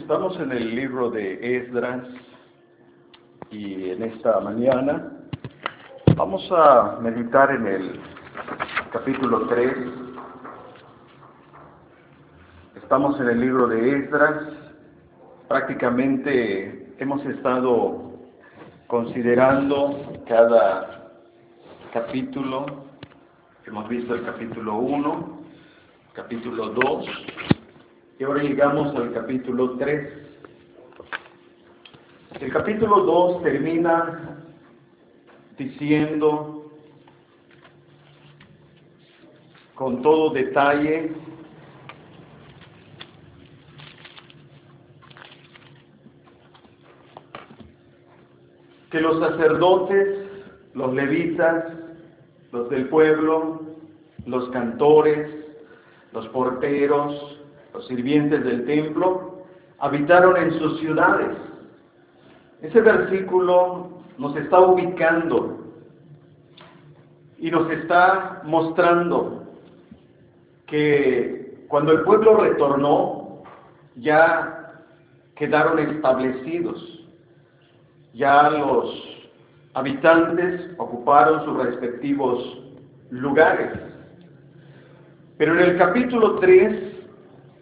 Estamos 0.00 0.40
en 0.40 0.50
el 0.50 0.74
libro 0.74 1.10
de 1.10 1.58
Esdras 1.58 2.02
y 3.50 3.90
en 3.90 4.02
esta 4.02 4.40
mañana 4.40 5.12
vamos 6.16 6.50
a 6.50 6.98
meditar 7.00 7.50
en 7.50 7.66
el 7.66 8.00
capítulo 8.92 9.46
3. 9.46 9.72
Estamos 12.76 13.20
en 13.20 13.28
el 13.28 13.40
libro 13.40 13.68
de 13.68 13.98
Esdras. 13.98 14.42
Prácticamente 15.48 16.94
hemos 16.98 17.24
estado 17.26 18.14
considerando 18.86 20.22
cada 20.26 21.12
capítulo. 21.92 22.86
Hemos 23.66 23.88
visto 23.88 24.14
el 24.14 24.24
capítulo 24.24 24.76
1, 24.76 25.40
capítulo 26.14 26.70
2 26.70 27.49
y 28.20 28.24
ahora 28.24 28.42
llegamos 28.42 28.94
al 28.96 29.14
capítulo 29.14 29.78
3. 29.78 30.12
El 32.38 32.52
capítulo 32.52 33.00
2 33.00 33.42
termina 33.42 34.44
diciendo 35.56 36.70
con 39.74 40.02
todo 40.02 40.34
detalle 40.34 41.12
que 48.90 49.00
los 49.00 49.18
sacerdotes, 49.18 50.28
los 50.74 50.92
levitas, 50.92 51.72
los 52.52 52.68
del 52.68 52.86
pueblo, 52.90 53.62
los 54.26 54.50
cantores, 54.50 55.30
los 56.12 56.28
porteros, 56.28 57.29
los 57.72 57.86
sirvientes 57.86 58.44
del 58.44 58.64
templo, 58.64 59.44
habitaron 59.78 60.36
en 60.36 60.58
sus 60.58 60.78
ciudades. 60.80 61.36
Ese 62.62 62.80
versículo 62.80 64.02
nos 64.18 64.36
está 64.36 64.60
ubicando 64.60 65.58
y 67.38 67.50
nos 67.50 67.70
está 67.70 68.42
mostrando 68.44 69.44
que 70.66 71.64
cuando 71.68 71.92
el 71.92 72.02
pueblo 72.02 72.36
retornó, 72.36 73.42
ya 73.96 74.74
quedaron 75.36 75.78
establecidos, 75.78 77.06
ya 78.12 78.50
los 78.50 79.10
habitantes 79.74 80.70
ocuparon 80.78 81.44
sus 81.44 81.64
respectivos 81.64 82.58
lugares. 83.10 83.70
Pero 85.38 85.54
en 85.54 85.70
el 85.70 85.78
capítulo 85.78 86.38
3 86.40 86.89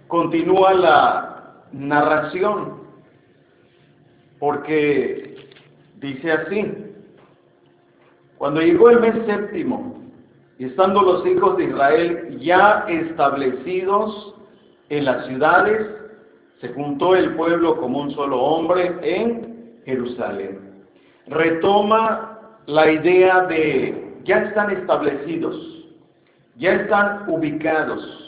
continúa 0.08 0.74
la 0.74 1.64
narración, 1.72 2.78
porque 4.38 5.48
dice 6.00 6.32
así, 6.32 6.74
cuando 8.36 8.60
llegó 8.60 8.90
el 8.90 9.00
mes 9.00 9.14
séptimo, 9.26 9.98
y 10.58 10.64
estando 10.64 11.02
los 11.02 11.26
hijos 11.26 11.56
de 11.56 11.64
Israel 11.64 12.38
ya 12.40 12.84
establecidos 12.88 14.34
en 14.88 15.04
las 15.04 15.26
ciudades, 15.26 15.86
se 16.60 16.68
juntó 16.70 17.14
el 17.14 17.34
pueblo 17.36 17.76
como 17.76 18.00
un 18.00 18.10
solo 18.12 18.40
hombre 18.40 18.96
en 19.02 19.80
Jerusalén. 19.84 20.58
Retoma 21.28 22.56
la 22.66 22.90
idea 22.90 23.42
de 23.46 24.16
ya 24.24 24.38
están 24.38 24.70
establecidos, 24.70 25.56
ya 26.56 26.72
están 26.72 27.24
ubicados, 27.28 28.27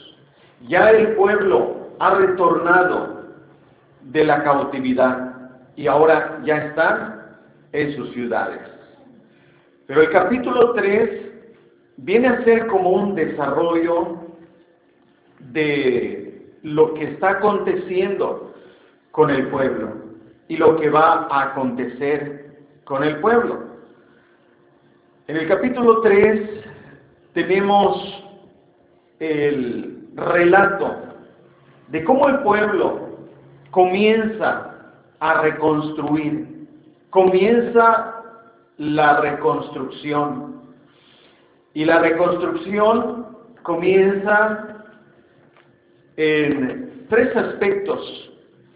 ya 0.69 0.91
el 0.91 1.15
pueblo 1.15 1.89
ha 1.99 2.15
retornado 2.15 3.25
de 4.03 4.25
la 4.25 4.43
cautividad 4.43 5.35
y 5.77 5.87
ahora 5.87 6.41
ya 6.45 6.57
están 6.57 7.23
en 7.73 7.95
sus 7.97 8.13
ciudades. 8.13 8.61
Pero 9.87 10.03
el 10.03 10.11
capítulo 10.11 10.73
3 10.73 11.31
viene 11.99 12.29
a 12.29 12.45
ser 12.45 12.67
como 12.67 12.91
un 12.91 13.15
desarrollo 13.15 14.19
de 15.53 16.51
lo 16.63 16.95
que 16.95 17.05
está 17.05 17.31
aconteciendo 17.31 18.55
con 19.11 19.31
el 19.31 19.49
pueblo 19.49 19.95
y 20.49 20.57
lo 20.57 20.77
que 20.77 20.91
va 20.91 21.27
a 21.31 21.43
acontecer 21.51 22.65
con 22.85 23.05
el 23.05 23.17
pueblo. 23.21 23.71
En 25.27 25.37
el 25.37 25.49
capítulo 25.49 26.01
3 26.01 26.65
tenemos 27.35 28.25
el 29.21 29.90
relato 30.15 30.97
de 31.89 32.05
cómo 32.05 32.29
el 32.29 32.41
pueblo 32.41 33.11
comienza 33.71 34.75
a 35.21 35.43
reconstruir, 35.43 36.69
comienza 37.11 38.23
la 38.79 39.21
reconstrucción. 39.21 40.63
Y 41.75 41.85
la 41.85 41.99
reconstrucción 42.01 43.27
comienza 43.63 44.85
en 46.17 47.07
tres 47.09 47.37
aspectos 47.37 48.31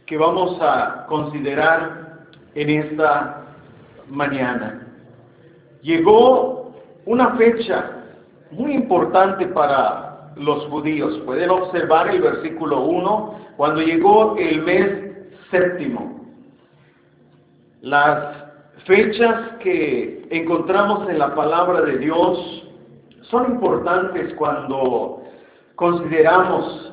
que 0.07 0.17
vamos 0.17 0.59
a 0.61 1.07
considerar 1.09 2.25
en 2.55 2.71
esta 2.71 3.43
mañana. 4.09 4.87
Llegó 5.83 6.75
una 7.07 7.37
fecha 7.37 7.91
muy 8.51 8.73
importante 8.73 9.47
para 9.47 10.04
los 10.37 10.67
judíos. 10.67 11.21
Pueden 11.25 11.51
observar 11.51 12.09
el 12.09 12.21
versículo 12.21 12.83
1, 12.83 13.39
cuando 13.57 13.83
llegó 13.83 14.37
el 14.37 14.63
mes 14.63 14.91
séptimo. 15.51 16.21
Las 17.83 18.45
fechas 18.87 19.57
que 19.61 20.27
encontramos 20.31 21.09
en 21.09 21.19
la 21.19 21.35
palabra 21.35 21.83
de 21.83 21.99
Dios 21.99 22.65
son 23.31 23.53
importantes 23.53 24.35
cuando 24.35 25.23
consideramos 25.77 26.93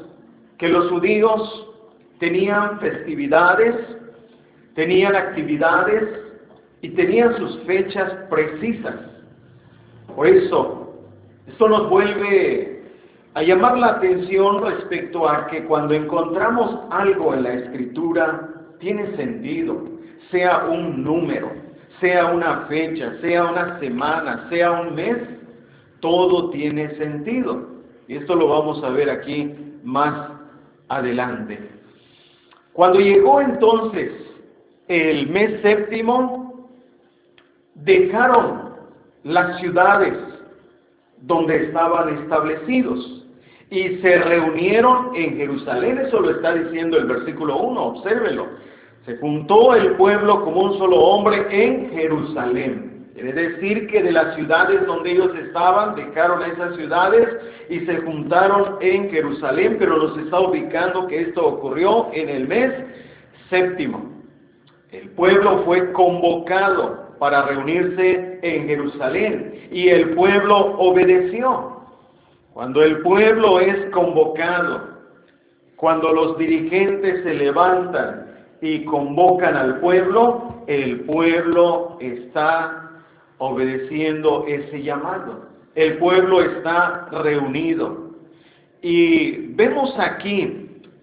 que 0.58 0.70
los 0.70 0.90
judíos 0.90 1.68
tenían 2.20 2.80
festividades, 2.80 3.76
tenían 4.76 5.16
actividades 5.16 6.04
y 6.82 6.90
tenían 6.90 7.36
sus 7.38 7.60
fechas 7.64 8.12
precisas. 8.30 8.96
Por 10.16 10.28
eso, 10.28 10.94
esto 11.48 11.68
nos 11.68 11.90
vuelve 11.90 12.81
a 13.34 13.42
llamar 13.44 13.78
la 13.78 13.88
atención 13.88 14.62
respecto 14.64 15.28
a 15.28 15.48
que 15.48 15.64
cuando 15.64 15.94
encontramos 15.94 16.80
algo 16.90 17.34
en 17.34 17.44
la 17.44 17.54
escritura, 17.54 18.50
tiene 18.80 19.16
sentido, 19.16 19.84
sea 20.32 20.66
un 20.66 21.04
número, 21.04 21.52
sea 22.02 22.26
una 22.26 22.66
fecha, 22.68 23.14
sea 23.22 23.46
una 23.46 23.80
semana, 23.80 24.48
sea 24.50 24.72
un 24.72 24.96
mes, 24.96 25.18
todo 26.02 26.50
tiene 26.50 26.96
sentido. 26.96 27.68
Y 28.08 28.18
esto 28.18 28.36
lo 28.36 28.50
vamos 28.50 28.84
a 28.84 28.90
ver 28.90 29.10
aquí 29.10 29.54
más 29.84 30.30
adelante. 30.90 31.60
Cuando 32.74 33.00
llegó 33.00 33.40
entonces 33.40 34.12
el 34.88 35.30
mes 35.30 35.62
séptimo, 35.62 36.70
dejaron 37.76 38.72
las 39.24 39.60
ciudades 39.60 40.18
donde 41.22 41.66
estaban 41.66 42.18
establecidos 42.18 43.21
y 43.72 43.96
se 44.02 44.18
reunieron 44.18 45.16
en 45.16 45.38
Jerusalén. 45.38 45.98
Eso 45.98 46.20
lo 46.20 46.30
está 46.30 46.54
diciendo 46.54 46.98
el 46.98 47.06
versículo 47.06 47.58
1, 47.58 47.82
obsérvelo. 47.82 48.48
Se 49.06 49.18
juntó 49.18 49.74
el 49.74 49.94
pueblo 49.94 50.44
como 50.44 50.62
un 50.62 50.78
solo 50.78 50.98
hombre 50.98 51.48
en 51.50 51.90
Jerusalén. 51.92 53.08
Quiere 53.14 53.34
decir 53.34 53.88
que 53.88 54.04
de 54.04 54.12
las 54.12 54.36
ciudades 54.36 54.86
donde 54.86 55.12
ellos 55.12 55.32
estaban, 55.36 55.96
dejaron 55.96 56.44
esas 56.44 56.76
ciudades 56.76 57.28
y 57.70 57.80
se 57.82 57.98
juntaron 58.02 58.78
en 58.82 59.10
Jerusalén, 59.10 59.78
pero 59.80 59.98
nos 59.98 60.18
está 60.18 60.40
ubicando 60.40 61.08
que 61.08 61.22
esto 61.22 61.46
ocurrió 61.46 62.10
en 62.14 62.30
el 62.30 62.48
mes 62.48 62.74
séptimo. 63.50 64.12
El 64.92 65.10
pueblo 65.12 65.64
fue 65.64 65.94
convocado 65.94 67.16
para 67.20 67.44
reunirse 67.44 68.40
en 68.42 68.68
Jerusalén 68.68 69.70
y 69.72 69.88
el 69.88 70.10
pueblo 70.10 70.76
obedeció. 70.78 71.71
Cuando 72.54 72.84
el 72.84 73.00
pueblo 73.00 73.60
es 73.60 73.90
convocado, 73.92 74.90
cuando 75.78 76.12
los 76.12 76.38
dirigentes 76.38 77.24
se 77.24 77.34
levantan 77.34 78.28
y 78.62 78.84
convocan 78.86 79.56
al 79.56 79.80
pueblo, 79.80 80.64
el 80.68 81.02
pueblo 81.02 81.98
está 82.00 82.92
obedeciendo 83.38 84.46
ese 84.48 84.84
llamado. 84.84 85.48
El 85.76 85.98
pueblo 85.98 86.42
está 86.42 87.08
reunido. 87.24 88.12
Y 88.82 89.54
vemos 89.56 89.96
aquí 89.98 90.61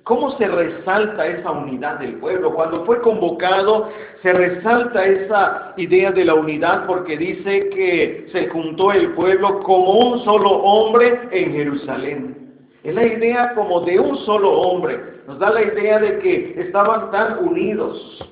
¿Cómo 0.09 0.37
se 0.39 0.49
resalta 0.49 1.27
esa 1.27 1.51
unidad 1.51 1.99
del 1.99 2.15
pueblo? 2.15 2.55
Cuando 2.55 2.85
fue 2.87 3.01
convocado, 3.03 3.91
se 4.23 4.33
resalta 4.33 5.05
esa 5.05 5.75
idea 5.77 6.11
de 6.11 6.25
la 6.25 6.35
unidad 6.35 6.87
porque 6.87 7.17
dice 7.17 7.69
que 7.69 8.27
se 8.33 8.49
juntó 8.49 8.91
el 8.91 9.13
pueblo 9.13 9.63
como 9.63 9.93
un 9.93 10.25
solo 10.25 10.51
hombre 10.51 11.29
en 11.31 11.53
Jerusalén. 11.53 12.37
Es 12.83 12.95
la 12.95 13.05
idea 13.05 13.55
como 13.55 13.83
de 13.83 14.01
un 14.01 14.17
solo 14.25 14.51
hombre 14.51 15.19
nos 15.29 15.39
da 15.39 15.51
la 15.51 15.61
idea 15.61 15.99
de 15.99 16.21
que 16.21 16.55
estaban 16.59 17.11
tan 17.11 17.47
unidos, 17.47 18.25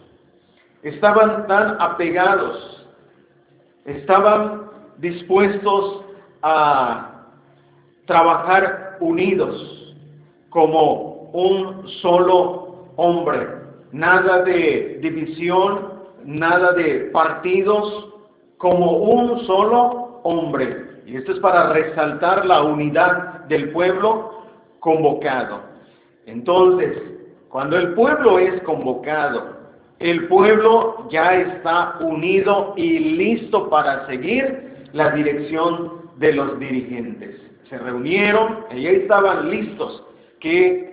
estaban 0.82 1.46
tan 1.46 1.76
apegados, 1.78 2.86
estaban 3.84 4.70
dispuestos 4.96 6.06
a 6.40 7.26
trabajar 8.06 8.96
unidos 9.00 9.94
como 10.48 11.15
un 11.36 11.86
solo 12.00 12.86
hombre. 12.96 13.46
Nada 13.92 14.42
de 14.42 14.98
división, 15.02 15.92
nada 16.24 16.72
de 16.72 17.10
partidos, 17.12 18.08
como 18.56 18.92
un 18.92 19.44
solo 19.46 20.20
hombre. 20.24 21.02
Y 21.04 21.16
esto 21.16 21.32
es 21.32 21.40
para 21.40 21.74
resaltar 21.74 22.46
la 22.46 22.62
unidad 22.62 23.44
del 23.48 23.70
pueblo 23.70 24.44
convocado. 24.80 25.60
Entonces, 26.24 26.96
cuando 27.50 27.76
el 27.76 27.92
pueblo 27.92 28.38
es 28.38 28.62
convocado, 28.62 29.56
el 29.98 30.26
pueblo 30.28 31.06
ya 31.10 31.34
está 31.34 31.98
unido 32.00 32.72
y 32.76 32.98
listo 32.98 33.68
para 33.68 34.06
seguir 34.06 34.88
la 34.92 35.10
dirección 35.10 36.10
de 36.16 36.32
los 36.32 36.58
dirigentes. 36.58 37.40
Se 37.68 37.76
reunieron 37.76 38.64
y 38.70 38.86
ahí 38.86 38.96
estaban 38.96 39.50
listos. 39.50 40.02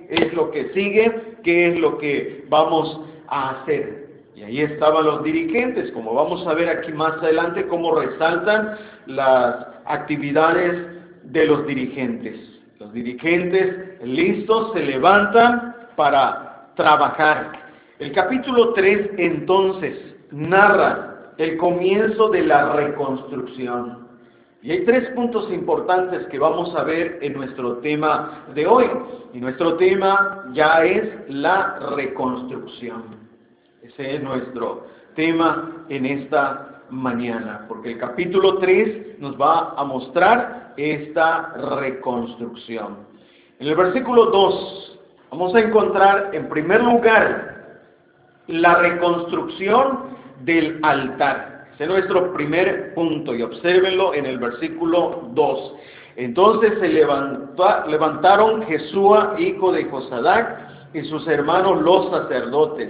¿Qué 0.09 0.25
es 0.25 0.33
lo 0.33 0.51
que 0.51 0.69
sigue? 0.73 1.37
¿Qué 1.43 1.69
es 1.69 1.79
lo 1.79 1.97
que 1.97 2.45
vamos 2.49 3.01
a 3.27 3.51
hacer? 3.51 4.03
Y 4.35 4.43
ahí 4.43 4.61
estaban 4.61 5.05
los 5.05 5.23
dirigentes, 5.23 5.91
como 5.91 6.13
vamos 6.13 6.45
a 6.47 6.53
ver 6.53 6.69
aquí 6.69 6.91
más 6.91 7.13
adelante, 7.21 7.67
cómo 7.67 7.95
resaltan 7.95 8.77
las 9.05 9.67
actividades 9.85 10.87
de 11.23 11.45
los 11.45 11.65
dirigentes. 11.67 12.39
Los 12.79 12.93
dirigentes 12.93 14.01
listos 14.03 14.73
se 14.73 14.79
levantan 14.79 15.75
para 15.95 16.71
trabajar. 16.75 17.51
El 17.99 18.11
capítulo 18.11 18.73
3 18.73 19.11
entonces 19.17 19.95
narra 20.31 21.31
el 21.37 21.57
comienzo 21.57 22.29
de 22.29 22.43
la 22.43 22.73
reconstrucción. 22.73 24.02
Y 24.63 24.71
hay 24.71 24.85
tres 24.85 25.09
puntos 25.09 25.51
importantes 25.51 26.25
que 26.27 26.39
vamos 26.39 26.73
a 26.73 26.83
ver 26.83 27.19
en 27.21 27.33
nuestro 27.33 27.79
tema 27.79 28.45
de 28.55 28.65
hoy. 28.65 28.89
Y 29.33 29.39
nuestro 29.39 29.75
tema 29.75 30.45
ya 30.53 30.85
es 30.85 31.05
la 31.27 31.79
reconstrucción. 31.97 33.03
Ese 33.81 34.15
es 34.15 34.23
nuestro 34.23 34.87
tema 35.15 35.85
en 35.89 36.05
esta 36.05 36.81
mañana, 36.89 37.65
porque 37.67 37.91
el 37.91 37.97
capítulo 37.97 38.59
3 38.59 39.19
nos 39.19 39.39
va 39.39 39.73
a 39.75 39.83
mostrar 39.83 40.73
esta 40.77 41.49
reconstrucción. 41.81 42.99
En 43.59 43.67
el 43.67 43.75
versículo 43.75 44.27
2 44.27 44.99
vamos 45.29 45.53
a 45.55 45.59
encontrar 45.59 46.29
en 46.31 46.47
primer 46.47 46.81
lugar 46.81 47.81
la 48.47 48.75
reconstrucción 48.75 50.15
del 50.45 50.79
altar. 50.83 51.52
Es 51.83 51.89
nuestro 51.89 52.31
primer 52.31 52.93
punto 52.93 53.35
y 53.35 53.41
obsérvenlo 53.41 54.13
en 54.13 54.25
el 54.25 54.37
versículo 54.37 55.27
2. 55.33 55.73
Entonces 56.15 56.79
se 56.79 56.87
levantaron 56.87 58.63
Jesúa, 58.63 59.35
hijo 59.37 59.73
de 59.73 59.83
Josadac, 59.83 60.93
y 60.93 61.01
sus 61.01 61.27
hermanos 61.27 61.81
los 61.81 62.09
sacerdotes, 62.09 62.89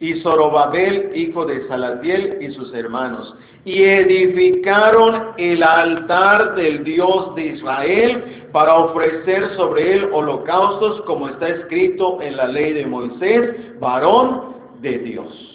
y 0.00 0.14
Zorobabel, 0.22 1.12
hijo 1.14 1.46
de 1.46 1.68
Salatiel, 1.68 2.38
y 2.40 2.50
sus 2.54 2.74
hermanos, 2.74 3.36
y 3.64 3.84
edificaron 3.84 5.34
el 5.36 5.62
altar 5.62 6.56
del 6.56 6.82
Dios 6.82 7.36
de 7.36 7.46
Israel 7.46 8.48
para 8.50 8.74
ofrecer 8.78 9.54
sobre 9.54 9.92
él 9.92 10.08
holocaustos, 10.12 11.02
como 11.02 11.28
está 11.28 11.50
escrito 11.50 12.20
en 12.20 12.36
la 12.36 12.48
ley 12.48 12.72
de 12.72 12.84
Moisés, 12.84 13.78
varón 13.78 14.56
de 14.80 14.98
Dios. 14.98 15.47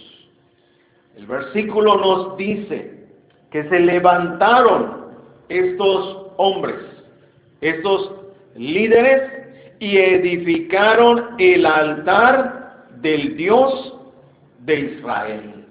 El 1.15 1.27
versículo 1.27 1.98
nos 1.98 2.38
dice 2.38 3.07
que 3.51 3.63
se 3.69 3.80
levantaron 3.80 5.07
estos 5.50 6.27
hombres, 6.38 6.75
estos 7.62 8.12
líderes, 8.56 9.44
y 9.80 9.98
edificaron 9.98 11.36
el 11.39 11.65
altar 11.65 12.88
del 13.01 13.36
Dios 13.36 13.95
de 14.60 14.80
Israel. 14.80 15.65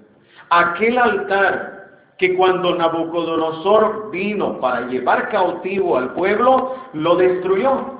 Aquel 0.49 0.97
altar 0.99 1.73
que 2.19 2.35
cuando 2.35 2.75
Nabucodonosor 2.75 4.11
vino 4.11 4.59
para 4.59 4.81
llevar 4.87 5.29
cautivo 5.29 5.97
al 5.97 6.13
pueblo, 6.13 6.75
lo 6.93 7.15
destruyó. 7.15 7.99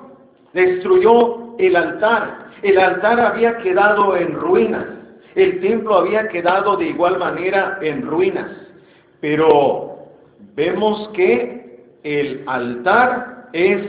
Destruyó 0.53 1.57
el 1.57 1.75
altar. 1.75 2.51
El 2.61 2.77
altar 2.77 3.19
había 3.19 3.57
quedado 3.57 4.15
en 4.15 4.33
ruinas. 4.33 4.85
El 5.35 5.61
templo 5.61 5.95
había 5.95 6.27
quedado 6.27 6.77
de 6.77 6.85
igual 6.85 7.17
manera 7.17 7.79
en 7.81 8.05
ruinas, 8.05 8.51
pero 9.19 9.97
vemos 10.55 11.09
que 11.09 11.81
el 12.03 12.43
altar 12.45 13.49
es 13.53 13.87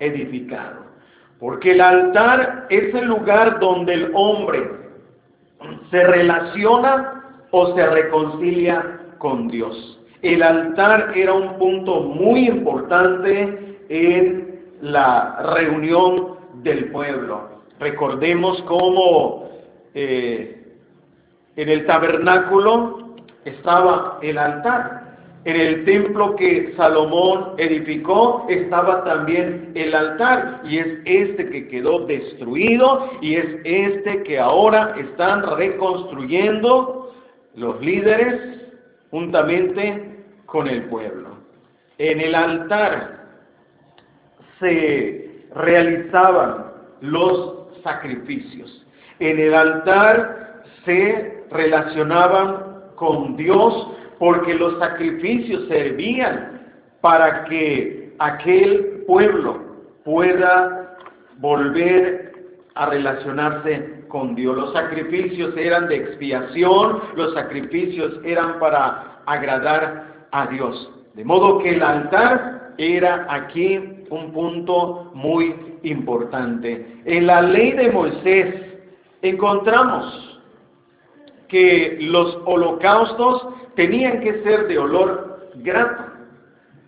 edificado, 0.00 0.84
porque 1.38 1.72
el 1.72 1.80
altar 1.80 2.66
es 2.68 2.94
el 2.94 3.06
lugar 3.06 3.60
donde 3.60 3.94
el 3.94 4.10
hombre 4.14 4.70
se 5.90 6.04
relaciona 6.04 7.22
o 7.50 7.74
se 7.74 7.86
reconcilia 7.86 9.00
con 9.18 9.48
Dios. 9.48 10.00
El 10.22 10.42
altar 10.42 11.12
era 11.14 11.32
un 11.32 11.58
punto 11.58 12.00
muy 12.00 12.48
importante 12.48 13.78
en 13.88 14.60
la 14.80 15.54
reunión 15.54 16.36
del 16.62 16.90
pueblo. 16.90 17.48
Recordemos 17.78 18.62
cómo 18.62 19.48
eh, 19.94 20.63
en 21.56 21.68
el 21.68 21.86
tabernáculo 21.86 23.14
estaba 23.44 24.18
el 24.22 24.38
altar. 24.38 25.04
En 25.44 25.60
el 25.60 25.84
templo 25.84 26.36
que 26.36 26.72
Salomón 26.74 27.52
edificó 27.58 28.46
estaba 28.48 29.04
también 29.04 29.72
el 29.74 29.94
altar 29.94 30.62
y 30.64 30.78
es 30.78 30.86
este 31.04 31.50
que 31.50 31.68
quedó 31.68 32.06
destruido 32.06 33.10
y 33.20 33.36
es 33.36 33.46
este 33.64 34.22
que 34.22 34.38
ahora 34.38 34.94
están 34.98 35.42
reconstruyendo 35.56 37.12
los 37.56 37.78
líderes 37.82 38.62
juntamente 39.10 40.24
con 40.46 40.66
el 40.66 40.84
pueblo. 40.84 41.36
En 41.98 42.20
el 42.20 42.34
altar 42.34 43.26
se 44.58 45.44
realizaban 45.54 46.72
los 47.02 47.68
sacrificios. 47.82 48.86
En 49.18 49.38
el 49.38 49.54
altar 49.54 50.62
se 50.86 51.33
relacionaban 51.50 52.74
con 52.96 53.36
Dios 53.36 53.88
porque 54.18 54.54
los 54.54 54.78
sacrificios 54.78 55.66
servían 55.68 56.62
para 57.00 57.44
que 57.44 58.14
aquel 58.18 59.04
pueblo 59.06 59.58
pueda 60.04 60.96
volver 61.38 62.32
a 62.74 62.86
relacionarse 62.86 64.04
con 64.08 64.34
Dios. 64.34 64.56
Los 64.56 64.72
sacrificios 64.72 65.56
eran 65.56 65.88
de 65.88 65.96
expiación, 65.96 67.00
los 67.16 67.34
sacrificios 67.34 68.20
eran 68.24 68.58
para 68.58 69.20
agradar 69.26 70.26
a 70.30 70.46
Dios. 70.46 70.90
De 71.14 71.24
modo 71.24 71.58
que 71.58 71.74
el 71.74 71.82
altar 71.82 72.72
era 72.78 73.26
aquí 73.28 74.04
un 74.10 74.32
punto 74.32 75.10
muy 75.14 75.54
importante. 75.82 77.00
En 77.04 77.26
la 77.26 77.42
ley 77.42 77.72
de 77.72 77.90
Moisés 77.90 78.54
encontramos 79.22 80.33
que 81.54 81.98
los 82.00 82.36
holocaustos 82.46 83.46
tenían 83.76 84.22
que 84.22 84.42
ser 84.42 84.66
de 84.66 84.76
olor 84.76 85.50
grato. 85.58 86.02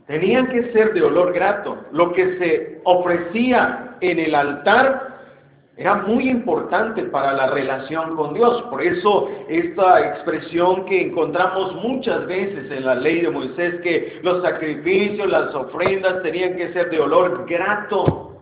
Tenían 0.09 0.49
que 0.49 0.73
ser 0.73 0.93
de 0.93 1.03
olor 1.03 1.33
grato. 1.33 1.79
Lo 1.93 2.13
que 2.13 2.37
se 2.39 2.81
ofrecía 2.83 3.97
en 4.01 4.19
el 4.19 4.35
altar 4.35 5.19
era 5.77 5.95
muy 5.95 6.29
importante 6.29 7.05
para 7.05 7.33
la 7.35 7.47
relación 7.47 8.17
con 8.17 8.35
Dios. 8.35 8.61
Por 8.63 8.83
eso 8.83 9.31
esta 9.49 10.01
expresión 10.01 10.85
que 10.87 11.01
encontramos 11.01 11.77
muchas 11.77 12.27
veces 12.27 12.69
en 12.69 12.87
la 12.87 12.97
ley 12.97 13.21
de 13.21 13.31
Moisés, 13.31 13.81
que 13.85 14.19
los 14.25 14.43
sacrificios, 14.43 15.31
las 15.31 15.55
ofrendas 15.55 16.25
tenían 16.25 16.57
que 16.57 16.73
ser 16.73 16.91
de 16.91 16.99
olor 16.99 17.47
grato, 17.49 18.41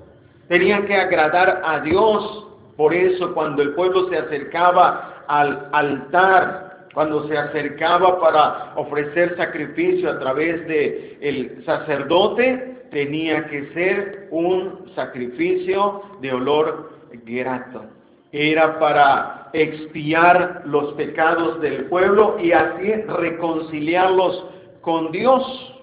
tenían 0.48 0.86
que 0.86 0.96
agradar 0.96 1.60
a 1.62 1.80
Dios. 1.80 2.43
Por 2.76 2.92
eso 2.94 3.32
cuando 3.34 3.62
el 3.62 3.74
pueblo 3.74 4.08
se 4.08 4.18
acercaba 4.18 5.24
al 5.28 5.68
altar 5.72 6.74
cuando 6.94 7.26
se 7.26 7.36
acercaba 7.36 8.20
para 8.20 8.72
ofrecer 8.76 9.36
sacrificio 9.36 10.10
a 10.10 10.18
través 10.20 10.66
de 10.68 11.18
el 11.20 11.64
sacerdote 11.64 12.86
tenía 12.92 13.48
que 13.48 13.66
ser 13.74 14.28
un 14.30 14.92
sacrificio 14.94 16.02
de 16.20 16.32
olor 16.32 16.92
grato. 17.24 17.86
Era 18.30 18.78
para 18.78 19.50
expiar 19.52 20.62
los 20.66 20.94
pecados 20.94 21.60
del 21.60 21.86
pueblo 21.86 22.36
y 22.40 22.52
así 22.52 22.92
reconciliarlos 22.92 24.46
con 24.80 25.10
Dios. 25.10 25.82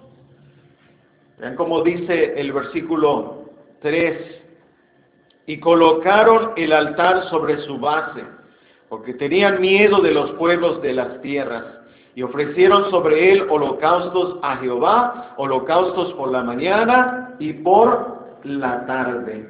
Vean 1.40 1.56
como 1.56 1.82
dice 1.82 2.40
el 2.40 2.54
versículo 2.54 3.46
3. 3.82 4.41
Y 5.46 5.60
colocaron 5.60 6.52
el 6.56 6.74
altar 6.74 7.30
sobre 7.30 7.58
su 7.60 7.78
base, 7.80 8.24
porque 8.90 9.14
tenían 9.14 9.62
miedo 9.62 10.02
de 10.02 10.12
los 10.12 10.32
pueblos 10.32 10.82
de 10.82 10.94
las 10.94 11.22
tierras, 11.22 11.66
y 12.14 12.24
ofrecieron 12.24 12.90
sobre 12.92 13.32
él 13.32 13.48
holocaustos 13.50 14.40
a 14.42 14.58
Jehová, 14.58 15.34
holocaustos 15.38 16.14
por 16.14 16.32
la 16.32 16.44
mañana 16.44 17.36
y 17.40 17.54
por 17.54 18.36
la 18.44 18.86
tarde. 18.86 19.48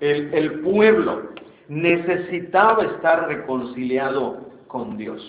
El, 0.00 0.34
el 0.34 0.60
pueblo 0.60 1.30
necesitaba 1.68 2.84
estar 2.84 3.28
reconciliado 3.28 4.36
con 4.68 4.98
Dios, 4.98 5.22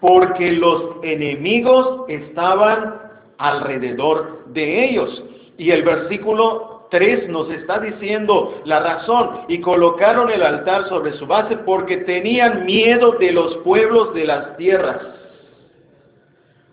porque 0.00 0.52
los 0.52 0.96
enemigos 1.02 2.04
estaban 2.08 3.08
alrededor 3.38 4.44
de 4.46 4.84
ellos. 4.84 5.22
Y 5.58 5.70
el 5.70 5.82
versículo 5.82 6.77
3 6.90 7.28
nos 7.28 7.50
está 7.50 7.78
diciendo 7.80 8.60
la 8.64 8.80
razón, 8.80 9.42
y 9.48 9.60
colocaron 9.60 10.30
el 10.30 10.42
altar 10.42 10.88
sobre 10.88 11.12
su 11.14 11.26
base 11.26 11.56
porque 11.58 11.98
tenían 11.98 12.64
miedo 12.64 13.12
de 13.12 13.32
los 13.32 13.56
pueblos 13.58 14.14
de 14.14 14.24
las 14.24 14.56
tierras. 14.56 15.00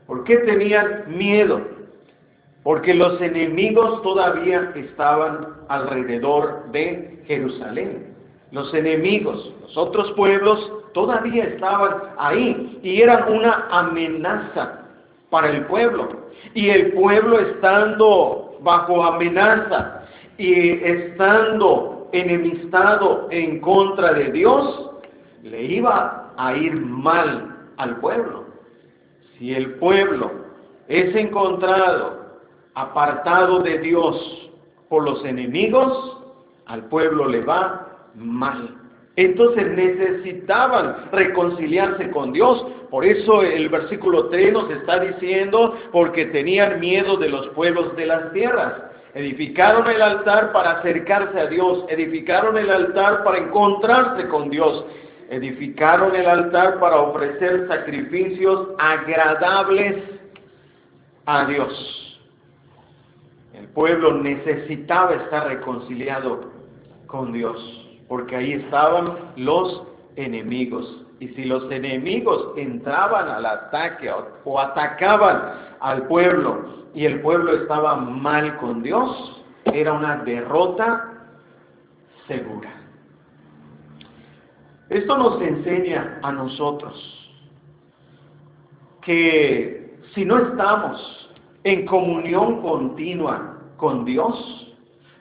¿Por 0.08 0.24
qué 0.24 0.38
tenían 0.38 1.06
miedo? 1.08 1.62
Porque 2.64 2.94
los 2.94 3.20
enemigos 3.22 4.02
todavía 4.02 4.72
estaban 4.76 5.48
alrededor 5.68 6.72
de 6.72 7.24
Jerusalén. 7.28 8.14
Los 8.52 8.74
enemigos, 8.74 9.54
los 9.62 9.78
otros 9.78 10.12
pueblos, 10.14 10.72
todavía 10.94 11.44
estaban 11.44 11.92
ahí 12.18 12.80
y 12.82 13.02
eran 13.02 13.32
una 13.32 13.68
amenaza 13.70 14.80
para 15.30 15.50
el 15.50 15.66
pueblo. 15.66 16.26
Y 16.54 16.70
el 16.70 16.94
pueblo 16.94 17.40
estando 17.40 18.58
bajo 18.62 19.04
amenaza 19.04 20.05
y 20.38 20.84
estando 20.84 22.10
enemistado 22.12 23.28
en 23.32 23.60
contra 23.60 24.14
de 24.14 24.32
Dios, 24.32 24.92
le 25.44 25.64
iba 25.64 26.34
a 26.38 26.56
ir 26.56 26.74
mal 26.76 27.68
al 27.78 27.98
pueblo. 27.98 28.46
Si 29.38 29.54
el 29.54 29.76
pueblo 29.76 30.32
es 30.88 31.16
encontrado 31.16 32.26
apartado 32.74 33.60
de 33.60 33.80
Dios 33.80 34.52
por 34.90 35.04
los 35.04 35.24
enemigos, 35.26 36.22
al 36.66 36.86
pueblo 36.86 37.28
le 37.28 37.42
va 37.42 38.10
mal. 38.16 38.76
Entonces 39.18 39.68
necesitaban 39.76 41.10
reconciliarse 41.12 42.10
con 42.12 42.34
Dios. 42.34 42.66
Por 42.90 43.06
eso 43.06 43.44
el 43.44 43.70
versículo 43.70 44.28
3 44.28 44.54
nos 44.54 44.70
está 44.70 45.00
diciendo, 45.00 45.78
porque 45.92 46.26
tenían 46.26 46.80
miedo 46.80 47.16
de 47.18 47.30
los 47.30 47.48
pueblos 47.50 47.96
de 47.96 48.06
las 48.06 48.34
tierras. 48.34 48.74
Edificaron 49.16 49.90
el 49.90 50.02
altar 50.02 50.52
para 50.52 50.72
acercarse 50.72 51.40
a 51.40 51.48
Dios, 51.48 51.86
edificaron 51.88 52.58
el 52.58 52.70
altar 52.70 53.24
para 53.24 53.38
encontrarse 53.38 54.28
con 54.28 54.50
Dios, 54.50 54.86
edificaron 55.30 56.14
el 56.14 56.28
altar 56.28 56.82
para 56.82 56.98
ofrecer 56.98 57.66
sacrificios 57.70 58.72
agradables 58.78 60.04
a 61.26 61.46
Dios. 61.46 62.20
El 63.54 63.70
pueblo 63.70 64.16
necesitaba 64.16 65.14
estar 65.14 65.48
reconciliado 65.48 66.52
con 67.08 67.32
Dios 67.32 67.86
porque 68.10 68.36
ahí 68.36 68.54
estaban 68.54 69.32
los 69.38 69.84
enemigos. 70.18 71.04
Y 71.20 71.30
si 71.30 71.46
los 71.46 71.72
enemigos 71.72 72.52
entraban 72.58 73.30
al 73.30 73.46
ataque 73.46 74.12
o, 74.44 74.60
atacaban 74.60 75.54
al 75.80 76.04
pueblo 76.08 76.85
y 76.96 77.06
el 77.06 77.22
pueblo 77.22 77.54
estaba 77.54 77.98
mal 77.98 78.58
con 78.58 78.82
Dios, 78.82 79.44
era 79.66 79.92
una 79.94 80.24
derrota 80.24 81.12
segura. 82.26 82.74
Esto 84.90 85.18
nos 85.18 85.42
enseña 85.42 86.20
a 86.24 86.32
nosotros 86.32 87.22
que 89.02 90.00
si 90.14 90.24
no 90.24 90.40
estamos 90.40 91.30
en 91.66 91.86
comunión 91.86 92.62
continua 92.62 93.58
con 93.76 94.06
Dios, 94.06 94.74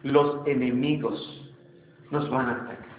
los 0.04 0.46
enemigos 0.46 1.50
nos 2.10 2.30
van 2.30 2.50
a 2.50 2.52
atacar. 2.52 2.94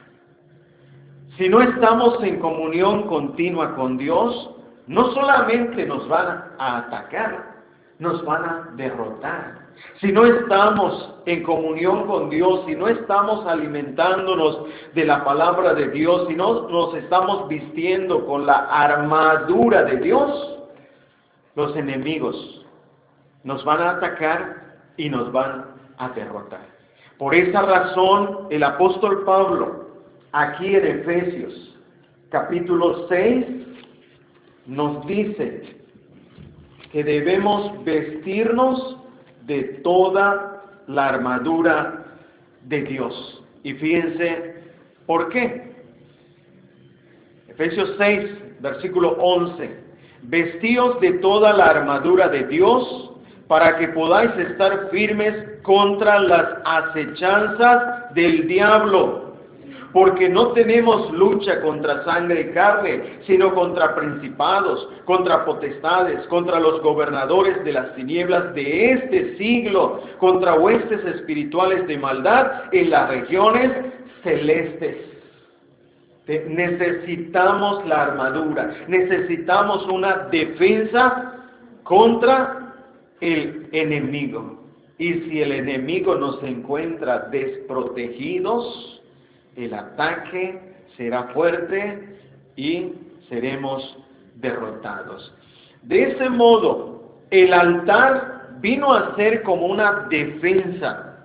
Si 1.38 1.48
no 1.48 1.62
estamos 1.62 2.22
en 2.24 2.40
comunión 2.40 3.04
continua 3.04 3.74
con 3.76 3.98
Dios, 3.98 4.52
no 4.88 5.12
solamente 5.14 5.86
nos 5.86 6.08
van 6.10 6.44
a 6.58 6.78
atacar, 6.80 7.55
nos 8.00 8.24
van 8.26 8.44
a 8.44 8.70
derrotar. 8.76 9.66
Si 10.00 10.12
no 10.12 10.26
estamos 10.26 11.14
en 11.26 11.44
comunión 11.44 12.08
con 12.08 12.30
Dios, 12.30 12.64
si 12.66 12.76
no 12.76 12.88
estamos 12.88 13.46
alimentándonos 13.46 14.66
de 14.94 15.06
la 15.06 15.24
palabra 15.24 15.74
de 15.74 15.90
Dios, 15.90 16.28
si 16.28 16.36
no 16.36 16.70
nos 16.70 16.96
estamos 16.96 17.48
vistiendo 17.48 18.26
con 18.26 18.46
la 18.46 18.66
armadura 18.70 19.84
de 19.84 19.98
Dios, 19.98 20.60
los 21.56 21.76
enemigos 21.76 22.66
nos 23.44 23.64
van 23.64 23.82
a 23.82 23.92
atacar 23.92 24.78
y 24.98 25.10
nos 25.10 25.32
van 25.32 25.66
a 25.98 26.10
derrotar. 26.10 26.66
Por 27.18 27.34
esa 27.34 27.62
razón, 27.62 28.48
el 28.50 28.64
apóstol 28.64 29.24
Pablo, 29.24 29.86
aquí 30.34 30.76
en 30.76 30.86
Efesios, 30.86 31.78
capítulo 32.30 33.08
6, 33.08 33.46
nos 34.66 35.06
dice 35.06 35.85
que 36.96 37.04
debemos 37.04 37.84
vestirnos 37.84 38.96
de 39.42 39.64
toda 39.84 40.64
la 40.88 41.10
armadura 41.10 42.06
de 42.62 42.84
Dios. 42.84 43.44
Y 43.64 43.74
fíjense, 43.74 44.64
¿por 45.06 45.28
qué? 45.28 45.76
Efesios 47.50 47.96
6, 47.98 48.62
versículo 48.62 49.10
11. 49.20 49.78
Vestíos 50.22 51.02
de 51.02 51.12
toda 51.20 51.52
la 51.52 51.66
armadura 51.66 52.30
de 52.30 52.48
Dios 52.48 53.12
para 53.50 53.76
que 53.76 53.90
podáis 53.90 54.32
estar 54.38 54.88
firmes 54.90 55.36
contra 55.64 56.18
las 56.22 56.48
acechanzas 56.64 58.14
del 58.14 58.48
diablo. 58.48 59.25
Porque 59.96 60.28
no 60.28 60.48
tenemos 60.52 61.10
lucha 61.14 61.62
contra 61.62 62.04
sangre 62.04 62.42
y 62.42 62.54
carne, 62.54 63.20
sino 63.26 63.56
contra 63.56 63.96
principados, 63.96 64.90
contra 65.06 65.46
potestades, 65.46 66.20
contra 66.28 66.60
los 66.60 66.82
gobernadores 66.82 67.64
de 67.64 67.72
las 67.72 67.96
tinieblas 67.96 68.54
de 68.56 68.92
este 68.92 69.38
siglo, 69.38 70.02
contra 70.20 70.56
huestes 70.56 71.00
espirituales 71.06 71.88
de 71.88 71.98
maldad 71.98 72.64
en 72.74 72.90
las 72.90 73.08
regiones 73.08 73.72
celestes. 74.22 74.98
Necesitamos 76.28 77.88
la 77.88 78.04
armadura, 78.04 78.76
necesitamos 78.90 79.88
una 79.88 80.28
defensa 80.30 81.36
contra 81.84 82.74
el 83.22 83.70
enemigo. 83.72 84.62
Y 84.98 85.14
si 85.14 85.42
el 85.42 85.54
enemigo 85.54 86.16
nos 86.16 86.44
encuentra 86.44 87.30
desprotegidos, 87.32 89.02
el 89.56 89.74
ataque 89.74 90.60
será 90.98 91.24
fuerte 91.34 92.18
y 92.56 92.94
seremos 93.30 93.98
derrotados. 94.36 95.34
De 95.84 96.12
ese 96.12 96.30
modo, 96.30 97.20
el 97.32 97.54
altar 97.54 98.58
vino 98.60 98.94
a 98.94 99.16
ser 99.16 99.44
como 99.44 99.68
una 99.68 100.08
defensa 100.10 101.24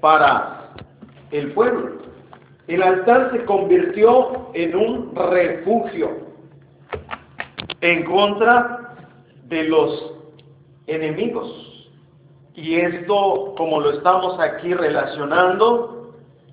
para 0.00 0.70
el 1.30 1.52
pueblo. 1.52 2.00
El 2.66 2.82
altar 2.82 3.30
se 3.32 3.44
convirtió 3.44 4.50
en 4.54 4.76
un 4.76 5.14
refugio 5.14 6.30
en 7.80 8.04
contra 8.04 8.94
de 9.48 9.64
los 9.64 10.14
enemigos. 10.86 11.90
Y 12.54 12.76
esto, 12.76 13.54
como 13.56 13.80
lo 13.80 13.92
estamos 13.92 14.38
aquí 14.38 14.74
relacionando, 14.74 15.99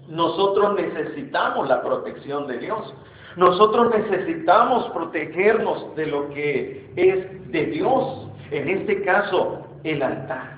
nosotros 0.08 0.76
necesitamos 0.76 1.68
la 1.68 1.82
protección 1.82 2.48
de 2.48 2.60
Dios. 2.60 2.94
Nosotros 3.36 3.94
necesitamos 3.96 4.90
protegernos 4.90 5.96
de 5.96 6.06
lo 6.08 6.30
que 6.30 6.90
es 6.96 7.52
de 7.52 7.66
Dios. 7.68 8.30
En 8.52 8.70
este 8.70 9.04
caso, 9.04 9.68
el 9.84 10.02
altar. 10.02 10.58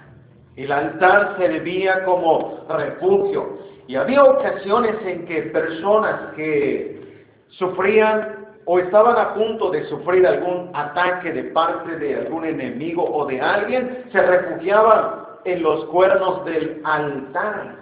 El 0.56 0.72
altar 0.72 1.36
servía 1.38 2.03
como 2.06 2.65
refugio. 2.70 3.60
Y 3.88 3.96
había 3.96 4.24
ocasiones 4.24 4.96
en 5.03 5.25
que 5.25 5.41
personas 5.44 6.34
que 6.36 7.25
sufrían 7.50 8.48
o 8.65 8.77
estaban 8.77 9.18
a 9.18 9.34
punto 9.34 9.72
de 9.72 9.84
sufrir 9.86 10.27
algún 10.27 10.70
ataque 10.74 11.32
de 11.34 11.46
parte 11.46 11.96
de 11.98 12.18
algún 12.18 12.46
enemigo 12.46 13.03
o 13.03 13.25
de 13.25 13.41
alguien, 13.41 14.06
se 14.12 14.22
refugiaban 14.22 15.25
en 15.46 15.63
los 15.63 15.86
cuernos 15.86 16.46
del 16.46 16.79
altar, 16.84 17.79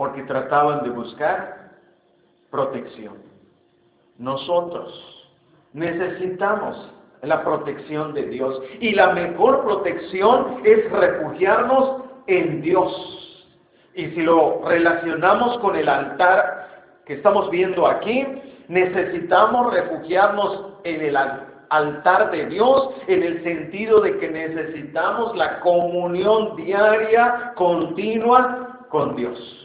porque 0.00 0.22
trataban 0.22 0.82
de 0.82 0.88
buscar 0.88 1.72
protección. 2.50 3.18
Nosotros 4.16 5.28
necesitamos 5.74 6.90
la 7.20 7.44
protección 7.44 8.14
de 8.14 8.22
Dios 8.22 8.62
y 8.80 8.92
la 8.92 9.12
mejor 9.12 9.62
protección 9.62 10.62
es 10.64 10.90
refugiarnos 10.90 12.04
en 12.28 12.62
Dios. 12.62 13.44
Y 13.94 14.06
si 14.12 14.22
lo 14.22 14.62
relacionamos 14.64 15.58
con 15.58 15.76
el 15.76 15.86
altar 15.86 16.68
que 17.04 17.12
estamos 17.16 17.50
viendo 17.50 17.86
aquí, 17.86 18.26
necesitamos 18.68 19.70
refugiarnos 19.70 20.76
en 20.84 21.02
el 21.02 21.16
altar 21.68 22.30
de 22.30 22.46
Dios 22.46 22.88
en 23.06 23.22
el 23.22 23.44
sentido 23.44 24.00
de 24.00 24.16
que 24.16 24.30
necesitamos 24.30 25.36
la 25.36 25.60
comunión 25.60 26.56
diaria, 26.56 27.52
continua 27.54 28.86
con 28.88 29.14
Dios. 29.14 29.59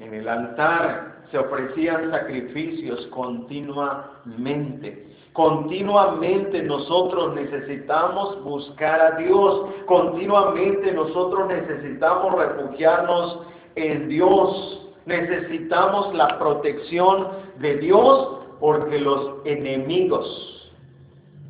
En 0.00 0.14
el 0.14 0.28
altar 0.28 1.20
se 1.30 1.38
ofrecían 1.38 2.10
sacrificios 2.10 3.06
continuamente. 3.08 5.08
Continuamente 5.34 6.62
nosotros 6.62 7.34
necesitamos 7.34 8.42
buscar 8.42 8.98
a 8.98 9.10
Dios. 9.18 9.66
Continuamente 9.84 10.90
nosotros 10.92 11.48
necesitamos 11.48 12.34
refugiarnos 12.34 13.40
en 13.76 14.08
Dios. 14.08 14.90
Necesitamos 15.04 16.14
la 16.14 16.38
protección 16.38 17.28
de 17.58 17.76
Dios 17.76 18.38
porque 18.58 18.98
los 18.98 19.44
enemigos 19.44 20.72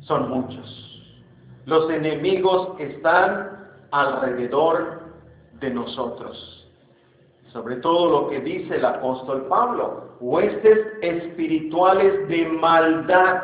son 0.01 0.29
muchos. 0.29 0.77
Los 1.65 1.89
enemigos 1.89 2.77
están 2.79 3.69
alrededor 3.91 5.03
de 5.61 5.69
nosotros 5.69 6.60
sobre 7.53 7.77
todo 7.77 8.09
lo 8.09 8.29
que 8.29 8.39
dice 8.39 8.75
el 8.77 8.85
apóstol 8.85 9.45
Pablo, 9.49 10.15
huestes 10.21 10.79
espirituales 11.01 12.27
de 12.29 12.45
maldad, 12.47 13.41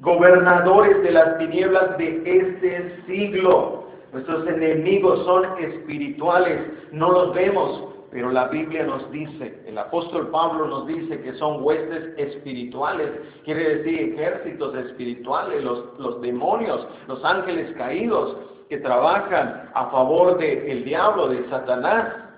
gobernadores 0.00 1.02
de 1.02 1.12
las 1.12 1.38
tinieblas 1.38 1.96
de 1.98 2.22
este 2.24 3.02
siglo. 3.06 3.84
Nuestros 4.12 4.48
enemigos 4.48 5.24
son 5.24 5.44
espirituales, 5.62 6.60
no 6.90 7.12
los 7.12 7.32
vemos, 7.32 7.84
pero 8.10 8.32
la 8.32 8.48
Biblia 8.48 8.82
nos 8.82 9.08
dice, 9.12 9.62
el 9.64 9.78
apóstol 9.78 10.28
Pablo 10.30 10.66
nos 10.66 10.88
dice 10.88 11.20
que 11.20 11.32
son 11.34 11.62
huestes 11.62 12.18
espirituales, 12.18 13.08
quiere 13.44 13.76
decir 13.76 14.14
ejércitos 14.14 14.74
espirituales, 14.74 15.62
los, 15.62 15.96
los 16.00 16.20
demonios, 16.20 16.84
los 17.06 17.24
ángeles 17.24 17.72
caídos 17.76 18.36
que 18.68 18.78
trabajan 18.78 19.70
a 19.74 19.86
favor 19.90 20.38
del 20.38 20.84
diablo, 20.84 21.28
de 21.28 21.48
Satanás 21.48 22.29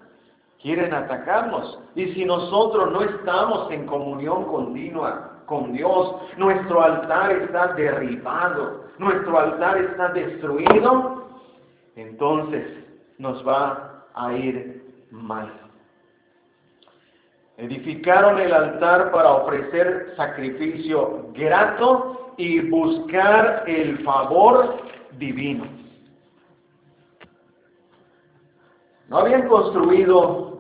quieren 0.63 0.95
atacarnos. 0.95 1.79
Y 1.95 2.07
si 2.15 2.25
nosotros 2.25 2.93
no 2.93 3.03
estamos 3.03 3.71
en 3.71 3.87
comunión 3.87 4.45
continua 4.45 5.43
con 5.47 5.73
Dios, 5.73 6.15
nuestro 6.39 6.83
altar 6.83 7.33
está 7.33 7.75
derribado, 7.75 8.85
nuestro 8.99 9.39
altar 9.39 9.77
está 9.79 10.09
destruido, 10.09 11.27
entonces 11.97 12.65
nos 13.19 13.47
va 13.47 14.05
a 14.15 14.33
ir 14.33 14.83
mal. 15.11 15.53
Edificaron 17.59 18.41
el 18.41 18.53
altar 18.53 19.13
para 19.13 19.31
ofrecer 19.33 20.15
sacrificio 20.17 21.29
grato 21.35 22.35
y 22.39 22.61
buscar 22.71 23.65
el 23.67 24.03
favor 24.05 24.79
divino. 25.19 25.67
No 29.09 29.19
habían 29.19 29.47
construido 29.47 30.52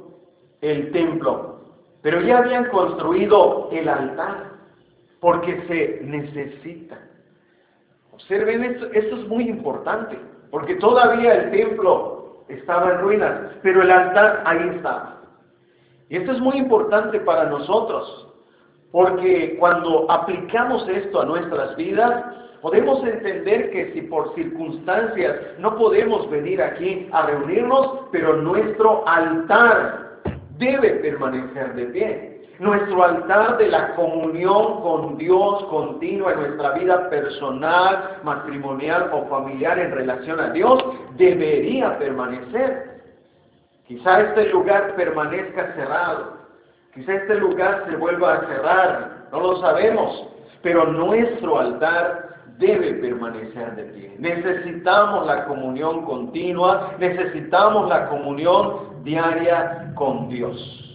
el 0.62 0.90
templo, 0.92 1.61
pero 2.00 2.21
ya 2.21 2.38
habían 2.38 2.66
construido 2.71 3.69
el 3.73 3.88
altar, 3.88 4.52
porque 5.21 5.62
se 5.69 6.00
necesita. 6.04 6.99
Observen 8.12 8.64
esto, 8.64 8.87
esto 8.92 9.16
es 9.16 9.28
muy 9.28 9.49
importante, 9.49 10.19
porque 10.50 10.76
todavía 10.76 11.35
el 11.35 11.50
templo 11.50 12.45
estaba 12.49 12.92
en 12.92 13.00
ruinas, 13.00 13.52
pero 13.62 13.83
el 13.83 13.90
altar 13.90 14.42
ahí 14.47 14.71
está. 14.76 15.16
Y 16.09 16.16
esto 16.16 16.33
es 16.33 16.40
muy 16.40 16.57
importante 16.57 17.21
para 17.21 17.45
nosotros, 17.45 18.28
porque 18.91 19.56
cuando 19.58 20.10
aplicamos 20.10 20.86
esto 20.89 21.23
a 21.23 21.25
nuestras 21.25 21.75
vidas, 21.76 22.25
podemos 22.60 23.02
entender 23.04 23.71
que 23.71 23.93
si 23.93 24.02
por 24.02 24.34
circunstancias 24.34 25.34
no 25.58 25.76
podemos 25.76 26.30
venir 26.30 26.63
aquí 26.63 27.08
a 27.13 27.26
reunirnos, 27.26 28.06
pero 28.13 28.36
nuestro 28.36 29.02
altar 29.08 30.01
debe 30.62 30.90
permanecer 31.00 31.75
de 31.75 31.86
pie. 31.86 32.42
Nuestro 32.58 33.02
altar 33.02 33.58
de 33.58 33.68
la 33.68 33.94
comunión 33.96 34.82
con 34.82 35.18
Dios 35.18 35.64
continua 35.64 36.32
en 36.32 36.40
nuestra 36.40 36.72
vida 36.72 37.10
personal, 37.10 38.20
matrimonial 38.22 39.10
o 39.12 39.26
familiar 39.26 39.78
en 39.78 39.90
relación 39.90 40.38
a 40.38 40.50
Dios 40.50 40.84
debería 41.16 41.98
permanecer. 41.98 43.02
Quizá 43.88 44.20
este 44.20 44.50
lugar 44.50 44.94
permanezca 44.94 45.72
cerrado, 45.75 46.36
quizá 46.94 47.14
este 47.14 47.34
lugar 47.34 47.84
se 47.88 47.96
vuelva 47.96 48.34
a 48.34 48.46
cerrar, 48.46 49.26
no 49.32 49.40
lo 49.40 49.60
sabemos, 49.60 50.28
pero 50.62 50.84
nuestro 50.84 51.58
altar 51.58 52.31
debe 52.58 52.95
permanecer 52.95 53.75
de 53.76 53.84
pie. 53.84 54.17
Necesitamos 54.19 55.26
la 55.26 55.45
comunión 55.47 56.04
continua, 56.04 56.95
necesitamos 56.99 57.88
la 57.88 58.08
comunión 58.08 59.02
diaria 59.04 59.93
con 59.95 60.28
Dios. 60.28 60.88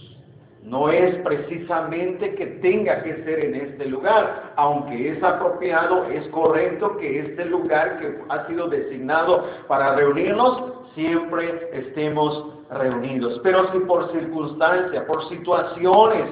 No 0.62 0.90
es 0.90 1.14
precisamente 1.22 2.34
que 2.34 2.46
tenga 2.46 3.02
que 3.02 3.24
ser 3.24 3.40
en 3.40 3.54
este 3.54 3.86
lugar, 3.86 4.52
aunque 4.56 5.12
es 5.12 5.22
apropiado, 5.22 6.04
es 6.10 6.26
correcto 6.28 6.96
que 6.98 7.20
este 7.20 7.46
lugar 7.46 7.98
que 8.00 8.18
ha 8.28 8.46
sido 8.46 8.68
designado 8.68 9.46
para 9.66 9.94
reunirnos, 9.96 10.64
siempre 10.94 11.70
estemos 11.72 12.44
reunidos. 12.70 13.40
Pero 13.42 13.72
si 13.72 13.78
por 13.80 14.12
circunstancia, 14.12 15.06
por 15.06 15.26
situaciones, 15.30 16.28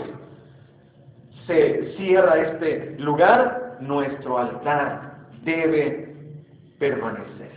se 1.46 1.94
cierra 1.96 2.36
este 2.36 2.96
lugar, 2.98 3.78
nuestro 3.80 4.36
altar 4.36 5.05
debe 5.46 6.14
permanecer. 6.78 7.50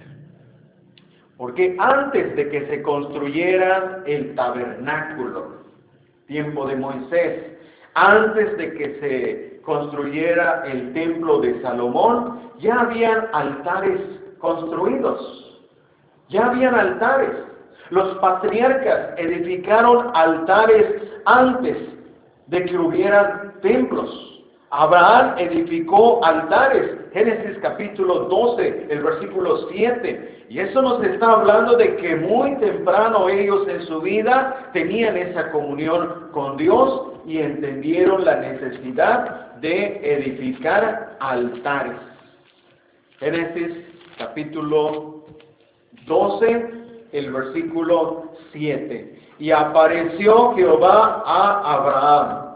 Porque 1.37 1.75
antes 1.79 2.35
de 2.35 2.49
que 2.49 2.67
se 2.67 2.81
construyera 2.81 4.03
el 4.05 4.35
tabernáculo, 4.35 5.63
tiempo 6.27 6.67
de 6.67 6.75
Moisés, 6.75 7.57
antes 7.95 8.55
de 8.57 8.73
que 8.73 8.99
se 8.99 9.61
construyera 9.63 10.63
el 10.65 10.93
templo 10.93 11.41
de 11.41 11.61
Salomón, 11.61 12.39
ya 12.59 12.81
habían 12.81 13.27
altares 13.33 13.99
construidos, 14.39 15.61
ya 16.29 16.47
habían 16.47 16.75
altares. 16.75 17.31
Los 17.89 18.17
patriarcas 18.19 19.17
edificaron 19.17 20.11
altares 20.13 20.85
antes 21.25 21.77
de 22.47 22.65
que 22.65 22.77
hubieran 22.77 23.53
templos. 23.61 24.38
Abraham 24.71 25.35
edificó 25.39 26.23
altares, 26.23 26.91
Génesis 27.11 27.57
capítulo 27.59 28.25
12, 28.25 28.87
el 28.89 29.01
versículo 29.01 29.67
7. 29.69 30.45
Y 30.49 30.59
eso 30.59 30.81
nos 30.81 31.03
está 31.03 31.31
hablando 31.31 31.75
de 31.75 31.95
que 31.95 32.15
muy 32.15 32.55
temprano 32.57 33.29
ellos 33.29 33.67
en 33.67 33.81
su 33.87 33.99
vida 34.01 34.69
tenían 34.73 35.17
esa 35.17 35.51
comunión 35.51 36.29
con 36.33 36.57
Dios 36.57 37.13
y 37.25 37.39
entendieron 37.39 38.23
la 38.23 38.35
necesidad 38.35 39.55
de 39.55 40.01
edificar 40.03 41.17
altares. 41.19 41.97
Génesis 43.19 43.85
capítulo 44.19 45.25
12, 46.05 46.69
el 47.11 47.31
versículo 47.31 48.33
7. 48.51 49.19
Y 49.39 49.49
apareció 49.51 50.53
Jehová 50.55 51.23
a 51.25 51.73
Abraham 51.73 52.49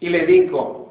y 0.00 0.10
le 0.10 0.26
dijo, 0.26 0.83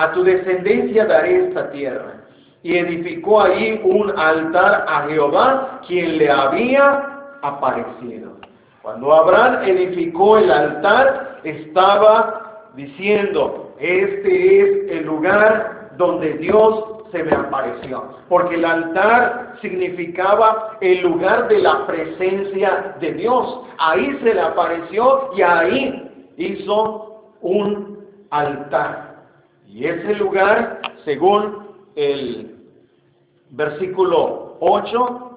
a 0.00 0.12
tu 0.12 0.24
descendencia 0.24 1.04
daré 1.04 1.48
esta 1.48 1.70
tierra. 1.72 2.14
Y 2.62 2.78
edificó 2.78 3.42
allí 3.42 3.78
un 3.84 4.10
altar 4.18 4.86
a 4.88 5.02
Jehová, 5.08 5.80
quien 5.86 6.16
le 6.16 6.30
había 6.30 7.36
aparecido. 7.42 8.32
Cuando 8.80 9.12
Abraham 9.12 9.64
edificó 9.64 10.38
el 10.38 10.50
altar, 10.50 11.40
estaba 11.44 12.70
diciendo, 12.74 13.74
este 13.78 14.60
es 14.60 14.90
el 14.90 15.06
lugar 15.06 15.90
donde 15.98 16.32
Dios 16.38 16.84
se 17.12 17.22
me 17.22 17.32
apareció. 17.32 18.16
Porque 18.30 18.54
el 18.54 18.64
altar 18.64 19.56
significaba 19.60 20.78
el 20.80 21.02
lugar 21.02 21.48
de 21.48 21.58
la 21.58 21.86
presencia 21.86 22.96
de 23.00 23.12
Dios. 23.12 23.60
Ahí 23.78 24.18
se 24.22 24.34
le 24.34 24.40
apareció 24.40 25.30
y 25.36 25.42
ahí 25.42 26.30
hizo 26.38 27.34
un 27.42 27.98
altar. 28.30 29.09
Y 29.72 29.86
ese 29.86 30.16
lugar, 30.16 30.80
según 31.04 31.68
el 31.94 32.56
versículo 33.50 34.56
8, 34.60 35.30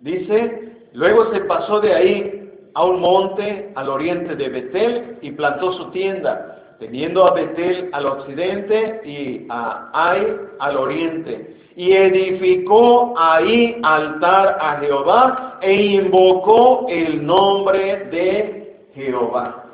dice, 0.00 0.72
luego 0.92 1.32
se 1.32 1.40
pasó 1.42 1.80
de 1.80 1.94
ahí 1.94 2.50
a 2.74 2.84
un 2.84 3.00
monte 3.00 3.70
al 3.76 3.88
oriente 3.88 4.34
de 4.34 4.48
Betel 4.48 5.18
y 5.22 5.30
plantó 5.30 5.72
su 5.74 5.90
tienda, 5.90 6.76
teniendo 6.80 7.24
a 7.24 7.34
Betel 7.34 7.88
al 7.92 8.06
occidente 8.06 9.00
y 9.04 9.46
a 9.48 9.90
Ai 9.92 10.36
al 10.58 10.76
oriente. 10.76 11.56
Y 11.76 11.92
edificó 11.92 13.14
ahí 13.16 13.78
altar 13.84 14.58
a 14.60 14.80
Jehová 14.80 15.58
e 15.62 15.72
invocó 15.72 16.86
el 16.88 17.24
nombre 17.24 18.06
de 18.10 18.86
Jehová. 18.94 19.64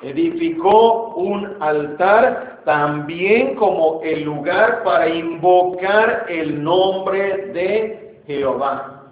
Edificó 0.00 1.08
un 1.16 1.56
altar 1.60 2.57
también 2.68 3.54
como 3.54 4.02
el 4.04 4.24
lugar 4.24 4.82
para 4.84 5.08
invocar 5.08 6.26
el 6.28 6.62
nombre 6.62 7.46
de 7.54 8.20
Jehová. 8.26 9.04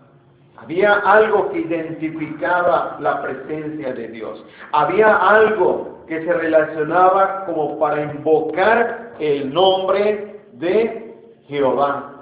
Había 0.59 0.93
algo 0.93 1.49
que 1.49 1.61
identificaba 1.61 2.99
la 3.01 3.23
presencia 3.23 3.95
de 3.95 4.09
Dios. 4.09 4.45
Había 4.73 5.17
algo 5.17 6.05
que 6.07 6.23
se 6.23 6.33
relacionaba 6.35 7.47
como 7.47 7.79
para 7.79 8.03
invocar 8.03 9.15
el 9.21 9.51
nombre 9.51 10.39
de 10.53 11.15
Jehová. 11.49 12.13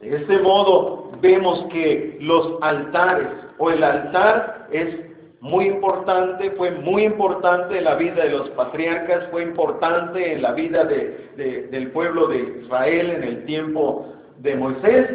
De 0.00 0.16
este 0.16 0.38
modo 0.38 1.10
vemos 1.20 1.66
que 1.70 2.16
los 2.22 2.54
altares 2.62 3.28
o 3.58 3.70
el 3.70 3.84
altar 3.84 4.68
es 4.72 5.07
muy 5.40 5.66
importante, 5.66 6.50
fue 6.52 6.72
muy 6.72 7.04
importante 7.04 7.78
en 7.78 7.84
la 7.84 7.94
vida 7.94 8.24
de 8.24 8.30
los 8.30 8.50
patriarcas, 8.50 9.28
fue 9.30 9.42
importante 9.42 10.32
en 10.32 10.42
la 10.42 10.52
vida 10.52 10.84
del 10.84 11.90
pueblo 11.92 12.26
de 12.26 12.60
Israel 12.64 13.10
en 13.10 13.22
el 13.22 13.44
tiempo 13.44 14.06
de 14.38 14.56
Moisés. 14.56 15.08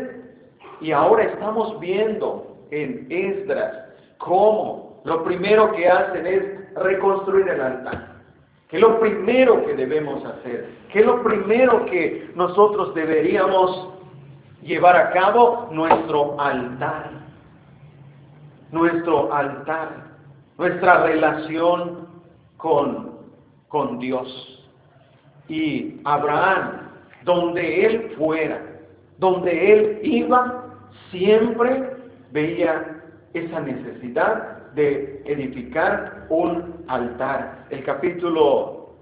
Y 0.80 0.92
ahora 0.92 1.24
estamos 1.24 1.80
viendo 1.80 2.58
en 2.72 3.08
Esdras 3.10 3.74
cómo 4.18 5.02
lo 5.04 5.24
primero 5.24 5.72
que 5.74 5.90
hacen 5.90 6.26
es 6.26 6.74
reconstruir 6.76 7.48
el 7.50 7.62
altar. 7.62 8.14
¿Qué 8.70 8.78
es 8.78 8.82
lo 8.82 9.00
primero 9.00 9.66
que 9.66 9.76
debemos 9.76 10.24
hacer? 10.26 10.70
¿Qué 10.92 11.02
es 11.02 11.06
lo 11.06 11.22
primero 11.22 11.86
que 11.86 12.32
nosotros 12.36 12.96
deberíamos 12.96 13.90
llevar 14.64 14.96
a 14.96 15.12
cabo? 15.12 15.68
Nuestro 15.72 16.40
altar. 16.40 17.12
Nuestro 18.72 19.32
altar. 19.32 20.13
Nuestra 20.58 21.04
relación 21.04 22.08
con, 22.58 23.20
con 23.68 24.00
Dios. 24.00 24.28
Y 25.48 26.00
Abraham, 26.04 26.90
donde 27.24 27.86
él 27.86 28.14
fuera, 28.18 28.62
donde 29.18 29.74
él 29.74 30.00
iba, 30.04 30.66
siempre 31.12 31.98
veía 32.32 33.02
esa 33.34 33.60
necesidad 33.60 34.72
de 34.74 35.22
edificar 35.26 36.26
un 36.30 36.84
altar. 36.88 37.66
El 37.70 37.84
capítulo 37.84 38.96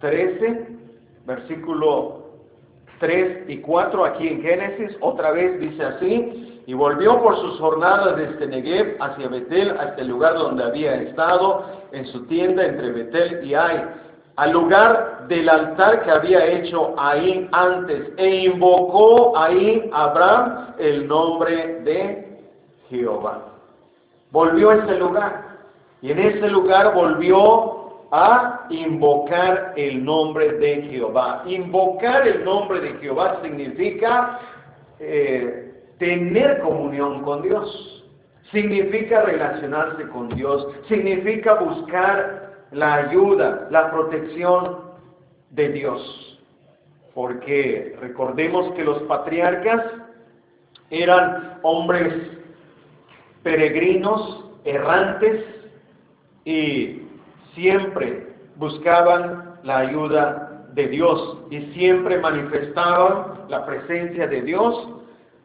13, 0.00 0.66
versículo 1.26 2.20
3 3.00 3.48
y 3.48 3.58
4 3.58 4.04
aquí 4.04 4.28
en 4.28 4.42
Génesis, 4.42 4.96
otra 5.00 5.32
vez 5.32 5.58
dice 5.60 5.82
así, 5.82 6.49
y 6.70 6.74
volvió 6.74 7.20
por 7.20 7.36
sus 7.40 7.58
jornadas 7.58 8.14
desde 8.14 8.46
Negev 8.46 8.96
hacia 9.00 9.26
Betel, 9.26 9.72
hasta 9.72 10.02
el 10.02 10.06
lugar 10.06 10.34
donde 10.34 10.62
había 10.62 10.94
estado, 11.02 11.64
en 11.90 12.06
su 12.06 12.26
tienda 12.26 12.64
entre 12.64 12.92
Betel 12.92 13.44
y 13.44 13.54
Ai, 13.54 13.84
al 14.36 14.52
lugar 14.52 15.26
del 15.26 15.48
altar 15.48 16.04
que 16.04 16.12
había 16.12 16.46
hecho 16.46 16.94
ahí 16.96 17.48
antes, 17.50 18.12
e 18.18 18.44
invocó 18.44 19.36
ahí 19.36 19.90
Abraham 19.92 20.76
el 20.78 21.08
nombre 21.08 21.80
de 21.80 22.38
Jehová. 22.88 23.46
Volvió 24.30 24.70
a 24.70 24.76
ese 24.76 24.96
lugar 24.96 25.42
y 26.02 26.12
en 26.12 26.20
ese 26.20 26.48
lugar 26.50 26.94
volvió 26.94 28.04
a 28.12 28.66
invocar 28.70 29.72
el 29.74 30.04
nombre 30.04 30.52
de 30.52 30.82
Jehová. 30.82 31.42
Invocar 31.46 32.28
el 32.28 32.44
nombre 32.44 32.78
de 32.78 32.92
Jehová 33.00 33.40
significa 33.42 34.38
eh, 35.00 35.69
tener 36.00 36.60
comunión 36.60 37.22
con 37.22 37.42
Dios. 37.42 38.04
Significa 38.50 39.22
relacionarse 39.22 40.08
con 40.08 40.30
Dios. 40.30 40.66
Significa 40.88 41.54
buscar 41.54 42.64
la 42.72 42.94
ayuda, 42.94 43.68
la 43.70 43.92
protección 43.92 44.78
de 45.50 45.68
Dios. 45.68 46.40
Porque 47.14 47.96
recordemos 48.00 48.72
que 48.74 48.82
los 48.82 49.02
patriarcas 49.02 49.84
eran 50.88 51.58
hombres 51.62 52.12
peregrinos, 53.44 54.46
errantes, 54.64 55.44
y 56.44 57.02
siempre 57.54 58.26
buscaban 58.56 59.58
la 59.62 59.78
ayuda 59.78 60.64
de 60.72 60.88
Dios 60.88 61.38
y 61.50 61.60
siempre 61.72 62.18
manifestaban 62.18 63.44
la 63.48 63.66
presencia 63.66 64.26
de 64.26 64.42
Dios 64.42 64.99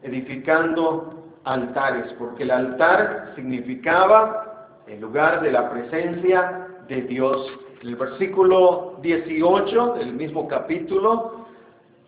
edificando 0.06 1.24
altares, 1.44 2.12
porque 2.18 2.44
el 2.44 2.50
altar 2.50 3.32
significaba 3.34 4.68
el 4.86 5.00
lugar 5.00 5.42
de 5.42 5.52
la 5.52 5.70
presencia 5.70 6.68
de 6.88 7.02
Dios. 7.02 7.46
En 7.82 7.88
el 7.88 7.96
versículo 7.96 8.98
18 9.02 9.94
del 9.94 10.14
mismo 10.14 10.48
capítulo, 10.48 11.46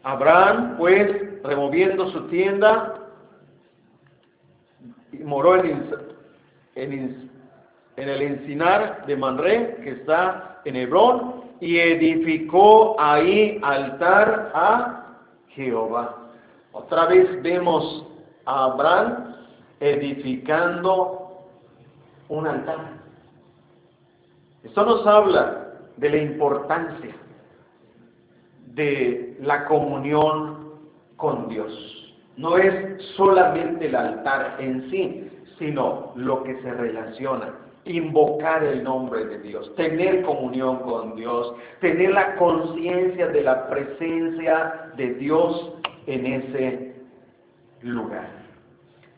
Abraham, 0.02 0.76
pues, 0.78 1.42
removiendo 1.42 2.08
su 2.10 2.28
tienda, 2.28 2.94
moró 5.24 5.56
en, 5.56 7.30
el 7.96 8.22
encinar 8.22 9.04
de 9.06 9.16
Manré, 9.16 9.76
que 9.82 9.90
está 9.90 10.60
en 10.64 10.76
Hebrón, 10.76 11.44
y 11.60 11.78
edificó 11.78 12.96
ahí 12.98 13.58
altar 13.62 14.52
a 14.54 15.16
Jehová. 15.48 16.17
Otra 16.78 17.06
vez 17.06 17.42
vemos 17.42 18.06
a 18.44 18.64
Abraham 18.64 19.34
edificando 19.80 21.46
un 22.28 22.46
altar. 22.46 22.98
Esto 24.64 24.84
nos 24.84 25.06
habla 25.06 25.72
de 25.96 26.10
la 26.10 26.16
importancia 26.18 27.14
de 28.74 29.36
la 29.40 29.64
comunión 29.66 30.74
con 31.16 31.48
Dios 31.48 31.98
no 32.38 32.56
es 32.56 33.02
solamente 33.16 33.86
el 33.86 33.96
altar 33.96 34.56
en 34.60 34.88
sí, 34.90 35.28
sino 35.58 36.12
lo 36.14 36.44
que 36.44 36.54
se 36.62 36.72
relaciona. 36.72 37.52
Invocar 37.84 38.62
el 38.62 38.84
nombre 38.84 39.24
de 39.24 39.40
Dios, 39.40 39.74
tener 39.74 40.22
comunión 40.22 40.78
con 40.80 41.16
Dios, 41.16 41.52
tener 41.80 42.12
la 42.12 42.36
conciencia 42.36 43.26
de 43.28 43.42
la 43.42 43.68
presencia 43.68 44.92
de 44.96 45.14
Dios 45.14 45.74
en 46.08 46.26
ese 46.26 46.94
lugar. 47.82 48.28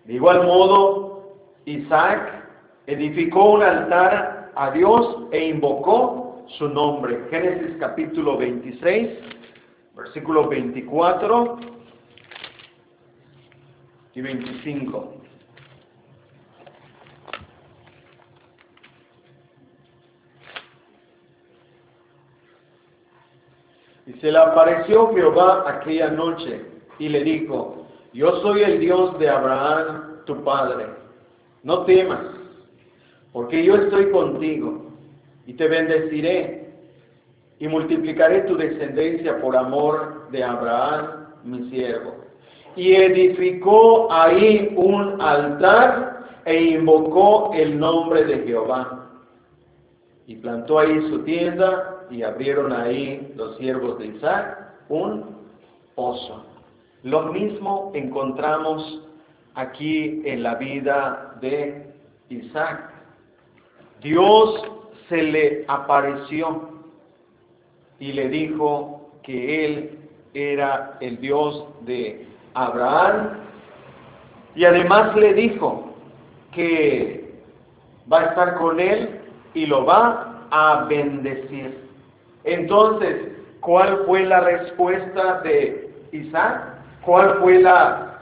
De 0.06 0.14
igual 0.14 0.44
modo, 0.44 1.36
Isaac 1.64 2.44
edificó 2.86 3.52
un 3.52 3.62
altar 3.62 4.50
a 4.56 4.70
Dios 4.72 5.28
e 5.30 5.46
invocó 5.46 6.44
su 6.58 6.68
nombre. 6.68 7.26
Génesis 7.30 7.76
capítulo 7.78 8.36
26, 8.36 9.08
versículo 9.96 10.48
24 10.48 11.58
y 14.14 14.20
25. 14.20 15.14
Y 24.06 24.12
se 24.14 24.32
le 24.32 24.38
apareció 24.38 25.14
Jehová 25.14 25.64
aquella 25.68 26.10
noche 26.10 26.69
y 27.00 27.08
le 27.08 27.24
dijo, 27.24 27.86
yo 28.12 28.40
soy 28.42 28.62
el 28.62 28.78
Dios 28.78 29.18
de 29.18 29.28
Abraham, 29.28 30.18
tu 30.26 30.44
padre. 30.44 30.86
No 31.64 31.80
temas, 31.80 32.20
porque 33.32 33.64
yo 33.64 33.74
estoy 33.74 34.10
contigo 34.10 34.86
y 35.46 35.54
te 35.54 35.66
bendeciré 35.66 36.72
y 37.58 37.66
multiplicaré 37.66 38.42
tu 38.42 38.56
descendencia 38.56 39.40
por 39.40 39.56
amor 39.56 40.30
de 40.30 40.44
Abraham, 40.44 41.26
mi 41.42 41.68
siervo 41.70 42.20
y 42.76 42.94
edificó 42.94 44.10
ahí 44.12 44.72
un 44.76 45.20
altar 45.20 46.24
e 46.44 46.62
invocó 46.62 47.50
el 47.54 47.78
nombre 47.78 48.24
de 48.24 48.38
Jehová. 48.46 49.08
Y 50.26 50.36
plantó 50.36 50.78
ahí 50.78 51.00
su 51.10 51.22
tienda 51.24 52.06
y 52.10 52.22
abrieron 52.22 52.72
ahí 52.72 53.32
los 53.36 53.56
siervos 53.56 53.98
de 53.98 54.06
Isaac 54.06 54.74
un 54.88 55.24
pozo. 55.94 56.44
Lo 57.02 57.32
mismo 57.32 57.92
encontramos 57.94 59.02
aquí 59.54 60.22
en 60.24 60.42
la 60.42 60.56
vida 60.56 61.36
de 61.40 61.86
Isaac. 62.28 62.90
Dios 64.02 64.62
se 65.08 65.22
le 65.22 65.64
apareció 65.68 66.68
y 67.98 68.12
le 68.12 68.28
dijo 68.28 69.10
que 69.22 69.64
él 69.64 69.98
era 70.34 70.98
el 71.00 71.18
Dios 71.20 71.64
de 71.82 72.26
Abraham 72.54 73.38
y 74.54 74.64
además 74.64 75.14
le 75.16 75.34
dijo 75.34 75.94
que 76.52 77.34
va 78.12 78.20
a 78.20 78.24
estar 78.26 78.54
con 78.56 78.80
él 78.80 79.20
y 79.54 79.66
lo 79.66 79.84
va 79.84 80.46
a 80.50 80.84
bendecir. 80.88 81.78
Entonces, 82.44 83.32
¿cuál 83.60 84.04
fue 84.06 84.24
la 84.24 84.40
respuesta 84.40 85.40
de 85.42 85.90
Isaac? 86.12 86.69
¿Cuál 87.04 87.38
fue 87.40 87.60
la, 87.60 88.18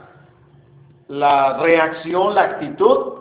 la 1.07 1.57
reacción, 1.57 2.35
la 2.35 2.43
actitud? 2.43 3.13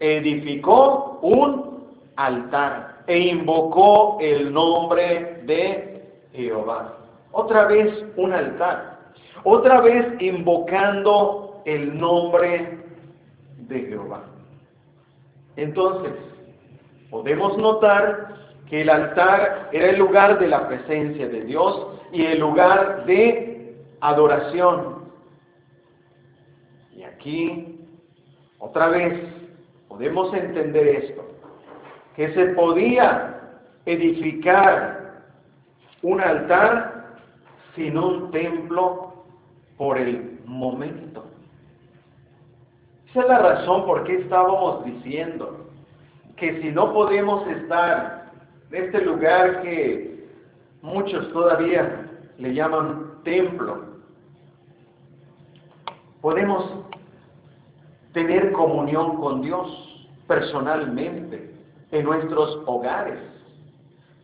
Edificó 0.00 1.18
un 1.22 1.84
altar. 2.16 2.94
e 3.06 3.18
invocó 3.18 4.18
el 4.20 4.52
nombre 4.52 5.42
de 5.44 6.02
Jehová. 6.32 6.94
Otra 7.32 7.66
vez 7.66 8.04
un 8.16 8.32
altar. 8.32 8.98
Otra 9.44 9.80
vez 9.82 10.20
invocando 10.20 11.60
el 11.66 11.98
nombre 11.98 12.78
de 13.58 13.80
Jehová. 13.80 14.22
Entonces, 15.56 16.12
podemos 17.10 17.56
notar 17.58 18.34
que 18.68 18.82
el 18.82 18.90
altar 18.90 19.68
era 19.72 19.90
el 19.90 19.98
lugar 19.98 20.38
de 20.38 20.48
la 20.48 20.66
presencia 20.66 21.28
de 21.28 21.42
Dios 21.44 21.86
y 22.12 22.24
el 22.24 22.40
lugar 22.40 23.04
de 23.04 23.76
adoración. 24.00 24.93
Aquí, 27.24 27.80
otra 28.58 28.88
vez, 28.88 29.18
podemos 29.88 30.34
entender 30.34 30.86
esto, 30.88 31.24
que 32.16 32.34
se 32.34 32.48
podía 32.48 33.40
edificar 33.86 35.22
un 36.02 36.20
altar 36.20 37.14
sin 37.74 37.96
un 37.96 38.30
templo 38.30 39.24
por 39.78 39.96
el 39.96 40.38
momento. 40.44 41.24
Esa 43.08 43.22
es 43.22 43.28
la 43.28 43.38
razón 43.38 43.86
por 43.86 44.04
qué 44.04 44.16
estábamos 44.16 44.84
diciendo 44.84 45.70
que 46.36 46.60
si 46.60 46.72
no 46.72 46.92
podemos 46.92 47.48
estar 47.48 48.32
en 48.70 48.84
este 48.84 49.00
lugar 49.00 49.62
que 49.62 50.28
muchos 50.82 51.32
todavía 51.32 52.06
le 52.36 52.52
llaman 52.52 53.14
templo, 53.24 53.94
podemos 56.20 56.83
tener 58.14 58.52
comunión 58.52 59.16
con 59.16 59.42
Dios 59.42 60.08
personalmente 60.26 61.50
en 61.90 62.04
nuestros 62.04 62.62
hogares. 62.64 63.18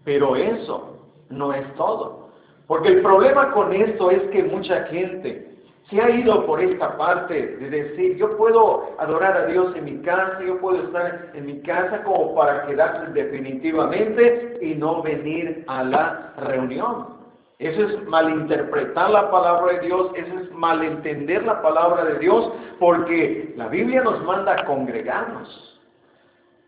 Pero 0.04 0.34
eso 0.36 0.96
no 1.28 1.52
es 1.52 1.74
todo. 1.74 2.30
Porque 2.66 2.88
el 2.88 3.02
problema 3.02 3.52
con 3.52 3.72
esto 3.74 4.10
es 4.10 4.22
que 4.30 4.44
mucha 4.44 4.84
gente 4.84 5.50
se 5.90 6.00
ha 6.00 6.08
ido 6.08 6.46
por 6.46 6.62
esta 6.62 6.96
parte 6.96 7.56
de 7.56 7.68
decir, 7.68 8.16
yo 8.16 8.36
puedo 8.36 8.90
adorar 8.98 9.36
a 9.36 9.46
Dios 9.46 9.74
en 9.74 9.84
mi 9.84 9.98
casa, 10.02 10.38
yo 10.46 10.58
puedo 10.60 10.84
estar 10.84 11.32
en 11.34 11.46
mi 11.46 11.60
casa 11.62 12.04
como 12.04 12.34
para 12.34 12.66
quedarse 12.66 13.12
definitivamente 13.12 14.58
y 14.62 14.76
no 14.76 15.02
venir 15.02 15.64
a 15.66 15.82
la 15.82 16.32
reunión. 16.36 17.19
Eso 17.60 17.82
es 17.82 18.08
malinterpretar 18.08 19.10
la 19.10 19.30
palabra 19.30 19.74
de 19.74 19.80
Dios, 19.80 20.10
eso 20.14 20.40
es 20.40 20.50
malentender 20.52 21.44
la 21.44 21.60
palabra 21.60 22.06
de 22.06 22.18
Dios, 22.18 22.50
porque 22.78 23.52
la 23.54 23.68
Biblia 23.68 24.02
nos 24.02 24.24
manda 24.24 24.54
a 24.54 24.64
congregarnos. 24.64 25.78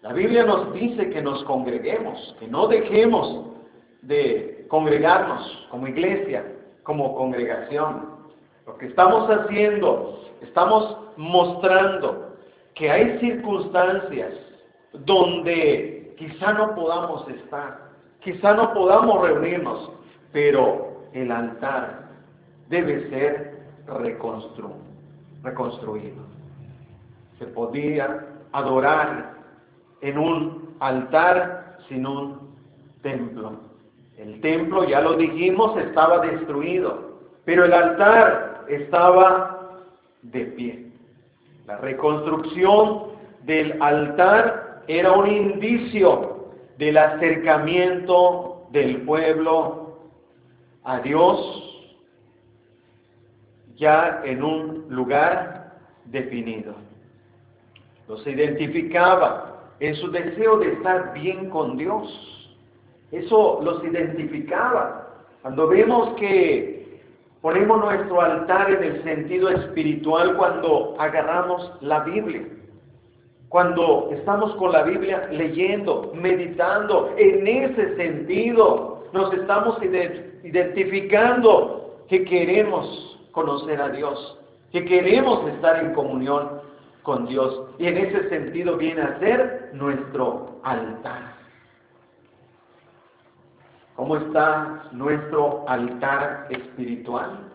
La 0.03 0.13
Biblia 0.13 0.45
nos 0.45 0.71
dice 0.75 1.09
que 1.09 1.23
nos 1.23 1.43
congreguemos, 1.45 2.37
que 2.39 2.47
no 2.47 2.67
dejemos 2.67 3.47
de 4.03 4.67
congregarnos 4.69 5.67
como 5.71 5.89
iglesia, 5.89 6.45
como 6.83 7.15
congregación. 7.17 8.11
Lo 8.67 8.77
que 8.77 8.89
estamos 8.89 9.31
haciendo, 9.31 10.21
estamos 10.43 10.99
mostrando 11.17 12.37
que 12.75 12.91
hay 12.91 13.19
circunstancias 13.19 14.35
donde 14.93 16.15
quizá 16.19 16.53
no 16.53 16.75
podamos 16.75 17.27
estar, 17.29 17.93
quizá 18.21 18.53
no 18.53 18.75
podamos 18.75 19.23
reunirnos, 19.23 19.91
pero 20.33 21.03
el 21.13 21.31
altar 21.31 22.09
debe 22.69 23.09
ser 23.11 23.63
reconstruido. 25.43 26.23
Se 27.39 27.47
podía 27.47 28.27
adorar 28.53 29.35
en 30.01 30.19
un 30.19 30.75
altar 30.81 31.77
sin 31.89 32.07
un 32.07 32.55
templo. 33.03 33.53
El 34.17 34.41
templo, 34.41 34.85
ya 34.85 35.01
lo 35.01 35.15
dijimos, 35.15 35.77
estaba 35.77 36.21
destruido, 36.21 37.19
pero 37.45 37.65
el 37.65 37.73
altar 37.73 38.65
estaba 38.69 39.81
de 40.23 40.45
pie. 40.47 40.87
La 41.67 41.77
reconstrucción 41.79 43.13
del 43.45 43.81
altar 43.83 44.83
era 44.87 45.13
un 45.13 45.29
indicio 45.29 46.49
del 46.79 46.97
acercamiento 46.99 48.67
del 48.71 49.03
pueblo 49.03 49.82
a 50.85 51.01
Dios 51.01 51.95
ya 53.77 54.23
en 54.25 54.43
un 54.43 54.87
lugar 54.89 55.79
definido. 56.07 56.75
Los 58.09 58.27
identificaba 58.27 59.71
en 59.81 59.95
su 59.97 60.11
deseo 60.11 60.59
de 60.59 60.73
estar 60.73 61.13
bien 61.15 61.51
con 61.51 61.77
Dios. 61.77 62.57
Eso 63.11 63.61
los 63.63 63.83
identificaba. 63.85 65.09
Cuando 65.43 65.69
vemos 65.69 66.15
que 66.15 66.83
Ponemos 67.43 67.81
nuestro 67.81 68.21
altar 68.21 68.71
en 68.71 68.85
el 68.85 69.03
sentido 69.03 69.49
espiritual 69.49 70.37
cuando 70.37 70.95
agarramos 70.97 71.73
la 71.81 72.05
Biblia. 72.05 72.43
Cuando 73.49 74.11
estamos 74.13 74.55
con 74.55 74.71
la 74.71 74.85
Biblia 74.85 75.29
leyendo, 75.33 76.13
meditando, 76.15 77.13
en 77.19 77.45
ese 77.45 77.97
sentido 77.97 79.03
nos 79.13 79.35
estamos 79.35 79.83
identificando 80.45 82.05
que 82.09 82.25
queremos 82.25 83.19
conocer 83.33 83.81
a 83.81 83.89
Dios, 83.89 84.39
que 84.71 84.85
queremos 84.85 85.49
estar 85.49 85.83
en 85.85 85.95
comunión 85.95 86.61
con 87.03 87.27
Dios. 87.27 87.69
Y 87.79 87.87
en 87.87 87.99
ese 87.99 88.29
sentido 88.29 88.77
viene 88.77 89.03
a 89.03 89.19
ser 89.19 89.71
nuestro 89.73 90.61
altar. 90.63 91.33
¿Cómo 93.97 94.17
está 94.17 94.89
nuestro 94.93 95.65
altar 95.69 96.47
espiritual? 96.51 97.53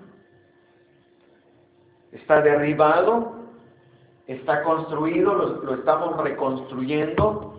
¿Está 2.11 2.41
derribado? 2.41 3.37
¿Está 4.27 4.63
construido? 4.63 5.33
¿Lo, 5.35 5.73
estamos 5.73 6.17
reconstruyendo? 6.23 7.56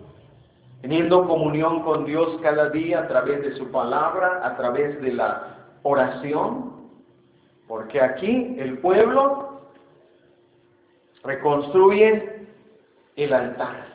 Teniendo 0.81 1.27
comunión 1.27 1.83
con 1.83 2.05
Dios 2.05 2.39
cada 2.41 2.69
día 2.69 2.99
a 2.99 3.07
través 3.07 3.41
de 3.41 3.57
su 3.57 3.69
palabra, 3.69 4.39
a 4.43 4.55
través 4.55 5.01
de 5.01 5.13
la 5.13 5.57
oración. 5.83 6.89
Porque 7.67 8.01
aquí 8.01 8.55
el 8.57 8.77
pueblo 8.79 9.61
reconstruye 11.23 12.47
el 13.15 13.33
altar. 13.33 13.87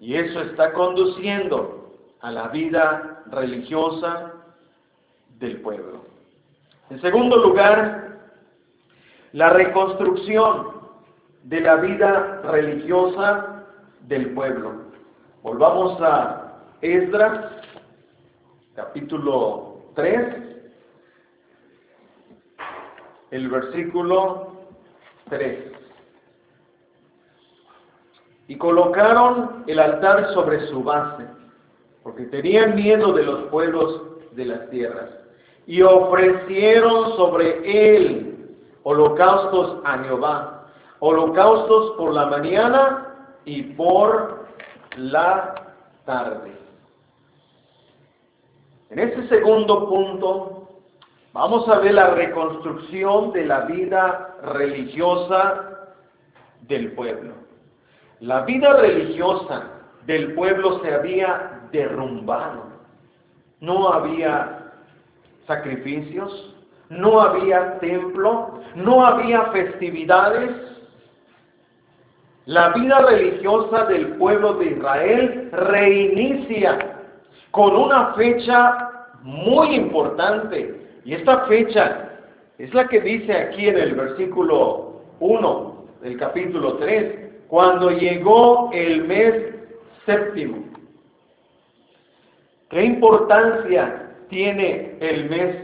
Y 0.00 0.16
eso 0.16 0.40
está 0.40 0.72
conduciendo 0.72 1.92
a 2.20 2.30
la 2.30 2.48
vida 2.48 3.22
religiosa 3.26 4.32
del 5.38 5.60
pueblo. 5.60 6.04
En 6.90 7.00
segundo 7.00 7.36
lugar, 7.36 8.18
la 9.32 9.50
reconstrucción 9.50 10.74
de 11.44 11.60
la 11.60 11.76
vida 11.76 12.42
religiosa 12.42 13.64
del 14.02 14.30
pueblo. 14.34 14.84
Volvamos 15.44 16.00
a 16.00 16.54
Esdras, 16.80 17.50
capítulo 18.74 19.76
3, 19.94 20.36
el 23.30 23.50
versículo 23.50 24.54
3. 25.28 25.70
Y 28.48 28.56
colocaron 28.56 29.64
el 29.66 29.80
altar 29.80 30.32
sobre 30.32 30.66
su 30.68 30.82
base 30.82 31.26
porque 32.02 32.24
tenían 32.24 32.74
miedo 32.74 33.12
de 33.12 33.24
los 33.24 33.42
pueblos 33.50 34.00
de 34.32 34.46
las 34.46 34.70
tierras, 34.70 35.10
y 35.66 35.82
ofrecieron 35.82 37.18
sobre 37.18 37.96
él 37.96 38.56
holocaustos 38.82 39.82
a 39.84 39.98
Jehová, 40.04 40.68
holocaustos 41.00 41.98
por 41.98 42.14
la 42.14 42.28
mañana 42.28 43.28
y 43.44 43.62
por 43.74 44.33
la 44.96 45.54
tarde. 46.04 46.52
En 48.90 48.98
este 48.98 49.26
segundo 49.28 49.88
punto, 49.88 50.68
vamos 51.32 51.68
a 51.68 51.78
ver 51.80 51.94
la 51.94 52.10
reconstrucción 52.10 53.32
de 53.32 53.46
la 53.46 53.60
vida 53.62 54.36
religiosa 54.42 55.94
del 56.62 56.92
pueblo. 56.92 57.34
La 58.20 58.42
vida 58.42 58.72
religiosa 58.74 59.70
del 60.06 60.34
pueblo 60.34 60.80
se 60.82 60.94
había 60.94 61.68
derrumbado. 61.72 62.64
No 63.60 63.92
había 63.92 64.72
sacrificios, 65.46 66.54
no 66.88 67.20
había 67.20 67.78
templo, 67.78 68.60
no 68.74 69.04
había 69.04 69.46
festividades. 69.46 70.73
La 72.46 72.70
vida 72.70 73.00
religiosa 73.00 73.84
del 73.86 74.16
pueblo 74.16 74.54
de 74.54 74.66
Israel 74.66 75.48
reinicia 75.52 76.98
con 77.50 77.74
una 77.74 78.12
fecha 78.14 78.90
muy 79.22 79.74
importante. 79.74 80.80
Y 81.04 81.14
esta 81.14 81.46
fecha 81.46 82.10
es 82.58 82.72
la 82.74 82.86
que 82.88 83.00
dice 83.00 83.32
aquí 83.32 83.68
en 83.68 83.78
el 83.78 83.94
versículo 83.94 85.00
1 85.20 85.84
del 86.02 86.18
capítulo 86.18 86.74
3, 86.74 87.46
cuando 87.48 87.90
llegó 87.90 88.70
el 88.72 89.04
mes 89.04 89.54
séptimo 90.04 90.74
¿Qué 92.74 92.84
importancia 92.84 94.10
tiene 94.28 94.96
el 95.00 95.30
mes 95.30 95.56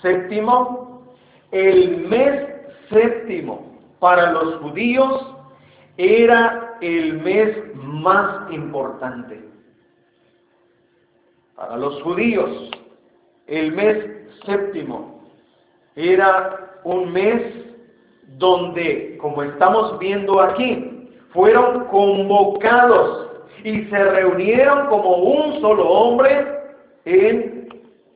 séptimo? 0.00 1.04
El 1.50 2.08
mes 2.08 2.48
séptimo 2.88 3.78
para 4.00 4.32
los 4.32 4.54
judíos 4.62 5.26
era 5.96 6.76
el 6.80 7.20
mes 7.22 7.56
más 7.74 8.50
importante. 8.52 9.40
Para 11.54 11.76
los 11.76 12.02
judíos, 12.02 12.70
el 13.46 13.72
mes 13.72 14.04
séptimo 14.44 15.22
era 15.94 16.80
un 16.84 17.12
mes 17.12 17.42
donde, 18.38 19.18
como 19.20 19.42
estamos 19.42 19.98
viendo 19.98 20.40
aquí, 20.40 21.08
fueron 21.32 21.84
convocados 21.86 23.30
y 23.62 23.84
se 23.84 24.04
reunieron 24.04 24.86
como 24.88 25.16
un 25.16 25.60
solo 25.60 25.88
hombre 25.88 26.46
en 27.04 27.68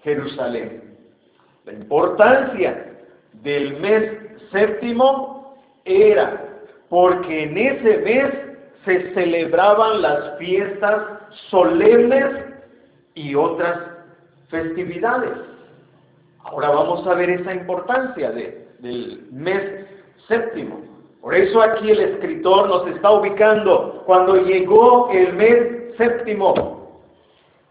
Jerusalén. 0.03 0.83
La 1.65 1.73
importancia 1.73 2.97
del 3.43 3.79
mes 3.81 4.13
séptimo 4.51 5.57
era 5.85 6.46
porque 6.89 7.45
en 7.45 7.59
ese 7.59 7.99
mes 7.99 8.33
se 8.85 9.15
celebraban 9.15 10.03
las 10.03 10.39
fiestas 10.39 11.03
solemnes 11.51 12.25
y 13.15 13.35
otras 13.35 13.79
festividades. 14.49 15.33
Ahora 16.45 16.71
vamos 16.71 17.07
a 17.07 17.15
ver 17.15 17.31
esa 17.31 17.55
importancia 17.55 18.31
del 18.31 19.27
mes 19.33 19.87
séptimo. 20.29 20.81
Por 21.21 21.35
eso 21.35 21.61
aquí 21.61 21.91
el 21.91 21.99
escritor 21.99 22.69
nos 22.69 22.87
está 22.87 23.11
ubicando 23.11 24.05
cuando 24.07 24.37
llegó 24.37 25.11
el 25.11 25.33
mes 25.33 25.97
séptimo. 25.97 26.87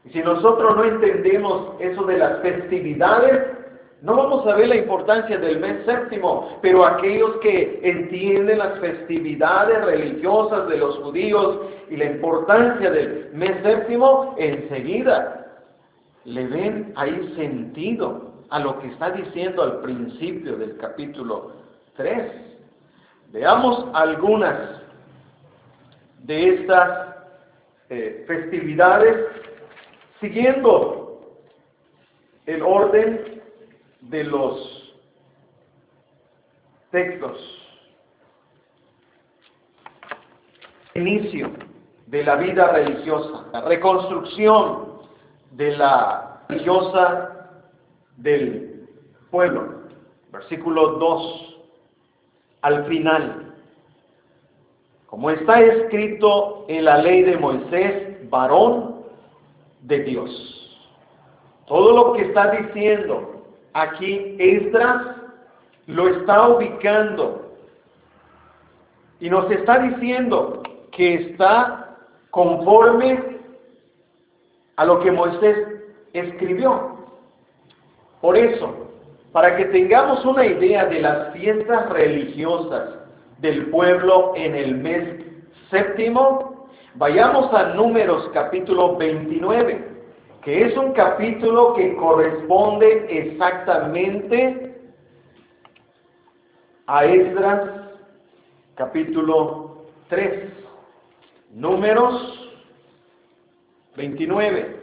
Y 0.03 0.09
si 0.09 0.19
nosotros 0.19 0.75
no 0.75 0.83
entendemos 0.83 1.79
eso 1.79 2.03
de 2.03 2.17
las 2.17 2.41
festividades, 2.41 3.54
no 4.05 4.15
vamos 4.15 4.45
a 4.45 4.55
ver 4.55 4.67
la 4.67 4.75
importancia 4.75 5.35
del 5.39 5.59
mes 5.59 5.83
séptimo, 5.83 6.59
pero 6.61 6.85
aquellos 6.85 7.37
que 7.37 7.79
entienden 7.81 8.59
las 8.59 8.77
festividades 8.79 9.83
religiosas 9.83 10.69
de 10.69 10.77
los 10.77 10.95
judíos 10.99 11.61
y 11.89 11.97
la 11.97 12.05
importancia 12.05 12.91
del 12.91 13.31
mes 13.33 13.63
séptimo, 13.63 14.35
enseguida 14.37 15.47
le 16.23 16.45
ven 16.45 16.93
ahí 16.95 17.33
sentido 17.35 18.31
a 18.51 18.59
lo 18.59 18.77
que 18.79 18.89
está 18.89 19.09
diciendo 19.09 19.63
al 19.63 19.81
principio 19.81 20.55
del 20.55 20.77
capítulo 20.77 21.53
3. 21.97 22.31
Veamos 23.31 23.87
algunas 23.95 24.83
de 26.25 26.49
estas 26.49 27.07
eh, 27.89 28.23
festividades 28.27 29.17
siguiendo 30.21 31.21
el 32.45 32.61
orden 32.61 33.35
de 34.09 34.23
los 34.23 34.93
textos. 36.91 37.37
Inicio 40.93 41.51
de 42.07 42.23
la 42.23 42.35
vida 42.35 42.67
religiosa, 42.71 43.45
la 43.51 43.61
reconstrucción 43.61 44.99
de 45.51 45.75
la 45.75 46.41
religiosa 46.47 47.49
del 48.17 48.87
pueblo. 49.29 49.83
Versículo 50.31 50.97
2 50.97 51.55
al 52.61 52.85
final. 52.85 53.53
Como 55.07 55.29
está 55.29 55.61
escrito 55.61 56.65
en 56.67 56.85
la 56.85 56.97
ley 56.97 57.23
de 57.23 57.37
Moisés, 57.37 58.29
varón 58.29 59.03
de 59.81 59.99
Dios. 60.03 60.87
Todo 61.67 61.95
lo 61.95 62.13
que 62.13 62.23
está 62.23 62.51
diciendo 62.51 63.34
aquí 63.75 64.37
Esdras 64.39 65.17
lo 65.87 66.07
está 66.07 66.47
ubicando 66.47 67.51
y 69.19 69.29
nos 69.29 69.51
está 69.51 69.79
diciendo 69.79 70.63
que 70.91 71.15
está 71.15 71.97
conforme 72.31 73.37
a 74.77 74.85
lo 74.85 74.99
que 75.01 75.11
Moisés 75.11 75.57
escribió. 76.13 76.97
Por 78.21 78.37
eso, 78.37 78.89
para 79.33 79.57
que 79.57 79.65
tengamos 79.65 80.23
una 80.25 80.45
idea 80.45 80.85
de 80.85 81.01
las 81.01 81.33
fiestas 81.33 81.89
religiosas 81.89 82.95
del 83.39 83.69
pueblo 83.71 84.33
en 84.35 84.55
el 84.55 84.75
mes 84.75 85.25
séptimo, 85.69 86.69
vayamos 86.95 87.53
a 87.53 87.73
Números 87.73 88.29
capítulo 88.33 88.95
29, 88.95 89.94
que 90.45 90.63
es 90.63 90.77
un 90.77 90.93
capítulo 90.93 91.73
que 91.73 91.95
corresponde 91.95 93.07
exactamente 93.09 94.75
a 96.85 97.03
Esdras 97.03 97.67
capítulo 98.75 99.87
3. 100.07 100.51
Números 101.55 102.53
29. 103.97 104.81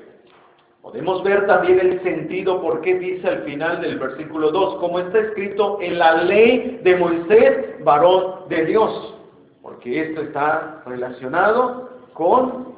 Podemos 0.83 1.23
ver 1.23 1.47
también 1.47 1.79
el 1.79 2.03
sentido 2.03 2.61
por 2.61 2.81
qué 2.81 2.99
dice 2.99 3.29
al 3.29 3.45
final 3.45 3.81
del 3.81 4.01
versículo 4.01 4.51
2, 4.51 4.81
como 4.81 4.99
está 4.99 5.21
escrito 5.21 5.79
en 5.81 5.97
la 5.97 6.25
ley 6.25 6.81
de 6.83 6.97
Moisés, 6.97 7.85
varón 7.85 8.49
de 8.49 8.65
Dios, 8.65 9.15
porque 9.63 10.09
esto 10.09 10.23
está 10.23 10.83
relacionado 10.87 12.01
con 12.15 12.75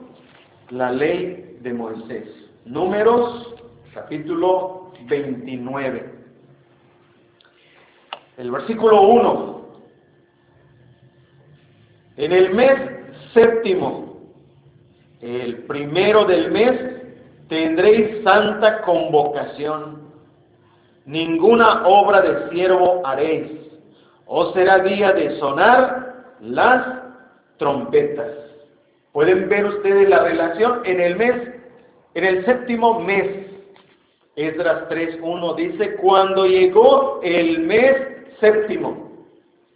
la 0.69 0.93
ley 0.93 1.57
de 1.63 1.73
Moisés. 1.73 2.44
Números 2.65 3.55
capítulo 3.93 4.93
29. 5.07 6.15
El 8.39 8.51
versículo 8.51 9.03
1. 9.03 9.69
En 12.17 12.33
el 12.33 12.55
mes 12.55 12.73
séptimo, 13.35 14.19
el 15.21 15.65
primero 15.65 16.25
del 16.25 16.51
mes, 16.51 16.81
tendréis 17.49 18.23
santa 18.25 18.81
convocación. 18.81 20.03
Ninguna 21.05 21.87
obra 21.87 22.23
de 22.23 22.49
siervo 22.49 23.03
haréis. 23.07 23.53
O 24.25 24.55
será 24.55 24.79
día 24.79 25.13
de 25.13 25.39
sonar 25.39 26.33
las 26.41 26.87
trompetas. 27.59 28.31
Pueden 29.13 29.51
ver 29.51 29.67
ustedes 29.67 30.09
la 30.09 30.25
relación 30.25 30.81
en 30.85 31.01
el 31.01 31.17
mes, 31.17 31.54
en 32.15 32.25
el 32.25 32.45
séptimo 32.45 33.01
mes. 33.01 33.47
Esdras 34.37 34.89
3.1 34.89 35.55
dice, 35.57 35.95
cuando 35.97 36.47
llegó 36.47 37.21
el 37.23 37.61
mes 37.61 37.95
séptimo. 38.41 39.13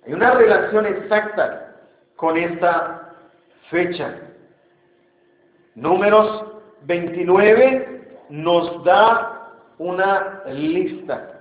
Hay 0.05 0.13
una 0.13 0.33
relación 0.33 0.87
exacta 0.87 1.77
con 2.17 2.37
esta 2.37 3.15
fecha. 3.71 4.17
Números 5.77 6.45
29 6.87 8.17
nos 8.31 8.83
da 8.85 9.53
una 9.79 10.43
lista 10.49 11.41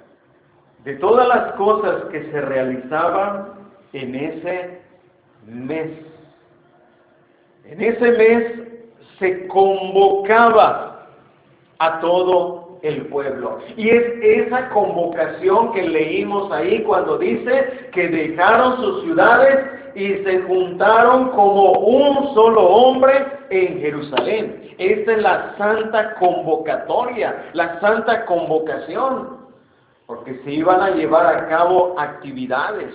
de 0.84 0.96
todas 0.98 1.28
las 1.28 1.54
cosas 1.54 2.04
que 2.12 2.32
se 2.32 2.42
realizaban 2.42 3.54
en 3.94 4.16
ese 4.16 4.82
mes. 5.46 5.92
En 7.66 7.82
ese 7.82 8.12
mes 8.12 8.68
se 9.20 9.48
convocaba 9.48 11.08
a 11.80 12.00
todo 12.00 12.80
el 12.82 13.08
pueblo. 13.08 13.60
Y 13.76 13.90
es 13.90 14.04
esa 14.22 14.70
convocación 14.70 15.72
que 15.74 15.84
leímos 15.84 16.52
ahí 16.52 16.84
cuando 16.84 17.18
dice 17.18 17.90
que 17.92 18.08
dejaron 18.08 18.78
sus 18.78 19.04
ciudades 19.04 19.66
y 19.96 20.14
se 20.24 20.42
juntaron 20.44 21.30
como 21.30 21.72
un 21.72 22.34
solo 22.34 22.62
hombre 22.62 23.26
en 23.50 23.80
Jerusalén. 23.80 24.76
Esta 24.78 25.12
es 25.14 25.22
la 25.22 25.56
santa 25.58 26.16
convocatoria, 26.16 27.50
la 27.54 27.80
santa 27.80 28.26
convocación, 28.26 29.38
porque 30.06 30.40
se 30.44 30.52
iban 30.52 30.82
a 30.82 30.92
llevar 30.92 31.26
a 31.26 31.48
cabo 31.48 31.96
actividades 31.98 32.94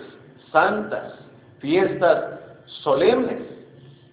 santas, 0.53 1.14
fiestas 1.59 2.24
solemnes. 2.66 3.40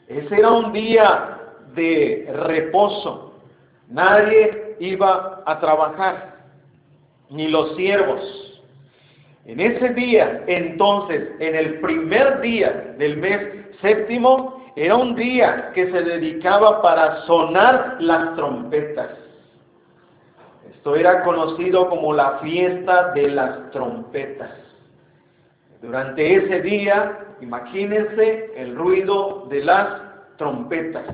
Ese 0.08 0.40
era 0.40 0.50
un 0.50 0.74
día 0.74 1.39
de 1.76 2.30
reposo. 2.48 3.34
Nadie 3.90 4.76
iba 4.80 5.42
a 5.46 5.60
trabajar, 5.60 6.36
ni 7.30 7.48
los 7.48 7.76
siervos. 7.76 8.22
En 9.46 9.60
ese 9.60 9.90
día, 9.94 10.44
entonces, 10.48 11.30
en 11.40 11.56
el 11.56 11.80
primer 11.80 12.40
día 12.42 12.94
del 12.98 13.18
mes 13.18 13.42
séptimo, 13.82 14.64
era 14.76 14.96
un 14.96 15.16
día 15.16 15.72
que 15.74 15.92
se 15.92 16.02
dedicaba 16.02 16.82
para 16.82 17.26
sonar 17.26 17.98
las 18.00 18.36
trompetas. 18.36 19.10
Esto 20.70 20.96
era 20.96 21.24
conocido 21.24 21.90
como 21.90 22.14
la 22.14 22.38
fiesta 22.40 23.12
de 23.12 23.30
las 23.30 23.72
trompetas. 23.72 24.52
Durante 25.82 26.36
ese 26.36 26.62
día, 26.62 27.20
imagínense 27.42 28.52
el 28.56 28.76
ruido 28.76 29.48
de 29.50 29.64
las 29.64 30.02
trompetas. 30.38 31.06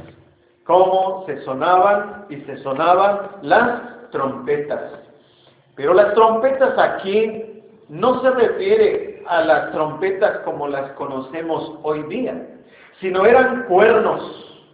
Cómo 0.66 1.24
se 1.28 1.42
sonaban 1.44 2.26
y 2.30 2.38
se 2.42 2.58
sonaban 2.58 3.32
las 3.44 4.10
trompetas. 4.12 4.82
Pero 5.76 5.94
las 5.94 6.14
trompetas 6.14 6.78
aquí 6.78 7.64
no 7.88 8.22
se 8.22 8.32
refiere 8.32 9.24
a 9.28 9.42
las 9.42 9.72
trompetas 9.72 10.40
como 10.40 10.68
las 10.68 10.92
conocemos 10.94 11.80
hoy 11.84 12.04
día, 12.04 12.48
sino 13.00 13.26
eran 13.26 13.64
cuernos, 13.64 14.66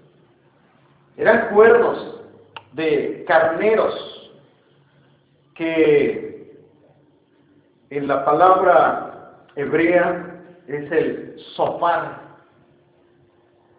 eran 1.17 1.49
cuernos 1.53 2.21
de 2.73 3.25
carneros 3.27 4.31
que 5.55 6.61
en 7.89 8.07
la 8.07 8.23
palabra 8.23 9.33
hebrea 9.55 10.41
es 10.67 10.91
el 10.91 11.35
sofar. 11.55 12.21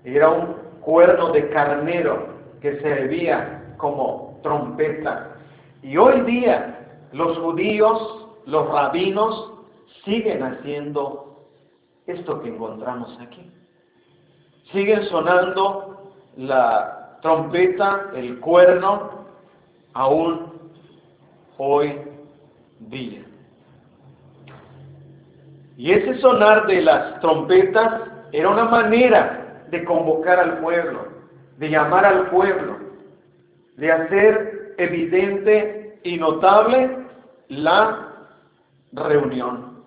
Era 0.05 0.29
un 0.29 0.62
cuerno 0.85 1.33
de 1.33 1.49
carnero 1.51 2.29
que 2.61 2.81
servía 2.81 3.75
como 3.77 4.39
trompeta. 4.43 5.37
Y 5.83 5.97
hoy 5.97 6.21
día 6.23 6.79
los 7.13 7.39
judíos, 7.39 8.29
los 8.47 8.69
rabinos, 8.69 9.53
siguen 10.05 10.43
haciendo 10.43 11.47
esto 12.07 12.41
que 12.43 12.49
encontramos 12.49 13.19
aquí. 13.21 13.51
Siguen 14.73 15.05
sonando 15.05 16.13
la 16.37 17.19
trompeta, 17.21 18.11
el 18.15 18.41
cuerno, 18.41 19.27
aún 19.93 20.53
hoy 21.59 22.01
día. 22.81 23.25
Y 25.77 25.93
ese 25.93 26.19
sonar 26.21 26.67
de 26.67 26.83
las 26.83 27.21
trompetas 27.21 28.03
era 28.33 28.49
una 28.49 28.65
manera 28.65 29.42
de 29.73 29.85
convocar 29.85 30.39
al 30.39 30.59
pueblo, 30.59 31.07
de 31.57 31.71
llamar 31.71 32.05
al 32.05 32.29
pueblo, 32.29 32.77
de 33.77 33.91
hacer 33.91 34.75
evidente 34.77 35.99
y 36.05 36.19
notable 36.19 36.99
la 37.49 38.29
reunión. 38.93 39.83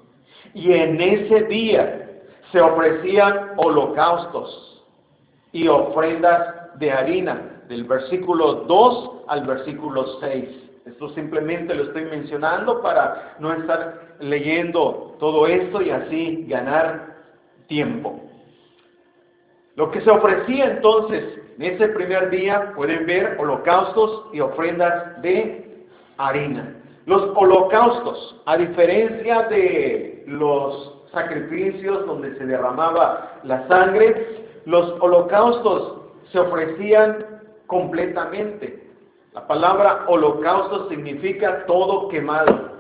Y 0.55 0.73
en 0.73 0.99
ese 0.99 1.43
día 1.43 2.09
se 2.51 2.59
ofrecían 2.59 3.51
holocaustos 3.57 4.83
y 5.51 5.67
ofrendas 5.67 6.77
de 6.79 6.91
harina, 6.91 7.61
del 7.69 7.83
versículo 7.83 8.65
2 8.67 9.11
al 9.27 9.45
versículo 9.45 10.19
6. 10.19 10.49
Esto 10.87 11.09
simplemente 11.09 11.75
lo 11.75 11.83
estoy 11.83 12.05
mencionando 12.05 12.81
para 12.81 13.35
no 13.39 13.53
estar 13.53 14.15
leyendo 14.19 15.15
todo 15.19 15.45
esto 15.45 15.81
y 15.81 15.91
así 15.91 16.45
ganar 16.47 17.17
tiempo. 17.67 18.19
Lo 19.75 19.91
que 19.91 20.01
se 20.01 20.09
ofrecía 20.09 20.65
entonces 20.65 21.23
en 21.57 21.63
ese 21.63 21.87
primer 21.89 22.29
día, 22.29 22.73
pueden 22.75 23.05
ver 23.05 23.37
holocaustos 23.39 24.25
y 24.33 24.41
ofrendas 24.41 25.21
de 25.21 25.87
harina. 26.17 26.75
Los 27.05 27.31
holocaustos, 27.35 28.41
a 28.45 28.57
diferencia 28.57 29.43
de 29.43 30.23
los 30.27 31.05
sacrificios 31.13 32.05
donde 32.07 32.37
se 32.37 32.45
derramaba 32.45 33.39
la 33.43 33.65
sangre, 33.67 34.45
los 34.65 34.99
holocaustos 34.99 36.01
se 36.31 36.39
ofrecían 36.39 37.25
completamente. 37.67 38.83
La 39.33 39.47
palabra 39.47 40.05
holocausto 40.07 40.89
significa 40.89 41.65
todo 41.67 42.09
quemado. 42.09 42.71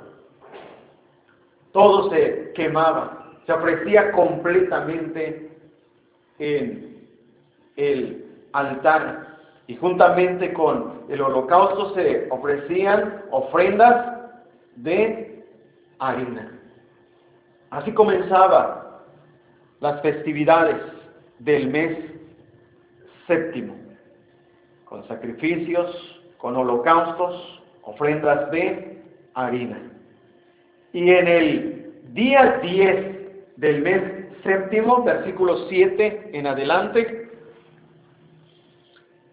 Todo 1.71 2.09
se 2.09 2.51
quemaba, 2.55 3.35
se 3.45 3.53
ofrecía 3.53 4.11
completamente 4.13 5.54
en 6.39 7.07
el 7.75 8.25
altar. 8.53 9.37
Y 9.67 9.75
juntamente 9.75 10.53
con 10.53 11.01
el 11.09 11.21
holocausto 11.21 11.93
se 11.95 12.27
ofrecían 12.29 13.23
ofrendas 13.31 14.19
de 14.75 15.43
harina. 15.99 16.59
Así 17.71 17.91
comenzaba 17.91 19.03
las 19.79 20.01
festividades 20.01 20.77
del 21.39 21.67
mes 21.67 21.97
séptimo, 23.27 23.75
con 24.85 25.07
sacrificios, 25.07 26.21
con 26.37 26.55
holocaustos, 26.55 27.63
ofrendas 27.81 28.49
de 28.51 29.01
harina. 29.33 29.79
Y 30.93 31.09
en 31.09 31.27
el 31.27 31.93
día 32.13 32.59
10 32.61 33.57
del 33.57 33.81
mes 33.81 34.14
séptimo, 34.45 35.03
versículo 35.03 35.67
7 35.67 36.29
en 36.33 36.47
adelante, 36.47 37.29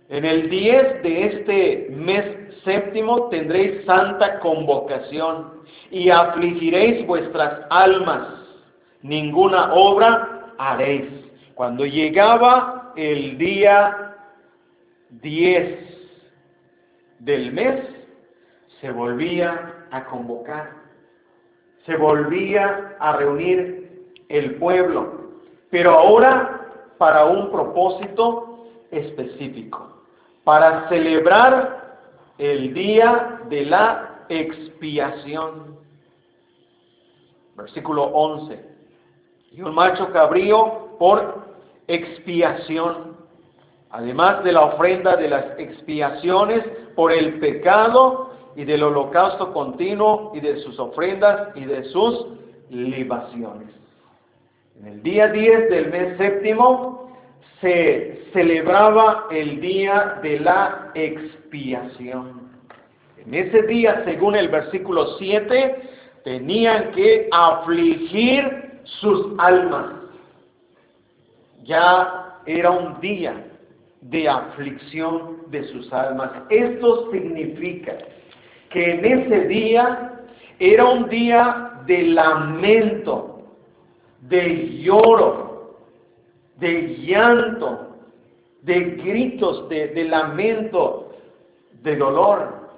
en 0.08 0.24
el 0.24 0.50
10 0.50 1.02
de 1.02 1.26
este 1.26 1.86
mes 1.90 2.24
séptimo 2.64 3.28
tendréis 3.28 3.84
santa 3.84 4.40
convocación 4.40 5.62
y 5.90 6.10
afligiréis 6.10 7.06
vuestras 7.06 7.66
almas, 7.70 8.26
ninguna 9.02 9.72
obra 9.72 10.52
haréis. 10.58 11.08
Cuando 11.54 11.84
llegaba 11.84 12.92
el 12.96 13.38
día 13.38 14.16
10 15.10 15.78
del 17.20 17.52
mes, 17.52 17.80
se 18.80 18.90
volvía 18.90 19.86
a 19.90 20.04
convocar, 20.06 20.70
se 21.86 21.96
volvía 21.96 22.96
a 22.98 23.16
reunir 23.16 23.81
el 24.32 24.56
pueblo, 24.56 25.12
pero 25.70 25.92
ahora 25.92 26.94
para 26.98 27.26
un 27.26 27.50
propósito 27.50 28.66
específico 28.90 29.92
para 30.44 30.88
celebrar 30.88 31.98
el 32.38 32.74
día 32.74 33.40
de 33.48 33.66
la 33.66 34.24
expiación. 34.28 35.76
Versículo 37.56 38.04
11. 38.04 38.72
Y 39.52 39.62
un 39.62 39.74
macho 39.74 40.10
cabrío 40.12 40.96
por 40.98 41.44
expiación, 41.86 43.16
además 43.90 44.42
de 44.44 44.52
la 44.52 44.62
ofrenda 44.62 45.16
de 45.16 45.28
las 45.28 45.58
expiaciones 45.58 46.64
por 46.96 47.12
el 47.12 47.38
pecado 47.38 48.30
y 48.56 48.64
del 48.64 48.82
holocausto 48.82 49.52
continuo 49.52 50.32
y 50.34 50.40
de 50.40 50.58
sus 50.60 50.78
ofrendas 50.78 51.54
y 51.54 51.64
de 51.64 51.84
sus 51.84 52.26
libaciones. 52.70 53.81
El 54.84 55.00
día 55.04 55.28
10 55.28 55.70
del 55.70 55.90
mes 55.90 56.16
séptimo 56.18 57.08
se 57.60 58.24
celebraba 58.32 59.28
el 59.30 59.60
día 59.60 60.18
de 60.22 60.40
la 60.40 60.90
expiación. 60.94 62.50
En 63.24 63.32
ese 63.32 63.62
día, 63.62 64.02
según 64.04 64.34
el 64.34 64.48
versículo 64.48 65.16
7, 65.18 65.76
tenían 66.24 66.90
que 66.90 67.28
afligir 67.30 68.80
sus 68.82 69.38
almas. 69.38 69.94
Ya 71.62 72.40
era 72.46 72.72
un 72.72 73.00
día 73.00 73.34
de 74.00 74.28
aflicción 74.28 75.42
de 75.52 75.62
sus 75.68 75.92
almas. 75.92 76.32
Esto 76.50 77.08
significa 77.12 77.96
que 78.70 78.94
en 78.94 79.04
ese 79.04 79.46
día 79.46 80.12
era 80.58 80.84
un 80.86 81.08
día 81.08 81.70
de 81.86 82.02
lamento, 82.02 83.31
de 84.32 84.78
lloro, 84.82 85.76
de 86.56 86.96
llanto, 86.96 87.98
de 88.62 88.80
gritos, 88.80 89.68
de, 89.68 90.04
lamento, 90.04 91.12
de 91.82 91.96
dolor. 91.96 92.70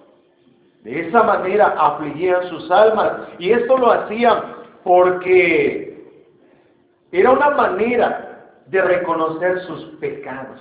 De 0.82 1.06
esa 1.06 1.22
manera 1.22 1.76
afligían 1.78 2.48
sus 2.48 2.68
almas. 2.72 3.28
Y 3.38 3.52
esto 3.52 3.78
lo 3.78 3.92
hacían 3.92 4.56
porque 4.82 6.04
era 7.12 7.30
una 7.30 7.50
manera 7.50 8.50
de 8.66 8.82
reconocer 8.82 9.60
sus 9.60 9.84
pecados. 10.00 10.60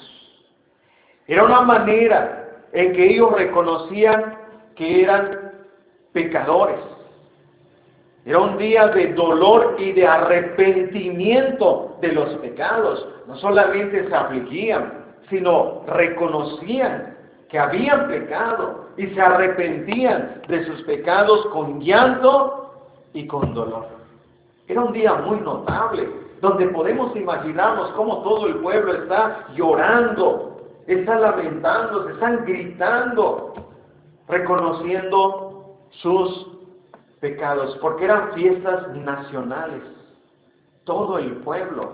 Era 1.25 1.43
una 1.43 1.61
manera 1.61 2.51
en 2.71 2.93
que 2.93 3.03
ellos 3.03 3.33
reconocían 3.33 4.37
que 4.75 5.01
eran 5.03 5.53
pecadores. 6.11 6.92
Era 8.26 8.39
un 8.39 8.57
día 8.57 8.88
de 8.88 9.13
dolor 9.13 9.76
y 9.78 9.91
de 9.91 10.07
arrepentimiento 10.07 11.97
de 12.01 12.13
los 12.13 12.30
pecados. 12.36 13.05
No 13.28 13.36
solamente 13.38 14.07
se 14.07 14.15
afligían, 14.15 15.05
sino 15.30 15.84
reconocían 15.88 17.17
que 17.49 17.59
habían 17.59 18.07
pecado 18.07 18.88
y 18.97 19.07
se 19.07 19.21
arrepentían 19.21 20.41
de 20.47 20.65
sus 20.65 20.82
pecados 20.84 21.45
con 21.47 21.82
llanto 21.82 22.74
y 23.13 23.28
con 23.28 23.53
dolor. 23.53 23.88
Era 24.67 24.82
un 24.82 24.93
día 24.93 25.13
muy 25.15 25.39
notable, 25.41 26.09
donde 26.41 26.67
podemos 26.67 27.15
imaginarnos 27.15 27.91
cómo 27.91 28.24
todo 28.24 28.47
el 28.47 28.55
pueblo 28.55 28.93
está 28.93 29.47
llorando, 29.55 30.61
está 30.88 31.19
lamentando, 31.19 32.09
están 32.09 32.45
gritando, 32.45 33.53
reconociendo 34.28 35.78
sus 35.91 36.53
pecados, 37.24 37.78
porque 37.78 38.03
eran 38.03 38.34
fiestas 38.34 38.89
nacionales. 38.97 39.82
Todo 40.84 41.17
el 41.17 41.38
pueblo 41.38 41.93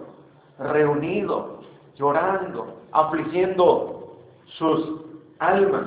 reunido, 0.57 1.61
llorando, 1.95 2.82
afligiendo 2.91 4.17
sus 4.57 5.01
almas. 5.38 5.86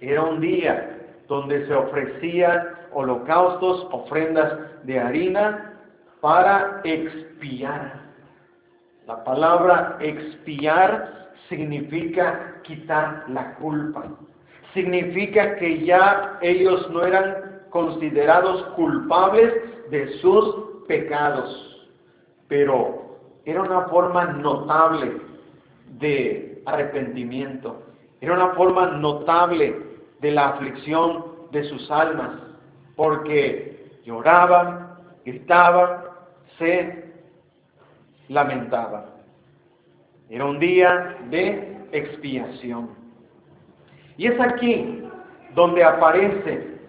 Era 0.00 0.22
un 0.22 0.40
día 0.40 0.98
donde 1.28 1.64
se 1.68 1.72
ofrecían 1.72 2.70
holocaustos, 2.92 3.86
ofrendas 3.92 4.58
de 4.82 4.98
harina 4.98 5.78
para 6.20 6.80
expiar. 6.82 8.00
La 9.06 9.22
palabra 9.22 9.98
expiar 10.00 11.30
significa 11.48 12.60
quitar 12.64 13.24
la 13.28 13.54
culpa. 13.54 14.02
Significa 14.74 15.54
que 15.56 15.84
ya 15.84 16.38
ellos 16.42 16.90
no 16.90 17.04
eran 17.04 17.49
considerados 17.70 18.62
culpables 18.74 19.52
de 19.90 20.18
sus 20.18 20.84
pecados. 20.86 21.88
Pero 22.48 23.18
era 23.44 23.62
una 23.62 23.82
forma 23.82 24.24
notable 24.24 25.20
de 25.98 26.62
arrepentimiento. 26.66 27.82
Era 28.20 28.34
una 28.34 28.48
forma 28.50 28.86
notable 28.92 29.76
de 30.20 30.30
la 30.30 30.50
aflicción 30.50 31.24
de 31.50 31.64
sus 31.64 31.90
almas, 31.90 32.32
porque 32.96 34.00
lloraban, 34.04 34.96
gritaban, 35.24 36.02
se 36.58 37.12
lamentaban. 38.28 39.04
Era 40.28 40.44
un 40.44 40.58
día 40.58 41.16
de 41.30 41.78
expiación. 41.92 42.90
Y 44.16 44.26
es 44.26 44.38
aquí 44.40 45.02
donde 45.54 45.82
aparece 45.82 46.79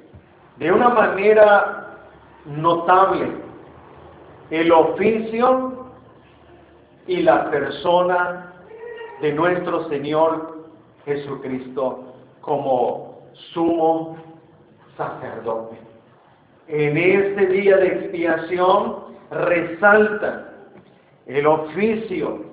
de 0.61 0.71
una 0.71 0.89
manera 0.89 1.97
notable 2.45 3.31
el 4.51 4.71
oficio 4.71 5.87
y 7.07 7.23
la 7.23 7.49
persona 7.49 8.53
de 9.21 9.33
nuestro 9.33 9.89
Señor 9.89 10.67
Jesucristo 11.03 12.13
como 12.41 13.23
sumo 13.53 14.17
sacerdote. 14.95 15.79
En 16.67 16.95
este 16.95 17.47
día 17.47 17.77
de 17.77 17.87
expiación 17.87 18.97
resalta 19.31 20.53
el 21.25 21.47
oficio 21.47 22.45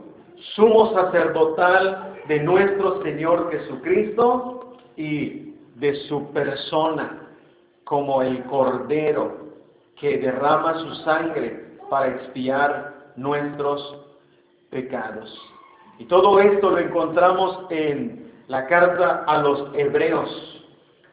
sumo 0.55 0.95
sacerdotal 0.95 2.15
de 2.27 2.41
nuestro 2.41 3.03
Señor 3.03 3.51
Jesucristo 3.51 4.79
y 4.97 5.57
de 5.75 5.95
su 6.09 6.33
persona 6.33 7.28
como 7.89 8.21
el 8.21 8.45
Cordero 8.45 9.33
que 9.99 10.19
derrama 10.19 10.79
su 10.79 10.95
sangre 10.97 11.79
para 11.89 12.09
expiar 12.09 13.13
nuestros 13.17 13.97
pecados. 14.69 15.35
Y 15.99 16.05
todo 16.05 16.39
esto 16.39 16.71
lo 16.71 16.79
encontramos 16.79 17.61
en 17.71 18.31
la 18.49 18.67
carta 18.67 19.25
a 19.27 19.39
los 19.39 19.71
hebreos, 19.75 20.29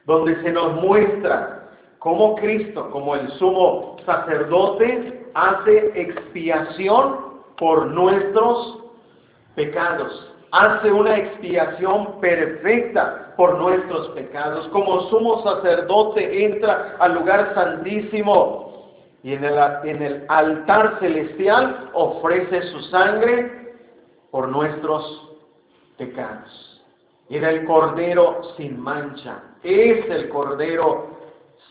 donde 0.05 0.35
se 0.41 0.51
nos 0.51 0.75
muestra 0.81 1.69
cómo 1.99 2.35
Cristo, 2.35 2.91
como 2.91 3.15
el 3.15 3.31
sumo 3.39 3.95
sacerdote, 4.05 5.31
hace 5.33 6.01
expiación 6.01 7.39
por 7.57 7.87
nuestros 7.87 8.79
pecados. 9.55 10.34
Hace 10.57 10.89
una 10.89 11.17
expiación 11.17 12.21
perfecta 12.21 13.33
por 13.35 13.57
nuestros 13.57 14.07
pecados. 14.11 14.65
Como 14.69 15.01
sumo 15.09 15.43
sacerdote 15.43 16.45
entra 16.45 16.95
al 16.99 17.15
lugar 17.15 17.53
santísimo 17.53 18.93
y 19.21 19.33
en 19.33 19.43
el, 19.43 19.57
en 19.83 20.01
el 20.01 20.25
altar 20.29 20.97
celestial 21.01 21.89
ofrece 21.91 22.61
su 22.71 22.79
sangre 22.83 23.73
por 24.31 24.47
nuestros 24.47 25.29
pecados. 25.97 26.81
Era 27.29 27.49
el 27.49 27.65
cordero 27.65 28.41
sin 28.55 28.79
mancha. 28.79 29.43
Es 29.61 30.09
el 30.09 30.29
cordero 30.29 31.17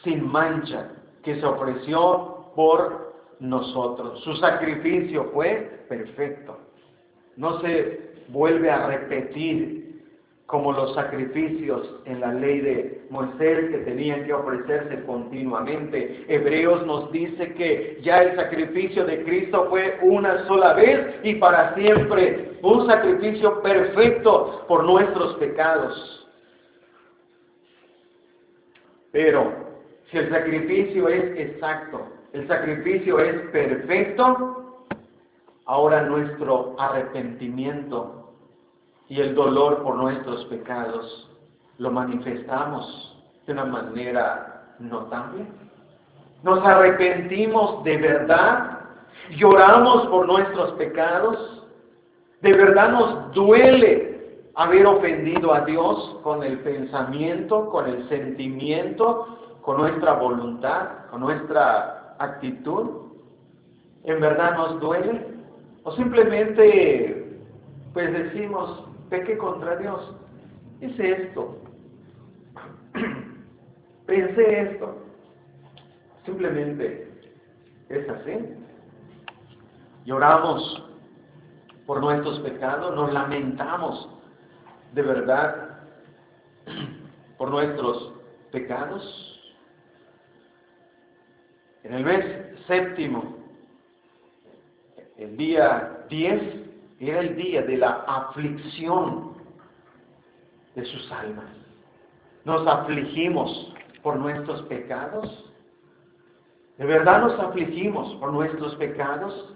sin 0.03 0.31
mancha 0.31 0.91
que 1.23 1.41
se 1.41 1.47
ofreció 1.47 2.51
por 2.55 3.15
nosotros. 3.41 4.21
Su 4.25 4.37
sacrificio 4.37 5.31
fue 5.33 5.87
perfecto. 5.89 6.64
No 7.37 7.61
se 7.61 8.01
vuelve 8.29 8.71
a 8.71 8.87
repetir 8.87 9.85
como 10.47 10.73
los 10.73 10.95
sacrificios 10.95 12.01
en 12.05 12.21
la 12.21 12.33
ley 12.33 12.61
de 12.61 13.07
Moisés 13.11 13.71
que 13.71 13.79
tenían 13.79 14.25
que 14.25 14.35
ofrecerse 14.35 15.03
continuamente. 15.05 16.25
Hebreos 16.29 16.87
nos 16.87 17.11
dice 17.13 17.55
que 17.55 17.99
ya 18.03 18.23
el 18.23 18.37
sacrificio 18.37 19.05
de 19.05 19.25
Cristo 19.25 19.67
fue 19.71 19.99
una 20.03 20.47
sola 20.47 20.75
vez 20.75 21.17
y 21.23 21.35
para 21.37 21.75
siempre, 21.75 22.59
un 22.63 22.87
sacrificio 22.87 23.63
perfecto 23.63 24.65
por 24.69 24.85
nuestros 24.85 25.35
pecados. 25.37 26.29
Pero 29.13 29.53
si 30.11 30.19
el 30.19 30.29
sacrificio 30.29 31.09
es 31.09 31.39
exacto, 31.39 32.07
el 32.33 32.47
sacrificio 32.49 33.19
es 33.19 33.35
perfecto, 33.51 34.64
ahora 35.67 36.03
nuestro 36.03 36.75
arrepentimiento 36.79 38.33
y 39.09 39.21
el 39.21 39.35
dolor 39.35 39.83
por 39.83 39.97
nuestros 39.97 40.45
pecados 40.47 41.31
lo 41.79 41.91
manifestamos 41.91 43.17
de 43.47 43.53
una 43.53 43.65
manera 43.65 44.75
notable. 44.79 45.47
Nos 46.43 46.65
arrepentimos 46.65 47.83
de 47.85 47.97
verdad, 47.97 48.81
lloramos 49.37 50.07
por 50.09 50.27
nuestros 50.27 50.73
pecados, 50.73 51.63
de 52.43 52.53
verdad 52.53 52.91
nos 52.91 53.33
duele 53.33 54.15
haber 54.55 54.87
ofendido 54.87 55.53
a 55.53 55.63
Dios 55.63 56.19
con 56.23 56.43
el 56.43 56.61
pensamiento, 56.61 57.71
con 57.71 57.89
el 57.89 58.09
sentimiento, 58.09 59.59
con 59.63 59.79
nuestra 59.79 60.13
voluntad, 60.15 61.07
con 61.11 61.21
nuestra 61.21 62.15
actitud. 62.19 63.05
¿En 64.05 64.21
verdad 64.21 64.57
nos 64.57 64.81
duele? 64.81 65.34
¿O 65.85 65.93
simplemente 65.93 67.25
pues 67.95 68.13
decimos, 68.13 68.89
peque 69.09 69.39
contra 69.39 69.77
Dios. 69.77 70.17
Hice 70.81 71.13
esto. 71.13 71.57
Pensé 74.07 74.61
esto. 74.63 74.97
Simplemente 76.27 77.09
es 77.89 78.09
así. 78.09 78.33
Lloramos 80.05 80.91
por 81.87 82.01
nuestros 82.01 82.41
pecados, 82.41 82.95
nos 82.97 83.13
lamentamos 83.13 84.09
de 84.93 85.03
verdad 85.03 85.79
por 87.39 87.51
nuestros 87.51 88.13
pecados. 88.51 89.55
En 91.85 91.95
el 91.95 92.05
mes 92.05 92.25
séptimo, 92.67 93.34
el 95.17 95.37
día 95.37 96.05
10, 96.09 96.43
era 97.01 97.21
el 97.21 97.37
día 97.37 97.63
de 97.63 97.77
la 97.77 98.05
aflicción 98.07 99.35
de 100.75 100.85
sus 100.85 101.11
almas. 101.13 101.47
Nos 102.45 102.67
afligimos 102.67 103.75
por 104.03 104.17
nuestros 104.17 104.63
pecados. 104.63 105.51
¿De 106.79 106.85
verdad 106.85 107.21
nos 107.21 107.39
afligimos 107.39 108.15
por 108.17 108.33
nuestros 108.33 108.75
pecados? 108.77 109.55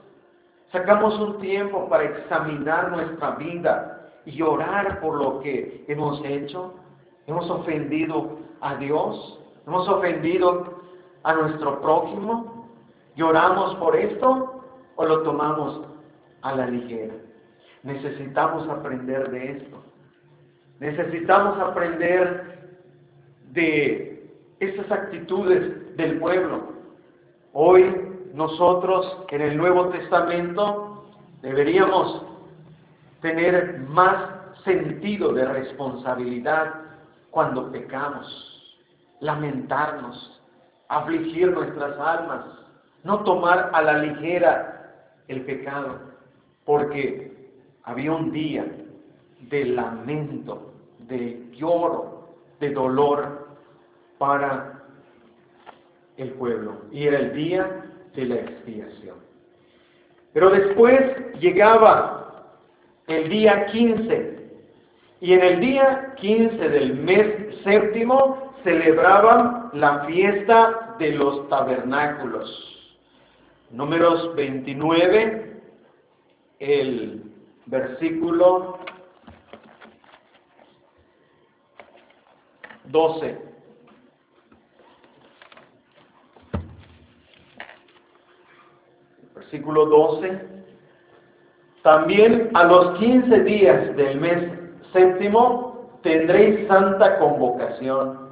Sacamos 0.70 1.18
un 1.18 1.38
tiempo 1.38 1.88
para 1.88 2.04
examinar 2.04 2.90
nuestra 2.92 3.32
vida 3.32 4.10
y 4.26 4.40
orar 4.42 5.00
por 5.00 5.16
lo 5.16 5.40
que 5.40 5.84
hemos 5.88 6.22
hecho. 6.24 6.74
Hemos 7.26 7.50
ofendido 7.50 8.38
a 8.60 8.76
Dios. 8.76 9.40
Hemos 9.66 9.88
ofendido 9.88 10.80
a 11.24 11.34
nuestro 11.34 11.80
prójimo. 11.80 12.68
¿Lloramos 13.16 13.74
por 13.76 13.96
esto 13.96 14.57
o 14.98 15.04
lo 15.06 15.22
tomamos 15.22 15.80
a 16.42 16.56
la 16.56 16.66
ligera? 16.66 17.14
Necesitamos 17.84 18.68
aprender 18.68 19.30
de 19.30 19.52
esto. 19.52 19.82
Necesitamos 20.80 21.58
aprender 21.60 22.58
de 23.52 24.28
estas 24.58 24.90
actitudes 24.90 25.96
del 25.96 26.18
pueblo. 26.18 26.72
Hoy 27.52 27.94
nosotros 28.34 29.24
en 29.30 29.40
el 29.40 29.56
Nuevo 29.56 29.88
Testamento 29.90 31.06
deberíamos 31.42 32.24
tener 33.22 33.78
más 33.88 34.16
sentido 34.64 35.32
de 35.32 35.44
responsabilidad 35.44 36.74
cuando 37.30 37.70
pecamos, 37.70 38.76
lamentarnos, 39.20 40.42
afligir 40.88 41.52
nuestras 41.52 41.96
almas, 42.00 42.44
no 43.04 43.20
tomar 43.20 43.70
a 43.72 43.82
la 43.82 43.98
ligera 43.98 44.77
el 45.28 45.42
pecado, 45.42 46.00
porque 46.64 47.32
había 47.84 48.12
un 48.12 48.32
día 48.32 48.66
de 49.40 49.64
lamento, 49.66 50.72
de 51.00 51.48
lloro, 51.52 52.28
de 52.60 52.70
dolor 52.70 53.48
para 54.18 54.82
el 56.16 56.30
pueblo. 56.32 56.82
Y 56.90 57.06
era 57.06 57.18
el 57.18 57.32
día 57.32 57.84
de 58.14 58.24
la 58.26 58.34
expiación. 58.36 59.16
Pero 60.32 60.50
después 60.50 61.00
llegaba 61.40 62.18
el 63.06 63.28
día 63.28 63.66
15 63.66 64.36
Y 65.20 65.32
en 65.32 65.42
el 65.42 65.60
día 65.60 66.14
15 66.16 66.68
del 66.68 66.94
mes 66.94 67.56
séptimo 67.64 68.52
celebraban 68.62 69.70
la 69.72 70.04
fiesta 70.04 70.94
de 70.98 71.12
los 71.12 71.48
tabernáculos. 71.48 72.77
Números 73.70 74.34
29, 74.34 75.60
el 76.58 77.22
versículo 77.66 78.78
12. 82.86 83.38
Versículo 89.34 89.86
12. 89.86 90.48
También 91.82 92.50
a 92.54 92.64
los 92.64 92.98
15 92.98 93.40
días 93.44 93.96
del 93.96 94.18
mes 94.20 94.50
séptimo 94.92 95.98
tendréis 96.02 96.66
santa 96.68 97.18
convocación. 97.18 98.28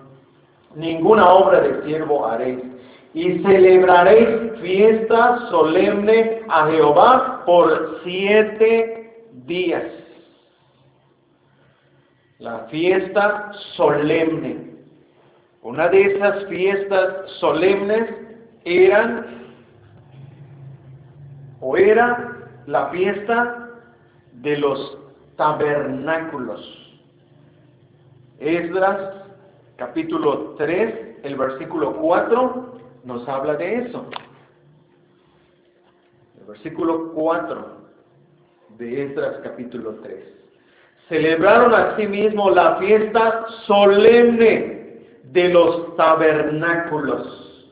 Ninguna 0.75 1.29
obra 1.29 1.61
de 1.61 1.85
siervo 1.85 2.27
haréis. 2.27 2.61
Y 3.17 3.39
celebraréis 3.39 4.61
fiesta 4.61 5.49
solemne 5.49 6.43
a 6.51 6.67
Jehová 6.67 7.45
por 7.47 8.03
siete 8.05 9.25
días 9.47 9.85
la 12.41 12.67
fiesta 12.67 13.53
solemne. 13.75 14.71
Una 15.63 15.89
de 15.89 16.03
esas 16.03 16.45
fiestas 16.45 17.31
solemnes 17.41 18.07
eran 18.67 19.25
o 21.63 21.75
era 21.79 22.37
la 22.67 22.89
fiesta 22.89 23.71
de 24.33 24.59
los 24.59 24.99
tabernáculos. 25.37 27.01
Esdras 28.41 29.23
capítulo 29.77 30.55
3, 30.59 31.21
el 31.23 31.35
versículo 31.37 31.97
4 31.97 32.66
nos 33.07 33.27
habla 33.29 33.55
de 33.55 33.77
eso. 33.77 34.05
El 36.41 36.47
versículo 36.47 37.13
4 37.15 37.87
de 38.79 39.05
Esdras 39.05 39.37
capítulo 39.43 39.95
3 40.03 40.37
celebraron 41.09 41.73
asimismo 41.73 42.51
la 42.51 42.77
fiesta 42.77 43.47
solemne 43.67 44.99
de 45.23 45.49
los 45.49 45.97
tabernáculos. 45.97 47.71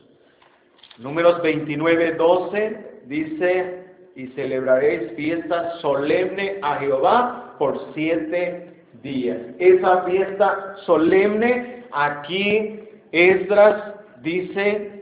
Números 0.97 1.41
29, 1.41 2.13
12 2.13 3.01
dice, 3.05 3.85
y 4.15 4.27
celebraréis 4.27 5.11
fiesta 5.17 5.77
solemne 5.81 6.59
a 6.61 6.77
Jehová 6.77 7.55
por 7.59 7.93
siete 7.93 8.85
días. 9.03 9.37
Esa 9.59 10.03
fiesta 10.03 10.77
solemne, 10.85 11.83
aquí 11.91 12.79
Esdras 13.11 13.95
dice 14.21 14.94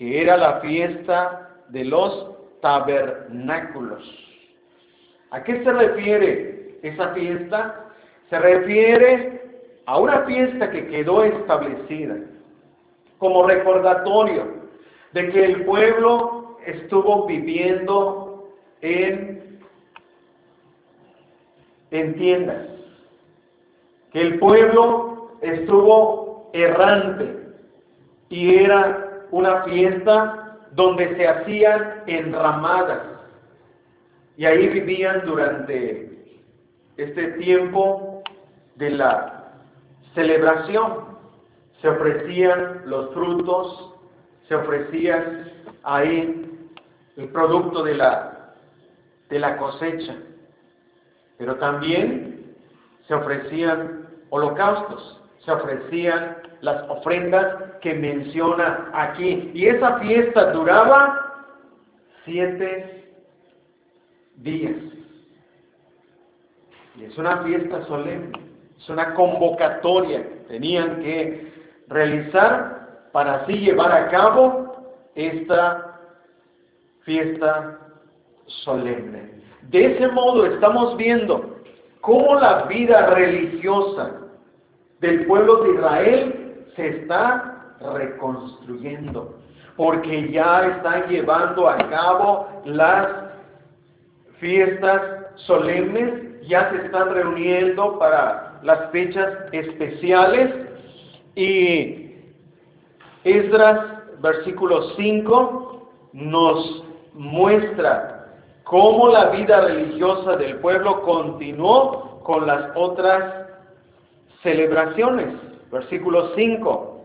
que 0.00 0.22
era 0.22 0.38
la 0.38 0.60
fiesta 0.60 1.50
de 1.68 1.84
los 1.84 2.30
tabernáculos. 2.62 4.02
¿A 5.30 5.44
qué 5.44 5.62
se 5.62 5.70
refiere 5.70 6.78
esa 6.82 7.10
fiesta 7.10 7.84
se 8.30 8.38
refiere 8.38 9.42
a 9.84 10.00
una 10.00 10.22
fiesta 10.22 10.70
que 10.70 10.86
quedó 10.86 11.22
establecida 11.22 12.16
como 13.18 13.46
recordatorio 13.46 14.46
de 15.12 15.28
que 15.32 15.44
el 15.44 15.66
pueblo 15.66 16.56
estuvo 16.64 17.26
viviendo 17.26 18.48
en, 18.80 19.60
en 21.90 22.14
tiendas, 22.14 22.68
que 24.14 24.22
el 24.22 24.38
pueblo 24.38 25.36
estuvo 25.42 26.48
errante 26.54 27.36
y 28.30 28.54
era 28.54 29.09
una 29.30 29.62
fiesta 29.64 30.58
donde 30.72 31.16
se 31.16 31.28
hacían 31.28 32.02
enramadas 32.06 33.00
y 34.36 34.46
ahí 34.46 34.68
vivían 34.68 35.26
durante 35.26 36.36
este 36.96 37.32
tiempo 37.32 38.22
de 38.76 38.90
la 38.90 39.52
celebración. 40.14 41.18
Se 41.80 41.88
ofrecían 41.88 42.82
los 42.86 43.12
frutos, 43.12 43.94
se 44.48 44.54
ofrecían 44.54 45.50
ahí 45.82 46.68
el 47.16 47.28
producto 47.28 47.82
de 47.82 47.94
la, 47.94 48.54
de 49.28 49.38
la 49.38 49.56
cosecha, 49.56 50.16
pero 51.38 51.56
también 51.56 52.54
se 53.06 53.14
ofrecían 53.14 54.08
holocaustos, 54.30 55.20
se 55.44 55.52
ofrecían 55.52 56.38
las 56.60 56.88
ofrendas 56.88 57.76
que 57.80 57.94
menciona 57.94 58.90
aquí. 58.92 59.50
Y 59.54 59.66
esa 59.66 59.98
fiesta 59.98 60.52
duraba 60.52 61.46
siete 62.24 63.12
días. 64.36 64.76
Y 66.96 67.04
es 67.04 67.16
una 67.16 67.38
fiesta 67.38 67.84
solemne, 67.86 68.38
es 68.78 68.88
una 68.88 69.14
convocatoria 69.14 70.22
que 70.22 70.34
tenían 70.48 71.02
que 71.02 71.52
realizar 71.88 73.08
para 73.12 73.36
así 73.36 73.54
llevar 73.54 73.92
a 73.92 74.08
cabo 74.10 74.94
esta 75.14 75.98
fiesta 77.02 77.78
solemne. 78.46 79.40
De 79.62 79.94
ese 79.94 80.08
modo 80.08 80.46
estamos 80.46 80.96
viendo 80.96 81.56
cómo 82.00 82.34
la 82.36 82.64
vida 82.64 83.06
religiosa 83.08 84.20
del 85.00 85.26
pueblo 85.26 85.62
de 85.62 85.74
Israel 85.74 86.39
se 86.76 86.88
está 86.88 87.74
reconstruyendo, 87.94 89.38
porque 89.76 90.30
ya 90.30 90.66
están 90.66 91.08
llevando 91.08 91.68
a 91.68 91.76
cabo 91.88 92.62
las 92.64 93.08
fiestas 94.38 95.02
solemnes 95.36 96.30
ya 96.46 96.70
se 96.70 96.86
están 96.86 97.14
reuniendo 97.14 97.98
para 97.98 98.60
las 98.62 98.90
fechas 98.90 99.28
especiales 99.52 100.52
y 101.34 102.14
Esdras 103.24 104.00
versículo 104.20 104.94
5 104.96 105.90
nos 106.12 106.84
muestra 107.14 108.26
cómo 108.64 109.08
la 109.08 109.26
vida 109.26 109.60
religiosa 109.62 110.36
del 110.36 110.56
pueblo 110.56 111.02
continuó 111.02 112.20
con 112.22 112.46
las 112.46 112.70
otras 112.74 113.46
celebraciones. 114.42 115.28
Versículo 115.70 116.34
5. 116.34 117.04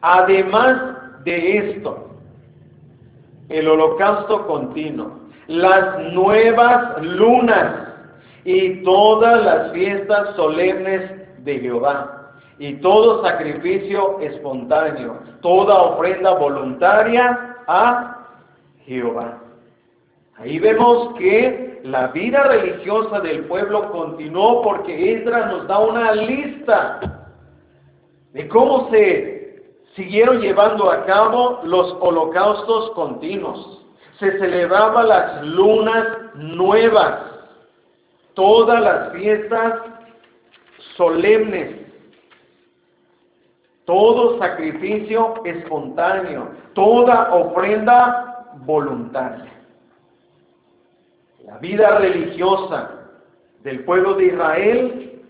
Además 0.00 1.22
de 1.24 1.58
esto, 1.58 2.08
el 3.48 3.68
holocausto 3.68 4.46
continuo, 4.46 5.20
las 5.46 5.98
nuevas 6.12 7.02
lunas 7.02 7.88
y 8.44 8.82
todas 8.82 9.44
las 9.44 9.72
fiestas 9.72 10.34
solemnes 10.34 11.44
de 11.44 11.60
Jehová, 11.60 12.32
y 12.58 12.74
todo 12.74 13.22
sacrificio 13.22 14.18
espontáneo, 14.20 15.18
toda 15.40 15.82
ofrenda 15.82 16.34
voluntaria 16.34 17.56
a 17.66 18.26
Jehová. 18.84 19.38
Ahí 20.38 20.58
vemos 20.58 21.14
que 21.18 21.80
la 21.84 22.08
vida 22.08 22.42
religiosa 22.44 23.20
del 23.20 23.44
pueblo 23.44 23.90
continuó 23.92 24.62
porque 24.62 25.14
Esdras 25.14 25.46
nos 25.48 25.68
da 25.68 25.78
una 25.78 26.12
lista 26.12 27.21
de 28.32 28.48
cómo 28.48 28.90
se 28.90 29.62
siguieron 29.94 30.40
llevando 30.40 30.90
a 30.90 31.04
cabo 31.04 31.60
los 31.64 31.96
holocaustos 32.00 32.90
continuos. 32.92 33.86
Se 34.18 34.38
celebraban 34.38 35.08
las 35.08 35.44
lunas 35.44 36.34
nuevas 36.34 37.32
todas 38.34 38.80
las 38.80 39.12
fiestas 39.12 39.74
solemnes, 40.96 41.76
todo 43.84 44.38
sacrificio 44.38 45.42
espontáneo, 45.44 46.50
toda 46.74 47.34
ofrenda 47.34 48.48
voluntaria. 48.64 49.52
La 51.44 51.58
vida 51.58 51.98
religiosa 51.98 52.90
del 53.62 53.84
pueblo 53.84 54.14
de 54.14 54.26
Israel 54.26 55.22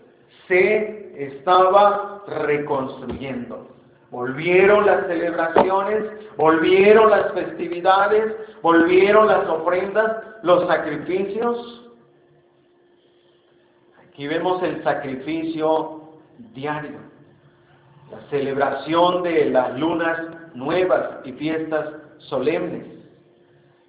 se 0.47 1.25
estaba 1.25 2.12
reconstruyendo. 2.27 3.69
Volvieron 4.11 4.85
las 4.85 5.07
celebraciones, 5.07 6.03
volvieron 6.37 7.09
las 7.09 7.31
festividades, 7.33 8.35
volvieron 8.61 9.27
las 9.27 9.47
ofrendas, 9.47 10.17
los 10.43 10.67
sacrificios, 10.67 11.83
Aquí 14.13 14.27
vemos 14.27 14.61
el 14.61 14.83
sacrificio 14.83 16.03
diario, 16.53 16.99
la 18.11 18.19
celebración 18.29 19.23
de 19.23 19.45
las 19.45 19.75
lunas 19.79 20.19
nuevas 20.53 21.25
y 21.25 21.31
fiestas 21.31 21.95
solemnes, 22.19 22.85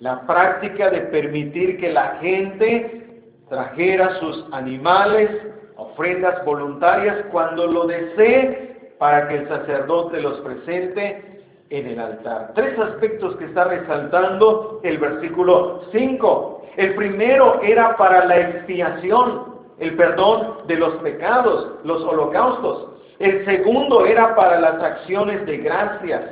la 0.01 0.27
práctica 0.27 0.89
de 0.89 1.03
permitir 1.03 1.79
que 1.79 1.93
la 1.93 2.17
gente 2.23 3.23
trajera 3.51 4.19
sus 4.19 4.47
animales 4.53 5.31
ofrendas 5.77 6.45
voluntarias 6.45 7.27
cuando 7.31 7.67
lo 7.67 7.87
desee 7.87 8.95
para 8.99 9.29
que 9.29 9.37
el 9.37 9.49
sacerdote 9.49 10.21
los 10.21 10.41
presente 10.41 11.35
en 11.71 11.87
el 11.87 11.99
altar. 11.99 12.53
Tres 12.55 12.79
aspectos 12.79 13.37
que 13.37 13.47
está 13.47 13.65
resaltando 13.65 14.81
el 14.85 14.99
versículo 14.99 15.83
5. 15.93 16.63
El 16.77 16.95
primero 16.95 17.61
era 17.63 17.97
para 17.97 18.25
la 18.27 18.39
expiación, 18.39 19.55
el 19.79 19.97
perdón 19.97 20.67
de 20.67 20.77
los 20.77 20.95
pecados, 20.97 21.79
los 21.85 22.03
holocaustos. 22.05 22.91
El 23.19 23.45
segundo 23.45 24.07
era 24.07 24.35
para 24.35 24.61
las 24.61 24.83
acciones 24.83 25.45
de 25.47 25.59
gracias, 25.59 26.23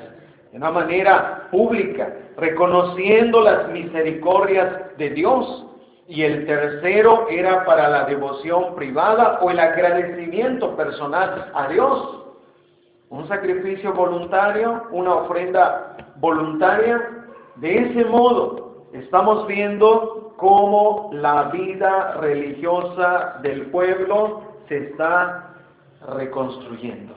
de 0.50 0.58
una 0.58 0.70
manera 0.70 1.48
pública, 1.50 2.12
reconociendo 2.36 3.40
las 3.40 3.68
misericordias 3.68 4.96
de 4.98 5.10
Dios. 5.10 5.66
Y 6.08 6.22
el 6.24 6.46
tercero 6.46 7.28
era 7.28 7.64
para 7.64 7.88
la 7.88 8.04
devoción 8.04 8.74
privada 8.74 9.38
o 9.40 9.50
el 9.50 9.58
agradecimiento 9.58 10.76
personal 10.76 11.50
a 11.54 11.68
Dios. 11.68 12.24
Un 13.08 13.28
sacrificio 13.28 13.92
voluntario, 13.92 14.84
una 14.90 15.14
ofrenda 15.14 15.96
voluntaria. 16.16 17.24
De 17.56 17.78
ese 17.78 18.04
modo, 18.06 18.86
estamos 18.92 19.46
viendo 19.46 20.34
cómo 20.38 21.10
la 21.12 21.44
vida 21.44 22.14
religiosa 22.14 23.38
del 23.42 23.66
pueblo 23.66 24.42
se 24.68 24.88
está 24.88 25.54
reconstruyendo. 26.16 27.14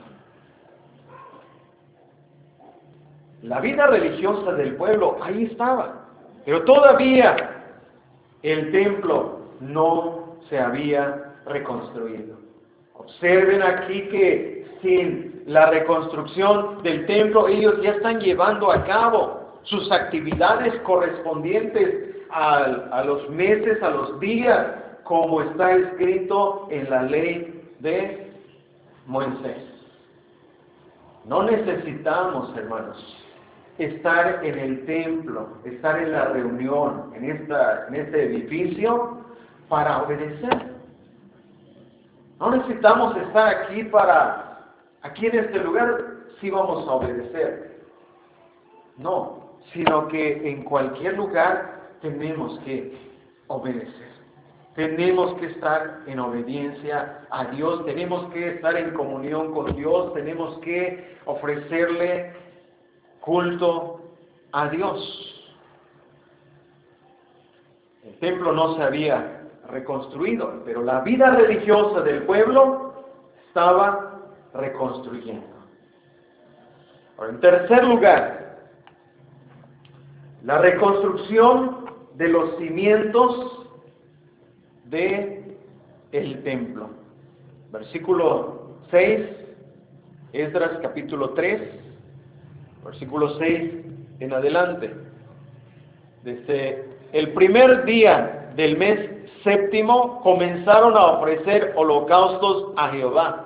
La 3.42 3.60
vida 3.60 3.86
religiosa 3.86 4.52
del 4.52 4.76
pueblo 4.76 5.18
ahí 5.22 5.44
estaba, 5.44 6.06
pero 6.44 6.62
todavía 6.64 7.55
el 8.42 8.70
templo 8.72 9.40
no 9.60 10.36
se 10.48 10.58
había 10.58 11.34
reconstruido. 11.46 12.36
Observen 12.94 13.62
aquí 13.62 14.02
que 14.08 14.66
sin 14.82 15.42
la 15.46 15.70
reconstrucción 15.70 16.82
del 16.82 17.06
templo 17.06 17.48
ellos 17.48 17.80
ya 17.82 17.92
están 17.92 18.20
llevando 18.20 18.70
a 18.70 18.84
cabo 18.84 19.46
sus 19.62 19.90
actividades 19.90 20.74
correspondientes 20.82 22.16
a, 22.30 23.02
los 23.04 23.28
meses, 23.30 23.82
a 23.82 23.90
los 23.90 24.18
días, 24.20 24.66
como 25.04 25.40
está 25.42 25.72
escrito 25.72 26.66
en 26.70 26.90
la 26.90 27.02
ley 27.02 27.70
de 27.80 28.32
Moisés. 29.06 29.62
No 31.24 31.42
necesitamos, 31.42 32.56
hermanos, 32.56 33.25
estar 33.78 34.44
en 34.44 34.58
el 34.58 34.86
templo, 34.86 35.58
estar 35.64 35.98
en 36.00 36.12
la 36.12 36.26
reunión, 36.26 37.12
en, 37.14 37.30
esta, 37.30 37.86
en 37.88 37.94
este 37.96 38.24
edificio, 38.24 39.18
para 39.68 40.02
obedecer. 40.02 40.76
No 42.38 42.50
necesitamos 42.50 43.16
estar 43.16 43.48
aquí 43.48 43.84
para, 43.84 44.72
aquí 45.02 45.26
en 45.26 45.38
este 45.38 45.58
lugar, 45.58 45.98
sí 46.40 46.50
vamos 46.50 46.86
a 46.88 46.92
obedecer. 46.92 47.80
No, 48.98 49.58
sino 49.72 50.08
que 50.08 50.48
en 50.48 50.64
cualquier 50.64 51.16
lugar 51.16 51.90
tenemos 52.00 52.58
que 52.60 52.96
obedecer. 53.48 54.06
Tenemos 54.74 55.34
que 55.34 55.46
estar 55.46 56.02
en 56.06 56.20
obediencia 56.20 57.20
a 57.30 57.46
Dios, 57.46 57.84
tenemos 57.86 58.30
que 58.32 58.56
estar 58.56 58.76
en 58.76 58.92
comunión 58.92 59.54
con 59.54 59.74
Dios, 59.74 60.12
tenemos 60.12 60.58
que 60.58 61.16
ofrecerle 61.24 62.34
culto 63.26 64.00
a 64.52 64.68
Dios. 64.68 65.52
El 68.04 68.14
templo 68.20 68.52
no 68.52 68.76
se 68.76 68.82
había 68.84 69.42
reconstruido, 69.68 70.62
pero 70.64 70.80
la 70.84 71.00
vida 71.00 71.32
religiosa 71.32 72.02
del 72.02 72.22
pueblo 72.22 72.94
estaba 73.48 74.22
reconstruyendo. 74.54 75.44
en 77.28 77.40
tercer 77.40 77.84
lugar, 77.84 78.58
la 80.44 80.58
reconstrucción 80.58 81.86
de 82.14 82.28
los 82.28 82.56
cimientos 82.58 83.66
de 84.84 85.58
el 86.12 86.44
templo. 86.44 86.90
Versículo 87.72 88.76
6, 88.92 89.26
Esdras 90.32 90.78
capítulo 90.80 91.30
3 91.30 91.85
versículo 92.86 93.36
6 93.38 93.72
en 94.20 94.32
adelante. 94.32 94.94
Desde 96.22 96.84
el 97.12 97.32
primer 97.32 97.84
día 97.84 98.52
del 98.56 98.76
mes 98.76 99.10
séptimo 99.44 100.20
comenzaron 100.22 100.96
a 100.96 101.18
ofrecer 101.18 101.72
holocaustos 101.76 102.72
a 102.76 102.88
Jehová. 102.88 103.44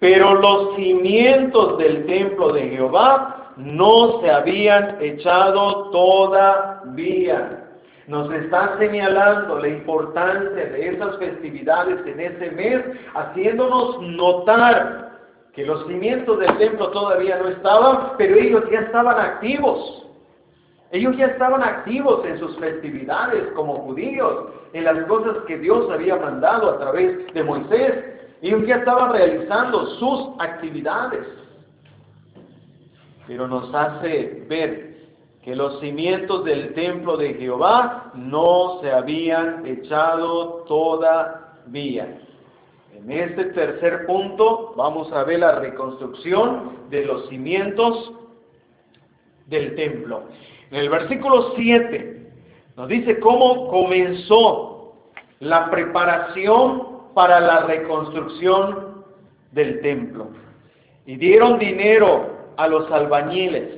Pero 0.00 0.34
los 0.34 0.76
cimientos 0.76 1.78
del 1.78 2.06
templo 2.06 2.52
de 2.52 2.68
Jehová 2.70 3.52
no 3.56 4.20
se 4.20 4.30
habían 4.30 4.96
echado 5.00 5.90
todavía. 5.90 7.66
Nos 8.06 8.32
está 8.32 8.76
señalando 8.78 9.58
la 9.58 9.68
importancia 9.68 10.64
de 10.64 10.88
esas 10.88 11.16
festividades 11.18 12.04
en 12.06 12.18
ese 12.18 12.50
mes, 12.50 12.82
haciéndonos 13.14 14.00
notar 14.02 15.09
que 15.60 15.66
los 15.66 15.86
cimientos 15.86 16.38
del 16.38 16.56
templo 16.56 16.88
todavía 16.88 17.36
no 17.36 17.48
estaban, 17.48 18.12
pero 18.16 18.34
ellos 18.34 18.64
ya 18.72 18.80
estaban 18.80 19.20
activos. 19.20 20.06
Ellos 20.90 21.14
ya 21.18 21.26
estaban 21.26 21.62
activos 21.62 22.24
en 22.24 22.38
sus 22.38 22.56
festividades 22.56 23.52
como 23.52 23.74
judíos, 23.80 24.46
en 24.72 24.84
las 24.84 25.04
cosas 25.04 25.36
que 25.46 25.58
Dios 25.58 25.86
había 25.90 26.16
mandado 26.16 26.70
a 26.70 26.78
través 26.78 27.34
de 27.34 27.44
Moisés. 27.44 27.92
Ellos 28.40 28.66
ya 28.66 28.76
estaban 28.76 29.12
realizando 29.12 29.84
sus 29.96 30.30
actividades. 30.38 31.26
Pero 33.26 33.46
nos 33.46 33.74
hace 33.74 34.46
ver 34.48 34.96
que 35.42 35.54
los 35.54 35.78
cimientos 35.80 36.42
del 36.46 36.72
templo 36.72 37.18
de 37.18 37.34
Jehová 37.34 38.12
no 38.14 38.78
se 38.80 38.90
habían 38.90 39.66
echado 39.66 40.64
todavía. 40.66 42.18
En 42.94 43.10
este 43.10 43.44
tercer 43.46 44.06
punto 44.06 44.74
vamos 44.76 45.12
a 45.12 45.24
ver 45.24 45.40
la 45.40 45.58
reconstrucción 45.58 46.88
de 46.90 47.04
los 47.04 47.28
cimientos 47.28 48.12
del 49.46 49.74
templo. 49.74 50.24
En 50.70 50.78
el 50.78 50.90
versículo 50.90 51.52
7 51.56 52.32
nos 52.76 52.88
dice 52.88 53.18
cómo 53.20 53.68
comenzó 53.68 54.94
la 55.40 55.70
preparación 55.70 57.00
para 57.14 57.40
la 57.40 57.60
reconstrucción 57.64 59.04
del 59.52 59.80
templo. 59.80 60.28
Y 61.06 61.16
dieron 61.16 61.58
dinero 61.58 62.30
a 62.56 62.68
los 62.68 62.90
albañiles 62.90 63.70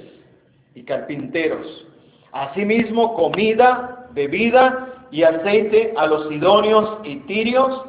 y 0.74 0.82
carpinteros. 0.82 1.86
Asimismo, 2.32 3.14
comida, 3.14 4.08
bebida 4.12 5.06
y 5.10 5.22
aceite 5.22 5.94
a 5.96 6.06
los 6.06 6.30
idóneos 6.30 6.98
y 7.04 7.16
tirios 7.20 7.84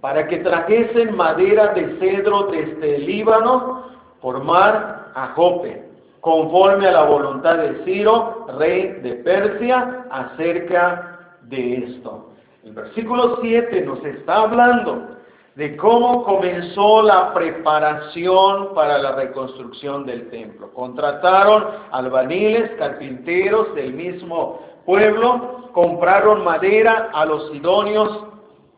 para 0.00 0.26
que 0.28 0.38
trajesen 0.38 1.16
madera 1.16 1.68
de 1.74 1.98
cedro 1.98 2.48
desde 2.50 2.96
el 2.96 3.06
Líbano 3.06 3.84
por 4.20 4.42
mar 4.44 5.12
a 5.14 5.28
Jope, 5.34 5.84
conforme 6.20 6.86
a 6.86 6.92
la 6.92 7.04
voluntad 7.04 7.56
de 7.58 7.84
Ciro, 7.84 8.46
rey 8.58 9.00
de 9.02 9.14
Persia, 9.16 10.06
acerca 10.10 11.36
de 11.42 11.78
esto. 11.78 12.30
El 12.64 12.72
versículo 12.72 13.38
7 13.40 13.82
nos 13.82 14.04
está 14.04 14.42
hablando 14.42 15.18
de 15.54 15.76
cómo 15.76 16.22
comenzó 16.22 17.02
la 17.02 17.34
preparación 17.34 18.74
para 18.74 18.98
la 18.98 19.12
reconstrucción 19.12 20.06
del 20.06 20.30
templo. 20.30 20.72
Contrataron 20.72 21.66
albaniles, 21.90 22.70
carpinteros 22.78 23.74
del 23.74 23.92
mismo 23.92 24.60
pueblo, 24.86 25.70
compraron 25.72 26.44
madera 26.44 27.10
a 27.12 27.24
los 27.24 27.52
idóneos 27.52 28.24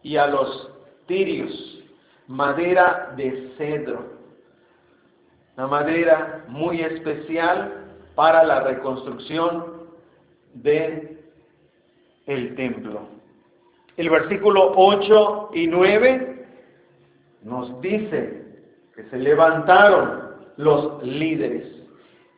y 0.03 0.17
a 0.17 0.27
los 0.27 0.70
tirios, 1.11 1.83
madera 2.29 3.15
de 3.17 3.53
cedro, 3.59 4.05
una 5.57 5.67
madera 5.67 6.45
muy 6.47 6.83
especial 6.83 7.97
para 8.15 8.45
la 8.45 8.61
reconstrucción 8.61 9.89
de 10.55 11.19
el 12.27 12.55
templo. 12.55 13.01
El 13.97 14.09
versículo 14.09 14.73
8 14.77 15.51
y 15.53 15.67
9 15.67 16.47
nos 17.43 17.81
dice 17.81 18.45
que 18.95 19.03
se 19.11 19.19
levantaron 19.19 20.31
los 20.59 21.03
líderes. 21.03 21.67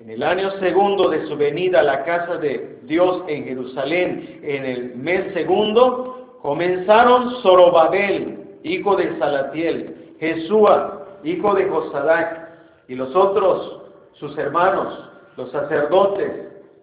En 0.01 0.09
el 0.09 0.23
año 0.23 0.51
segundo 0.61 1.11
de 1.11 1.27
su 1.27 1.37
venida 1.37 1.81
a 1.81 1.83
la 1.83 2.05
casa 2.05 2.39
de 2.39 2.79
Dios 2.85 3.23
en 3.29 3.45
Jerusalén, 3.45 4.41
en 4.43 4.65
el 4.65 4.95
mes 4.97 5.35
segundo, 5.35 6.39
comenzaron 6.41 7.43
Zorobabel, 7.43 8.42
hijo 8.65 8.97
de 8.97 9.19
Salatiel, 9.19 10.15
Jesúa, 10.21 11.07
hijo 11.25 11.55
de 11.55 11.69
Josadac, 11.69 12.49
y 12.89 12.95
los 12.95 13.15
otros, 13.15 13.83
sus 14.15 14.37
hermanos, 14.39 15.11
los 15.37 15.51
sacerdotes 15.51 16.31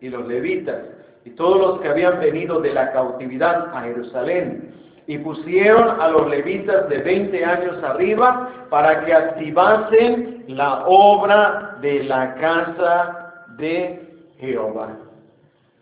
y 0.01 0.09
los 0.09 0.27
levitas, 0.27 0.81
y 1.25 1.31
todos 1.31 1.59
los 1.59 1.81
que 1.81 1.89
habían 1.89 2.19
venido 2.19 2.59
de 2.61 2.73
la 2.73 2.91
cautividad 2.91 3.75
a 3.75 3.81
Jerusalén, 3.81 4.73
y 5.07 5.17
pusieron 5.17 5.99
a 5.99 6.07
los 6.09 6.29
levitas 6.29 6.87
de 6.87 6.99
20 6.99 7.43
años 7.43 7.83
arriba 7.83 8.67
para 8.69 9.03
que 9.03 9.13
activasen 9.13 10.45
la 10.47 10.85
obra 10.85 11.77
de 11.81 12.03
la 12.03 12.35
casa 12.35 13.45
de 13.57 14.07
Jehová. 14.39 14.97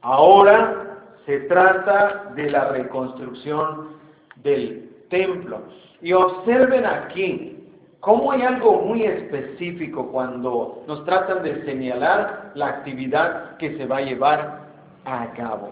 Ahora 0.02 0.98
se 1.26 1.40
trata 1.42 2.32
de 2.36 2.50
la 2.50 2.70
reconstrucción 2.70 3.90
del 4.38 4.90
templo. 5.10 5.62
Y 6.08 6.14
observen 6.14 6.86
aquí 6.86 7.58
cómo 8.00 8.32
hay 8.32 8.42
algo 8.42 8.82
muy 8.84 9.04
específico 9.04 10.08
cuando 10.10 10.82
nos 10.88 11.04
tratan 11.04 11.44
de 11.44 11.66
señalar 11.66 12.54
la 12.56 12.68
actividad 12.68 13.58
que 13.58 13.78
se 13.78 13.86
va 13.86 13.98
a 13.98 14.04
llevar 14.04 14.70
a 15.04 15.30
cabo. 15.34 15.70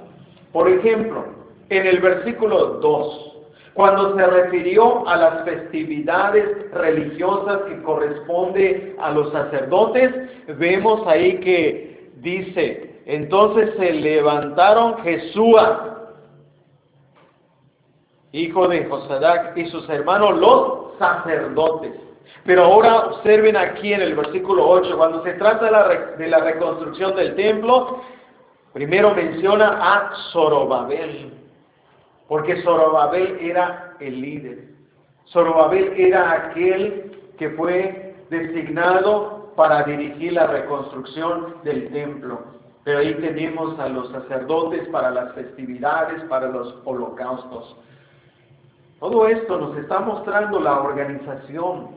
Por 0.52 0.68
ejemplo, 0.68 1.24
en 1.70 1.88
el 1.88 2.02
versículo 2.02 2.80
2, 2.82 3.34
cuando 3.76 4.14
se 4.18 4.28
refirió 4.28 5.08
a 5.08 5.16
las 5.16 5.46
festividades 5.46 6.70
religiosas 6.74 7.62
que 7.70 7.82
corresponde 7.84 8.94
a 9.00 9.12
los 9.12 9.32
sacerdotes, 9.32 10.12
vemos 10.60 11.08
ahí 11.08 11.40
que 11.40 12.10
dice, 12.18 13.00
entonces 13.06 13.74
se 13.78 13.90
levantaron 13.94 14.98
Jesúa, 14.98 15.95
hijo 18.40 18.68
de 18.68 18.86
Josadac, 18.86 19.56
y 19.58 19.66
sus 19.68 19.88
hermanos 19.90 20.38
los 20.38 20.98
sacerdotes. 21.00 21.94
Pero 22.46 22.66
ahora 22.66 23.08
observen 23.08 23.58
aquí 23.58 23.94
en 23.94 24.02
el 24.02 24.16
versículo 24.16 24.68
8, 24.68 24.98
cuando 24.98 25.24
se 25.24 25.34
trata 25.34 25.66
de 25.66 25.72
la, 25.72 25.88
de 26.18 26.28
la 26.28 26.40
reconstrucción 26.40 27.16
del 27.16 27.36
templo, 27.36 28.02
primero 28.74 29.14
menciona 29.16 29.80
a 29.82 30.12
Zorobabel. 30.32 31.34
Porque 32.28 32.62
Zorobabel 32.64 33.38
era 33.40 33.94
el 34.00 34.22
líder. 34.22 34.66
Zorobabel 35.28 35.94
era 35.98 36.32
aquel 36.32 37.12
que 37.38 37.50
fue 37.52 38.16
designado 38.30 39.54
para 39.56 39.84
dirigir 39.84 40.34
la 40.34 40.48
reconstrucción 40.48 41.56
del 41.64 41.90
templo. 41.92 42.40
Pero 42.84 43.00
ahí 43.00 43.16
tenemos 43.16 43.80
a 43.80 43.90
los 43.90 44.12
sacerdotes 44.12 44.88
para 44.90 45.10
las 45.10 45.34
festividades, 45.34 46.22
para 46.26 46.48
los 46.48 46.76
holocaustos. 46.86 47.76
Todo 49.00 49.28
esto 49.28 49.58
nos 49.58 49.78
está 49.78 50.00
mostrando 50.00 50.60
la 50.60 50.80
organización 50.80 51.90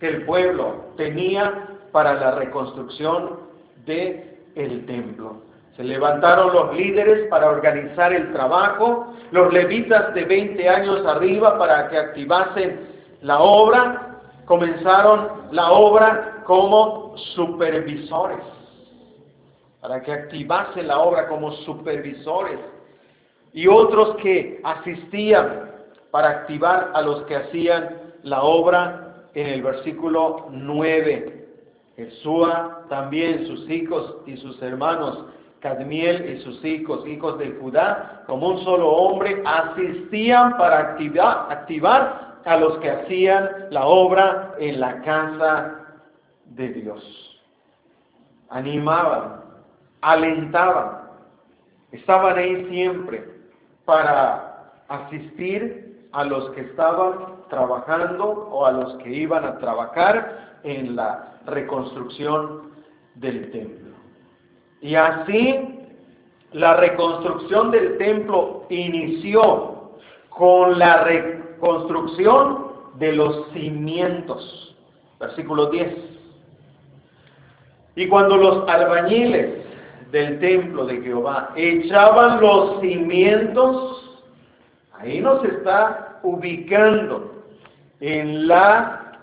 que 0.00 0.08
el 0.08 0.26
pueblo 0.26 0.86
tenía 0.96 1.68
para 1.92 2.14
la 2.14 2.32
reconstrucción 2.32 3.40
del 3.86 4.36
el 4.56 4.86
templo. 4.86 5.42
Se 5.76 5.84
levantaron 5.84 6.52
los 6.52 6.74
líderes 6.74 7.28
para 7.28 7.50
organizar 7.50 8.12
el 8.12 8.32
trabajo, 8.32 9.12
los 9.30 9.52
levitas 9.52 10.14
de 10.14 10.24
20 10.24 10.68
años 10.68 11.06
arriba 11.06 11.58
para 11.58 11.88
que 11.88 11.98
activasen 11.98 12.88
la 13.20 13.38
obra, 13.38 14.20
comenzaron 14.46 15.48
la 15.52 15.70
obra 15.70 16.42
como 16.44 17.16
supervisores, 17.34 18.38
para 19.80 20.02
que 20.02 20.12
activasen 20.12 20.88
la 20.88 20.98
obra 20.98 21.28
como 21.28 21.52
supervisores, 21.52 22.58
y 23.52 23.68
otros 23.68 24.16
que 24.16 24.60
asistían 24.64 25.75
para 26.16 26.30
activar 26.30 26.92
a 26.94 27.02
los 27.02 27.24
que 27.24 27.36
hacían 27.36 28.14
la 28.22 28.40
obra 28.40 29.26
en 29.34 29.48
el 29.48 29.62
versículo 29.62 30.46
9. 30.50 31.46
Jesús 31.94 32.48
también, 32.88 33.46
sus 33.46 33.68
hijos 33.68 34.16
y 34.24 34.34
sus 34.38 34.62
hermanos 34.62 35.26
Cadmiel 35.60 36.30
y 36.30 36.42
sus 36.42 36.64
hijos, 36.64 37.06
hijos 37.06 37.38
de 37.38 37.50
Judá, 37.60 38.22
como 38.26 38.48
un 38.48 38.64
solo 38.64 38.88
hombre, 38.88 39.42
asistían 39.44 40.56
para 40.56 40.78
activar, 40.78 41.48
activar 41.50 42.36
a 42.46 42.56
los 42.56 42.78
que 42.78 42.92
hacían 42.92 43.66
la 43.68 43.84
obra 43.84 44.54
en 44.58 44.80
la 44.80 45.02
casa 45.02 46.00
de 46.46 46.68
Dios. 46.70 47.42
Animaban, 48.48 49.42
alentaban, 50.00 51.10
estaban 51.92 52.38
ahí 52.38 52.66
siempre 52.70 53.22
para 53.84 54.72
asistir 54.88 55.85
a 56.16 56.24
los 56.24 56.48
que 56.52 56.62
estaban 56.62 57.44
trabajando 57.50 58.24
o 58.50 58.64
a 58.64 58.72
los 58.72 58.94
que 59.02 59.10
iban 59.10 59.44
a 59.44 59.58
trabajar 59.58 60.60
en 60.64 60.96
la 60.96 61.40
reconstrucción 61.44 62.70
del 63.16 63.50
templo. 63.50 63.94
Y 64.80 64.94
así 64.94 65.78
la 66.52 66.76
reconstrucción 66.78 67.70
del 67.70 67.98
templo 67.98 68.64
inició 68.70 69.90
con 70.30 70.78
la 70.78 71.04
reconstrucción 71.04 72.66
de 72.94 73.12
los 73.12 73.50
cimientos. 73.52 74.74
Versículo 75.20 75.66
10. 75.66 75.96
Y 77.96 78.08
cuando 78.08 78.38
los 78.38 78.66
albañiles 78.66 79.66
del 80.12 80.40
templo 80.40 80.86
de 80.86 80.98
Jehová 81.02 81.50
echaban 81.56 82.40
los 82.40 82.80
cimientos, 82.80 83.95
ahí 84.98 85.20
nos 85.20 85.44
está 85.44 86.20
ubicando 86.22 87.44
en 88.00 88.46
la 88.48 89.18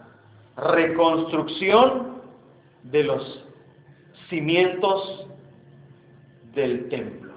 reconstrucción 0.58 2.22
de 2.84 3.04
los 3.04 3.46
cimientos 4.30 5.28
del 6.54 6.90
templo. 6.90 7.34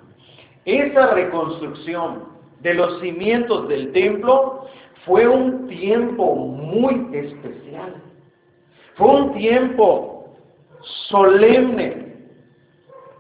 Esa 0.65 1.15
reconstrucción 1.15 2.25
de 2.61 2.75
los 2.75 3.01
cimientos 3.01 3.69
del 3.69 3.93
templo 3.93 4.67
fue 5.05 5.27
un 5.29 5.69
tiempo 5.69 6.35
muy 6.35 7.09
especial. 7.17 8.03
Fue 8.97 9.07
un 9.07 9.33
tiempo 9.35 10.37
solemne. 11.09 12.15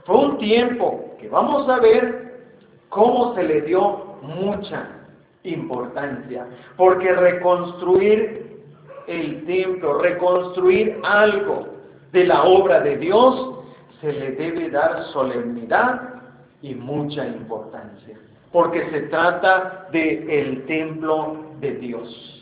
Fue 0.04 0.16
un 0.16 0.38
tiempo 0.38 1.16
que 1.18 1.28
vamos 1.28 1.68
a 1.68 1.78
ver 1.80 2.48
cómo 2.88 3.34
se 3.34 3.42
le 3.42 3.62
dio 3.62 4.16
mucha 4.22 4.95
importancia. 5.46 6.46
Porque 6.76 7.12
reconstruir 7.12 8.46
el 9.06 9.44
templo, 9.46 9.98
reconstruir 9.98 11.00
algo 11.04 11.66
de 12.12 12.24
la 12.24 12.42
obra 12.44 12.80
de 12.80 12.96
Dios, 12.96 13.56
se 14.00 14.12
le 14.12 14.32
debe 14.32 14.70
dar 14.70 15.04
solemnidad 15.12 16.16
y 16.62 16.74
mucha 16.74 17.26
importancia, 17.26 18.18
porque 18.52 18.88
se 18.90 19.02
trata 19.02 19.88
del 19.92 20.28
el 20.30 20.66
templo 20.66 21.44
de 21.60 21.72
Dios. 21.72 22.32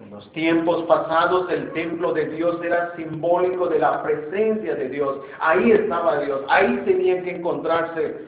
En 0.00 0.10
los 0.10 0.30
tiempos 0.32 0.82
pasados 0.84 1.50
el 1.50 1.72
templo 1.72 2.12
de 2.12 2.26
Dios 2.26 2.60
era 2.62 2.94
simbólico 2.96 3.68
de 3.68 3.78
la 3.78 4.02
presencia 4.02 4.74
de 4.74 4.88
Dios. 4.88 5.18
Ahí 5.40 5.72
estaba 5.72 6.20
Dios, 6.20 6.42
ahí 6.48 6.82
tenían 6.84 7.24
que 7.24 7.36
encontrarse 7.36 8.26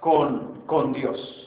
con, 0.00 0.62
con 0.66 0.92
Dios. 0.92 1.43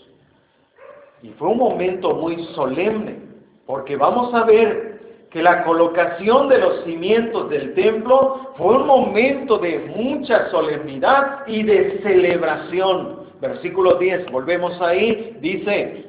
Y 1.23 1.29
fue 1.29 1.49
un 1.49 1.57
momento 1.57 2.13
muy 2.15 2.43
solemne, 2.55 3.19
porque 3.65 3.95
vamos 3.95 4.33
a 4.33 4.43
ver 4.43 4.97
que 5.31 5.41
la 5.41 5.63
colocación 5.63 6.47
de 6.47 6.59
los 6.59 6.83
cimientos 6.83 7.49
del 7.49 7.73
templo 7.73 8.53
fue 8.55 8.75
un 8.75 8.87
momento 8.87 9.57
de 9.57 9.79
mucha 9.95 10.49
solemnidad 10.51 11.45
y 11.47 11.63
de 11.63 11.99
celebración. 12.01 13.27
Versículo 13.41 13.95
10, 13.95 14.31
volvemos 14.31 14.79
ahí, 14.81 15.37
dice, 15.41 16.05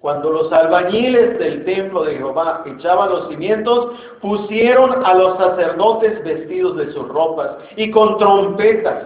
cuando 0.00 0.30
los 0.30 0.52
albañiles 0.52 1.38
del 1.38 1.64
templo 1.64 2.04
de 2.04 2.16
Jehová 2.16 2.64
echaban 2.66 3.10
los 3.10 3.28
cimientos, 3.28 3.92
pusieron 4.20 5.04
a 5.04 5.14
los 5.14 5.36
sacerdotes 5.36 6.24
vestidos 6.24 6.76
de 6.78 6.92
sus 6.92 7.06
ropas 7.08 7.50
y 7.76 7.90
con 7.90 8.16
trompetas, 8.18 9.04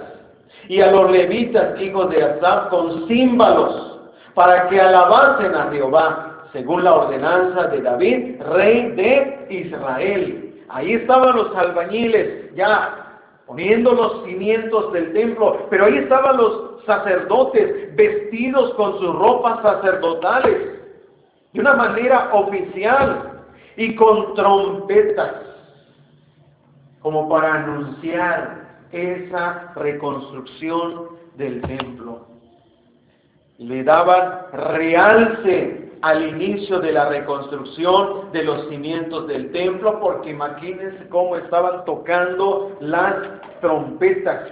y 0.68 0.80
a 0.80 0.90
los 0.90 1.10
levitas, 1.10 1.80
hijos 1.80 2.08
de 2.10 2.22
Asaf, 2.22 2.68
con 2.70 3.06
címbalos, 3.08 3.93
para 4.34 4.68
que 4.68 4.80
alabasen 4.80 5.54
a 5.54 5.70
Jehová 5.70 6.34
según 6.54 6.84
la 6.84 6.94
ordenanza 6.94 7.66
de 7.68 7.82
David, 7.82 8.40
rey 8.42 8.90
de 8.92 9.46
Israel. 9.50 10.64
Ahí 10.68 10.92
estaban 10.94 11.34
los 11.34 11.54
albañiles 11.56 12.54
ya 12.54 13.20
poniendo 13.46 13.92
los 13.92 14.24
cimientos 14.24 14.92
del 14.92 15.12
templo, 15.12 15.66
pero 15.68 15.86
ahí 15.86 15.98
estaban 15.98 16.36
los 16.36 16.84
sacerdotes 16.86 17.94
vestidos 17.96 18.72
con 18.74 18.98
sus 18.98 19.14
ropas 19.16 19.62
sacerdotales, 19.62 20.80
de 21.52 21.60
una 21.60 21.74
manera 21.74 22.30
oficial 22.32 23.42
y 23.76 23.94
con 23.96 24.34
trompetas, 24.34 25.34
como 27.00 27.28
para 27.28 27.54
anunciar 27.54 28.64
esa 28.92 29.72
reconstrucción 29.74 31.08
del 31.36 31.60
templo. 31.62 32.33
Le 33.58 33.84
daban 33.84 34.46
realce 34.52 35.92
al 36.02 36.28
inicio 36.28 36.80
de 36.80 36.92
la 36.92 37.08
reconstrucción 37.08 38.30
de 38.32 38.44
los 38.44 38.68
cimientos 38.68 39.26
del 39.26 39.52
templo, 39.52 40.00
porque 40.00 40.30
imagínense 40.30 41.08
cómo 41.08 41.36
estaban 41.36 41.84
tocando 41.86 42.76
las 42.80 43.14
trompetas, 43.60 44.50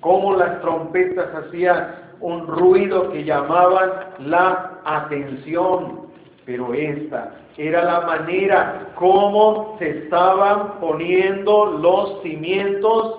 cómo 0.00 0.34
las 0.34 0.60
trompetas 0.62 1.28
hacían 1.34 2.06
un 2.20 2.46
ruido 2.46 3.10
que 3.10 3.24
llamaban 3.24 3.90
la 4.20 4.80
atención. 4.84 6.06
Pero 6.46 6.72
esta 6.72 7.34
era 7.58 7.84
la 7.84 8.00
manera 8.02 8.92
como 8.94 9.76
se 9.78 10.04
estaban 10.04 10.78
poniendo 10.80 11.66
los 11.66 12.22
cimientos 12.22 13.18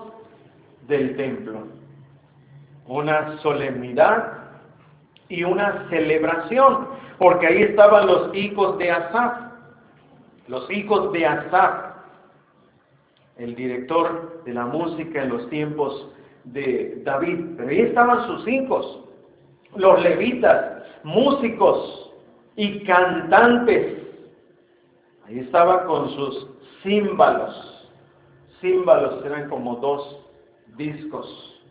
del 0.87 1.15
templo. 1.17 1.67
Una 2.87 3.37
solemnidad 3.39 4.36
y 5.29 5.43
una 5.43 5.87
celebración, 5.89 6.87
porque 7.17 7.47
ahí 7.47 7.63
estaban 7.63 8.07
los 8.07 8.35
hijos 8.35 8.77
de 8.77 8.91
Asaf, 8.91 9.33
los 10.47 10.69
hijos 10.71 11.11
de 11.11 11.25
Asaf, 11.25 11.87
el 13.37 13.55
director 13.55 14.43
de 14.45 14.53
la 14.53 14.65
música 14.65 15.23
en 15.23 15.29
los 15.29 15.49
tiempos 15.49 16.09
de 16.45 17.01
David. 17.03 17.55
Pero 17.57 17.69
ahí 17.69 17.81
estaban 17.81 18.25
sus 18.27 18.47
hijos, 18.47 19.03
los 19.75 20.01
levitas, 20.01 20.83
músicos 21.03 22.11
y 22.55 22.83
cantantes. 22.85 23.97
Ahí 25.25 25.39
estaba 25.39 25.85
con 25.85 26.09
sus 26.11 26.47
címbalos. 26.83 27.89
Címbalos 28.61 29.23
eran 29.25 29.49
como 29.49 29.75
dos 29.75 30.25
discos 30.77 31.61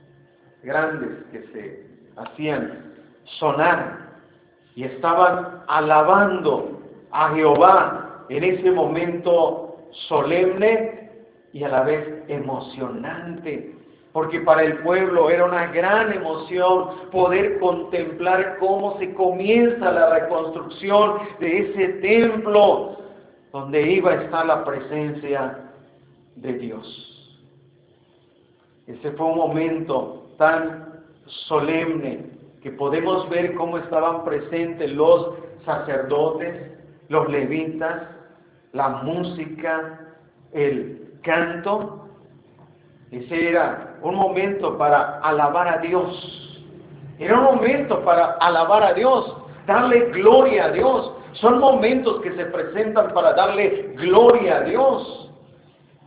grandes 0.62 1.24
que 1.32 1.42
se 1.52 1.86
hacían 2.16 2.86
sonar 3.39 4.07
y 4.74 4.85
estaban 4.85 5.62
alabando 5.68 6.81
a 7.11 7.31
Jehová 7.35 8.24
en 8.29 8.45
ese 8.45 8.70
momento 8.70 9.77
solemne 10.09 11.11
y 11.53 11.64
a 11.64 11.68
la 11.68 11.83
vez 11.83 12.24
emocionante, 12.29 13.74
porque 14.12 14.41
para 14.41 14.62
el 14.62 14.79
pueblo 14.79 15.31
era 15.31 15.45
una 15.45 15.68
gran 15.68 16.12
emoción 16.12 17.11
poder 17.11 17.59
contemplar 17.59 18.59
cómo 18.59 18.99
se 18.99 19.14
comienza 19.14 19.91
la 19.91 20.11
reconstrucción 20.20 21.20
de 21.41 21.59
ese 21.59 21.89
templo 22.01 22.99
donde 23.53 23.83
iba 23.91 24.11
a 24.11 24.22
estar 24.22 24.45
la 24.45 24.64
presencia 24.64 25.70
de 26.35 26.53
Dios. 26.53 27.12
Ese 28.87 29.11
fue 29.12 29.27
un 29.27 29.37
momento 29.37 30.27
tan 30.37 31.03
solemne 31.24 32.36
que 32.67 32.73
podemos 32.73 33.29
ver 33.29 33.55
cómo 33.55 33.79
estaban 33.79 34.25
presentes 34.25 34.91
los 34.91 35.35
sacerdotes, 35.64 36.73
los 37.09 37.29
levitas, 37.29 38.09
la 38.73 38.89
música, 39.05 40.17
el 40.51 41.12
canto. 41.23 42.09
Ese 43.12 43.51
era 43.51 43.95
un 44.03 44.17
momento 44.17 44.77
para 44.77 45.21
alabar 45.21 45.69
a 45.69 45.79
Dios. 45.79 46.67
Era 47.21 47.39
un 47.39 47.45
momento 47.57 48.05
para 48.05 48.33
alabar 48.41 48.83
a 48.83 48.95
Dios, 48.95 49.37
darle 49.64 50.11
gloria 50.11 50.64
a 50.64 50.71
Dios. 50.73 51.12
Son 51.35 51.61
momentos 51.61 52.21
que 52.21 52.33
se 52.33 52.47
presentan 52.47 53.14
para 53.14 53.33
darle 53.35 53.93
gloria 53.95 54.57
a 54.57 54.61
Dios. 54.62 55.31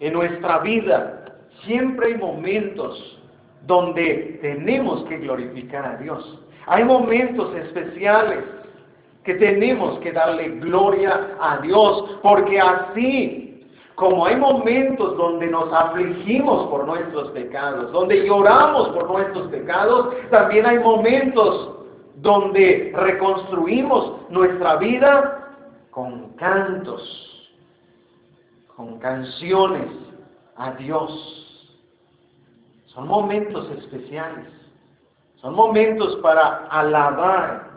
En 0.02 0.12
nuestra 0.12 0.60
vida 0.60 1.24
siempre 1.64 2.08
hay 2.08 2.16
momentos 2.16 3.18
donde 3.66 4.40
tenemos 4.42 5.06
que 5.06 5.20
glorificar 5.20 5.86
a 5.86 5.96
Dios. 5.96 6.40
Hay 6.68 6.84
momentos 6.84 7.56
especiales 7.56 8.44
que 9.24 9.36
tenemos 9.36 10.00
que 10.00 10.12
darle 10.12 10.50
gloria 10.60 11.36
a 11.40 11.58
Dios, 11.60 12.20
porque 12.22 12.60
así 12.60 13.50
como 14.00 14.26
hay 14.26 14.38
momentos 14.38 15.18
donde 15.18 15.48
nos 15.48 15.74
afligimos 15.74 16.68
por 16.70 16.88
nuestros 16.88 17.32
pecados, 17.32 17.92
donde 17.92 18.26
lloramos 18.26 18.90
por 18.90 19.10
nuestros 19.10 19.50
pecados, 19.50 20.16
también 20.32 20.66
hay 20.66 20.80
momentos 20.80 21.80
donde 22.16 22.94
reconstruimos 22.96 24.30
nuestra 24.30 24.78
vida 24.78 25.50
con 25.92 26.30
cantos, 26.36 27.52
con 28.74 29.00
canciones 29.00 29.90
a 30.56 30.72
Dios. 30.72 31.76
Son 32.86 33.06
momentos 33.06 33.70
especiales. 33.72 34.59
Son 35.42 35.56
momentos 35.56 36.18
para 36.18 36.68
alabar 36.70 37.70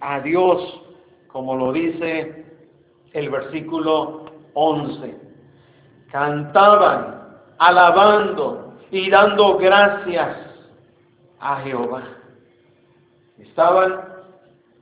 a 0.00 0.20
Dios, 0.20 0.80
como 1.28 1.54
lo 1.54 1.72
dice 1.72 2.44
el 3.12 3.30
versículo 3.30 4.26
11. 4.54 5.16
Cantaban, 6.10 7.38
alabando 7.58 8.74
y 8.90 9.08
dando 9.10 9.58
gracias 9.58 10.36
a 11.38 11.56
Jehová. 11.58 12.02
Estaban 13.38 14.00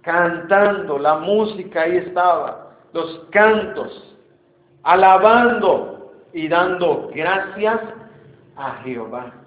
cantando, 0.01 0.99
la 0.99 1.16
música 1.16 1.83
ahí 1.83 1.99
estaba, 1.99 2.76
los 2.93 3.26
cantos, 3.30 4.16
alabando 4.83 6.12
y 6.33 6.49
dando 6.49 7.11
gracias 7.14 7.80
a 8.57 8.74
Jehová. 8.85 9.41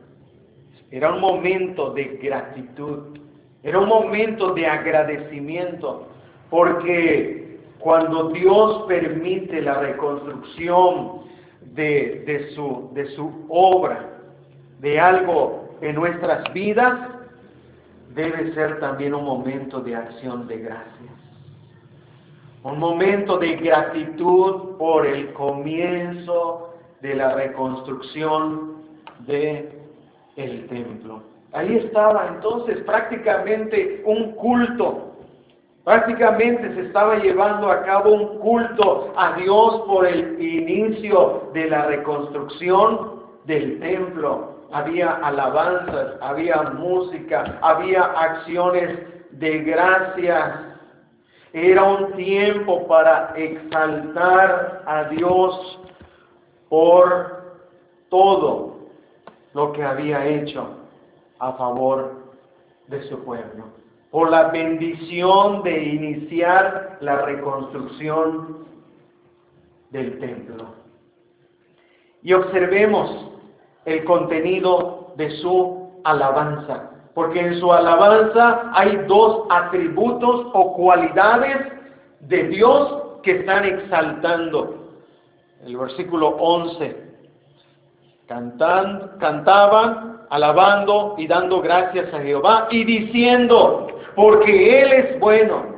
Era 0.91 1.13
un 1.13 1.21
momento 1.21 1.91
de 1.91 2.19
gratitud, 2.21 3.17
era 3.63 3.79
un 3.79 3.89
momento 3.89 4.53
de 4.53 4.67
agradecimiento, 4.67 6.07
porque 6.49 7.59
cuando 7.79 8.29
Dios 8.29 8.83
permite 8.87 9.61
la 9.61 9.79
reconstrucción 9.79 11.21
de, 11.73 12.51
su, 12.55 12.89
de 12.93 13.07
su 13.15 13.45
obra, 13.49 14.09
de 14.79 14.99
algo 14.99 15.69
en 15.81 15.95
nuestras 15.95 16.51
vidas, 16.53 17.09
debe 18.13 18.53
ser 18.53 18.79
también 18.79 19.13
un 19.13 19.25
momento 19.25 19.81
de 19.81 19.95
acción 19.95 20.47
de 20.47 20.59
gracias. 20.59 21.13
Un 22.63 22.79
momento 22.79 23.37
de 23.37 23.55
gratitud 23.57 24.77
por 24.77 25.05
el 25.05 25.33
comienzo 25.33 26.73
de 27.01 27.13
la 27.13 27.35
reconstrucción 27.35 28.77
de 29.27 29.74
el 30.35 30.67
templo. 30.67 31.21
Ahí 31.53 31.77
estaba 31.77 32.27
entonces 32.27 32.79
prácticamente 32.83 34.03
un 34.05 34.33
culto. 34.33 35.13
Prácticamente 35.85 36.73
se 36.73 36.81
estaba 36.81 37.15
llevando 37.17 37.69
a 37.69 37.83
cabo 37.83 38.11
un 38.11 38.39
culto 38.39 39.13
a 39.15 39.33
Dios 39.33 39.83
por 39.87 40.05
el 40.05 40.41
inicio 40.41 41.49
de 41.53 41.69
la 41.69 41.85
reconstrucción 41.85 43.21
del 43.45 43.79
templo. 43.79 44.55
Había 44.71 45.11
alabanzas, 45.11 46.15
había 46.21 46.61
música, 46.63 47.57
había 47.61 48.03
acciones 48.03 48.99
de 49.31 49.59
gracias. 49.59 50.59
Era 51.53 51.83
un 51.83 52.11
tiempo 52.13 52.85
para 52.87 53.33
exaltar 53.37 54.83
a 54.85 55.03
Dios 55.05 55.79
por 56.67 57.45
todo 58.09 58.74
lo 59.55 59.71
que 59.71 59.83
había 59.83 60.25
hecho 60.25 60.67
a 61.39 61.53
favor 61.53 62.25
de 62.87 63.01
su 63.03 63.23
pueblo, 63.23 63.63
por 64.11 64.29
la 64.29 64.49
bendición 64.49 65.63
de 65.63 65.81
iniciar 65.81 66.97
la 66.99 67.21
reconstrucción 67.21 68.65
del 69.91 70.19
templo. 70.19 70.65
Y 72.21 72.33
observemos 72.33 73.31
el 73.85 74.03
contenido 74.03 75.13
de 75.15 75.31
su 75.37 75.89
alabanza, 76.03 76.91
porque 77.13 77.39
en 77.39 77.57
su 77.57 77.71
alabanza 77.71 78.71
hay 78.73 78.97
dos 79.07 79.47
atributos 79.49 80.47
o 80.53 80.73
cualidades 80.73 81.71
de 82.19 82.43
Dios 82.49 83.21
que 83.23 83.39
están 83.39 83.63
exaltando. 83.63 84.91
El 85.65 85.77
versículo 85.77 86.35
11 86.39 87.04
Cantan, 88.27 89.17
cantaban, 89.19 90.21
alabando 90.29 91.15
y 91.17 91.27
dando 91.27 91.61
gracias 91.61 92.13
a 92.13 92.19
Jehová 92.19 92.67
y 92.71 92.83
diciendo, 92.83 93.87
porque 94.15 94.81
Él 94.81 94.93
es 94.93 95.19
bueno, 95.19 95.75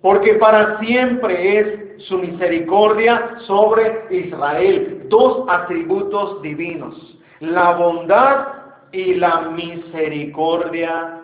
porque 0.00 0.34
para 0.34 0.78
siempre 0.80 1.58
es 1.58 2.02
su 2.04 2.18
misericordia 2.18 3.36
sobre 3.46 4.06
Israel. 4.10 5.06
Dos 5.08 5.44
atributos 5.48 6.42
divinos, 6.42 7.18
la 7.40 7.72
bondad 7.72 8.46
y 8.92 9.14
la 9.14 9.40
misericordia 9.50 11.20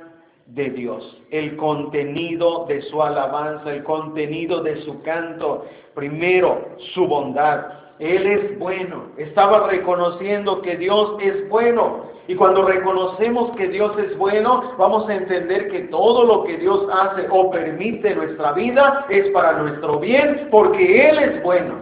de 0.46 0.70
Dios, 0.70 1.22
el 1.30 1.56
contenido 1.56 2.66
de 2.66 2.82
su 2.82 3.02
alabanza, 3.02 3.72
el 3.72 3.84
contenido 3.84 4.62
de 4.62 4.82
su 4.82 5.00
canto. 5.02 5.66
Primero, 5.94 6.76
su 6.94 7.06
bondad. 7.06 7.79
Él 8.00 8.26
es 8.26 8.58
bueno. 8.58 9.04
Estaba 9.18 9.68
reconociendo 9.68 10.62
que 10.62 10.76
Dios 10.76 11.16
es 11.20 11.48
bueno. 11.50 12.06
Y 12.26 12.34
cuando 12.34 12.62
reconocemos 12.62 13.54
que 13.56 13.68
Dios 13.68 13.96
es 13.98 14.16
bueno, 14.16 14.74
vamos 14.78 15.08
a 15.08 15.14
entender 15.14 15.70
que 15.70 15.80
todo 15.88 16.24
lo 16.24 16.44
que 16.44 16.56
Dios 16.56 16.88
hace 16.92 17.26
o 17.30 17.50
permite 17.50 18.12
en 18.12 18.18
nuestra 18.18 18.52
vida 18.52 19.04
es 19.10 19.28
para 19.30 19.52
nuestro 19.52 19.98
bien, 19.98 20.48
porque 20.50 21.10
Él 21.10 21.18
es 21.18 21.42
bueno. 21.42 21.74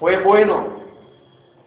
Fue 0.00 0.16
bueno 0.24 0.80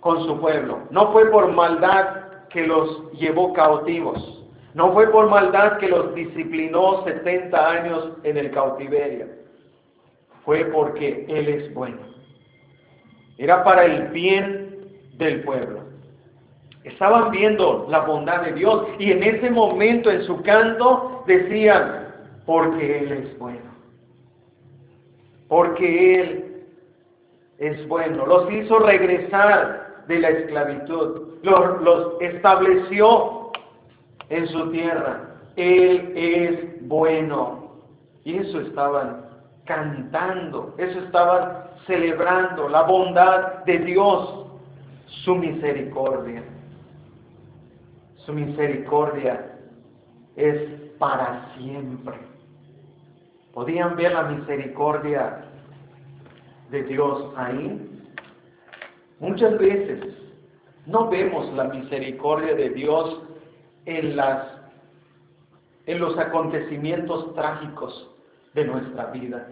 con 0.01 0.25
su 0.25 0.39
pueblo. 0.39 0.79
No 0.89 1.11
fue 1.13 1.25
por 1.31 1.51
maldad 1.53 2.47
que 2.49 2.67
los 2.67 3.11
llevó 3.13 3.53
cautivos. 3.53 4.43
No 4.73 4.91
fue 4.91 5.07
por 5.07 5.29
maldad 5.29 5.77
que 5.77 5.87
los 5.87 6.13
disciplinó 6.13 7.05
70 7.05 7.69
años 7.69 8.09
en 8.23 8.37
el 8.37 8.51
cautiverio. 8.51 9.27
fue 10.43 10.65
porque 10.65 11.25
Él 11.29 11.47
es 11.47 11.73
bueno. 11.73 12.14
Era 13.37 13.63
para 13.63 13.85
el 13.85 14.07
bien 14.07 14.77
del 15.17 15.41
pueblo. 15.43 15.81
Estaban 16.83 17.31
viendo 17.31 17.87
la 17.89 18.01
bondad 18.01 18.41
de 18.43 18.53
Dios 18.53 18.87
y 18.99 19.11
en 19.11 19.23
ese 19.23 19.49
momento 19.49 20.11
en 20.11 20.23
su 20.23 20.41
canto 20.43 21.23
decían, 21.25 22.13
porque 22.45 22.99
Él 22.99 23.11
es 23.11 23.39
bueno. 23.39 23.71
Porque 25.47 26.21
Él 26.21 26.65
es 27.57 27.87
bueno. 27.87 28.25
Los 28.25 28.51
hizo 28.51 28.79
regresar 28.79 30.03
de 30.07 30.19
la 30.19 30.29
esclavitud. 30.29 31.39
Los, 31.41 31.81
los 31.81 32.21
estableció 32.21 33.51
en 34.29 34.47
su 34.47 34.71
tierra. 34.71 35.21
Él 35.55 36.13
es 36.15 36.87
bueno. 36.87 37.71
Y 38.23 38.37
eso 38.37 38.61
estaban 38.61 39.25
cantando, 39.65 40.73
eso 40.77 40.99
estaban 40.99 41.64
celebrando, 41.85 42.69
la 42.69 42.83
bondad 42.83 43.63
de 43.65 43.79
Dios, 43.79 44.47
su 45.23 45.35
misericordia. 45.35 46.43
Su 48.17 48.33
misericordia 48.33 49.57
es 50.35 50.57
para 50.97 51.53
siempre. 51.57 52.17
¿Podían 53.53 53.95
ver 53.95 54.13
la 54.13 54.23
misericordia 54.23 55.45
de 56.71 56.83
Dios 56.83 57.33
ahí? 57.37 58.03
Muchas 59.19 59.57
veces 59.57 60.13
no 60.85 61.09
vemos 61.09 61.53
la 61.53 61.65
misericordia 61.65 62.55
de 62.55 62.69
Dios 62.71 63.21
en 63.85 64.15
las 64.15 64.55
en 65.85 65.99
los 65.99 66.17
acontecimientos 66.17 67.33
trágicos 67.35 68.09
de 68.55 68.65
nuestra 68.65 69.05
vida. 69.11 69.47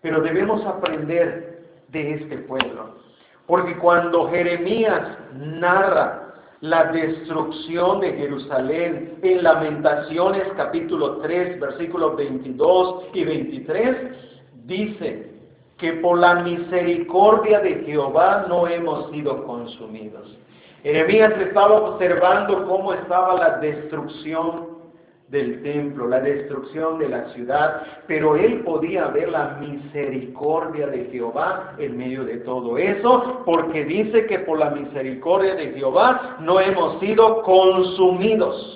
Pero 0.00 0.22
debemos 0.22 0.64
aprender 0.64 1.57
de 1.88 2.14
este 2.14 2.38
pueblo. 2.38 2.96
Porque 3.46 3.76
cuando 3.78 4.28
Jeremías 4.30 5.18
narra 5.34 6.34
la 6.60 6.84
destrucción 6.92 8.00
de 8.00 8.12
Jerusalén 8.14 9.18
en 9.22 9.42
Lamentaciones 9.42 10.44
capítulo 10.56 11.18
3 11.18 11.60
versículos 11.60 12.16
22 12.16 13.04
y 13.14 13.24
23, 13.24 13.96
dice 14.64 15.32
que 15.78 15.92
por 15.94 16.18
la 16.18 16.36
misericordia 16.36 17.60
de 17.60 17.84
Jehová 17.84 18.46
no 18.48 18.66
hemos 18.66 19.10
sido 19.10 19.44
consumidos. 19.46 20.36
Jeremías 20.82 21.32
estaba 21.40 21.74
observando 21.74 22.66
cómo 22.66 22.92
estaba 22.92 23.34
la 23.34 23.58
destrucción 23.58 24.77
del 25.28 25.62
templo, 25.62 26.08
la 26.08 26.20
destrucción 26.20 26.98
de 26.98 27.08
la 27.08 27.28
ciudad, 27.34 27.82
pero 28.06 28.34
él 28.36 28.60
podía 28.60 29.08
ver 29.08 29.28
la 29.28 29.58
misericordia 29.60 30.86
de 30.86 31.04
Jehová 31.06 31.74
en 31.78 31.98
medio 31.98 32.24
de 32.24 32.38
todo 32.38 32.78
eso, 32.78 33.42
porque 33.44 33.84
dice 33.84 34.26
que 34.26 34.38
por 34.40 34.58
la 34.58 34.70
misericordia 34.70 35.54
de 35.54 35.72
Jehová 35.72 36.38
no 36.40 36.58
hemos 36.60 36.98
sido 37.00 37.42
consumidos. 37.42 38.74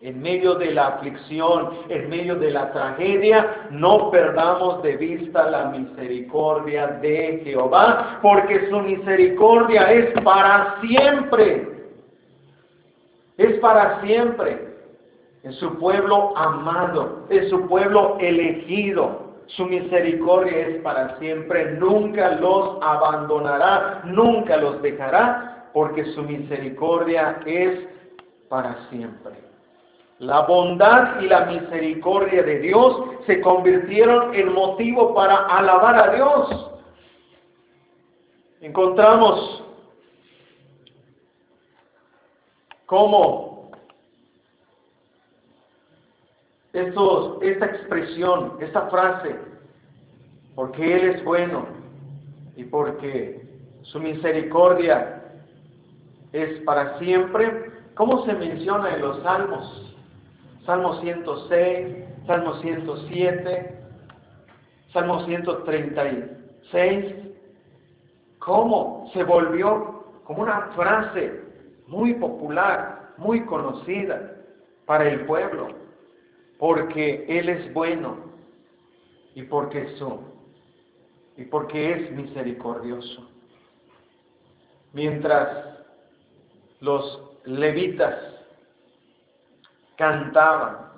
En 0.00 0.20
medio 0.20 0.54
de 0.54 0.72
la 0.72 0.88
aflicción, 0.88 1.78
en 1.88 2.08
medio 2.08 2.34
de 2.34 2.50
la 2.50 2.72
tragedia, 2.72 3.68
no 3.70 4.10
perdamos 4.10 4.82
de 4.82 4.96
vista 4.96 5.48
la 5.48 5.66
misericordia 5.66 6.88
de 6.88 7.42
Jehová, 7.44 8.18
porque 8.20 8.68
su 8.68 8.80
misericordia 8.80 9.92
es 9.92 10.10
para 10.22 10.80
siempre. 10.80 11.68
Es 13.36 13.58
para 13.60 14.00
siempre 14.00 14.71
en 15.44 15.52
su 15.54 15.78
pueblo 15.78 16.36
amado, 16.36 17.26
en 17.30 17.48
su 17.50 17.66
pueblo 17.68 18.16
elegido. 18.20 19.32
Su 19.46 19.66
misericordia 19.66 20.68
es 20.68 20.82
para 20.82 21.18
siempre, 21.18 21.72
nunca 21.72 22.36
los 22.36 22.78
abandonará, 22.80 24.02
nunca 24.04 24.56
los 24.56 24.80
dejará, 24.80 25.68
porque 25.72 26.04
su 26.14 26.22
misericordia 26.22 27.40
es 27.44 27.80
para 28.48 28.88
siempre. 28.88 29.34
La 30.18 30.42
bondad 30.42 31.20
y 31.20 31.26
la 31.26 31.46
misericordia 31.46 32.44
de 32.44 32.60
Dios 32.60 33.02
se 33.26 33.40
convirtieron 33.40 34.32
en 34.34 34.52
motivo 34.52 35.12
para 35.14 35.46
alabar 35.46 35.96
a 35.96 36.14
Dios. 36.14 36.70
Encontramos 38.60 39.64
cómo 42.86 43.51
esta 46.72 47.66
expresión, 47.66 48.56
esta 48.60 48.88
frase, 48.88 49.36
porque 50.54 50.94
Él 50.94 51.10
es 51.10 51.24
bueno 51.24 51.66
y 52.56 52.64
porque 52.64 53.46
su 53.82 53.98
misericordia 54.00 55.22
es 56.32 56.60
para 56.60 56.98
siempre, 56.98 57.70
¿cómo 57.94 58.24
se 58.24 58.32
menciona 58.34 58.94
en 58.94 59.02
los 59.02 59.22
salmos? 59.22 59.94
Salmo 60.64 61.00
106, 61.00 62.04
Salmo 62.26 62.54
107, 62.60 63.78
Salmo 64.92 65.24
136, 65.24 67.14
¿cómo 68.38 69.10
se 69.12 69.24
volvió 69.24 70.04
como 70.24 70.42
una 70.42 70.68
frase 70.76 71.42
muy 71.88 72.14
popular, 72.14 73.12
muy 73.18 73.44
conocida 73.44 74.36
para 74.86 75.08
el 75.08 75.26
pueblo? 75.26 75.81
Porque 76.62 77.24
Él 77.28 77.48
es 77.48 77.74
bueno 77.74 78.18
y 79.34 79.42
porque 79.42 79.96
y 81.36 81.44
porque 81.46 81.92
es 81.92 82.12
misericordioso. 82.12 83.28
Mientras 84.92 85.80
los 86.78 87.20
levitas 87.46 88.16
cantaban, 89.96 90.92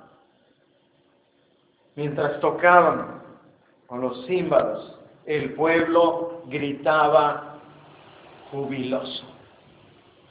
mientras 1.94 2.40
tocaban 2.40 3.22
con 3.86 4.02
los 4.02 4.26
címbalos, 4.26 5.00
el 5.24 5.54
pueblo 5.54 6.42
gritaba 6.44 7.58
jubiloso 8.50 9.34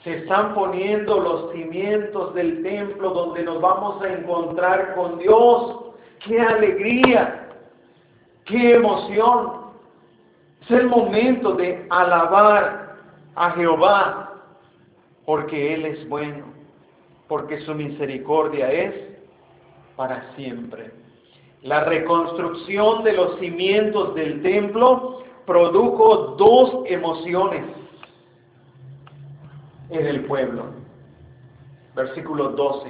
se 0.04 0.18
están 0.18 0.54
poniendo 0.54 1.20
los 1.20 1.52
cimientos 1.54 2.34
del 2.34 2.62
templo 2.62 3.12
donde 3.12 3.44
nos 3.44 3.62
vamos 3.62 4.02
a 4.04 4.12
encontrar 4.12 4.96
con 4.96 5.18
Dios. 5.18 5.94
¡Qué 6.26 6.42
alegría! 6.42 7.50
¡Qué 8.46 8.76
emoción! 8.76 9.64
Es 10.62 10.72
el 10.72 10.88
momento 10.88 11.54
de 11.54 11.86
alabar 11.90 12.98
a 13.36 13.52
Jehová 13.52 14.34
porque 15.26 15.74
Él 15.74 15.86
es 15.86 16.08
bueno, 16.10 16.46
porque 17.30 17.62
su 17.62 17.74
misericordia 17.74 18.70
es 18.72 18.94
para 19.96 20.34
siempre. 20.36 20.92
La 21.62 21.86
reconstrucción 21.86 23.06
de 23.06 23.14
los 23.14 23.40
cimientos 23.40 24.16
del 24.16 24.42
templo 24.42 25.24
produjo 25.46 26.36
dos 26.38 26.84
emociones 26.88 27.83
en 29.94 30.08
el 30.08 30.26
pueblo. 30.26 30.66
Versículo 31.96 32.50
12. 32.50 32.88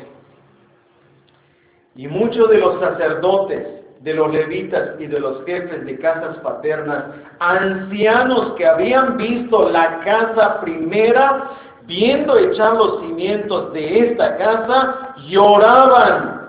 Y 1.95 2.07
muchos 2.07 2.49
de 2.49 2.57
los 2.57 2.79
sacerdotes, 2.79 3.67
de 4.01 4.13
los 4.13 4.33
levitas 4.33 4.99
y 4.99 5.07
de 5.07 5.19
los 5.19 5.45
jefes 5.45 5.85
de 5.85 5.99
casas 5.99 6.37
paternas, 6.37 7.05
ancianos 7.39 8.53
que 8.53 8.65
habían 8.65 9.17
visto 9.17 9.69
la 9.69 9.99
casa 10.01 10.61
primera, 10.61 11.51
viendo 11.85 12.37
echar 12.37 12.75
los 12.75 13.01
cimientos 13.01 13.71
de 13.73 13.99
esta 13.99 14.37
casa, 14.37 15.15
lloraban 15.27 16.41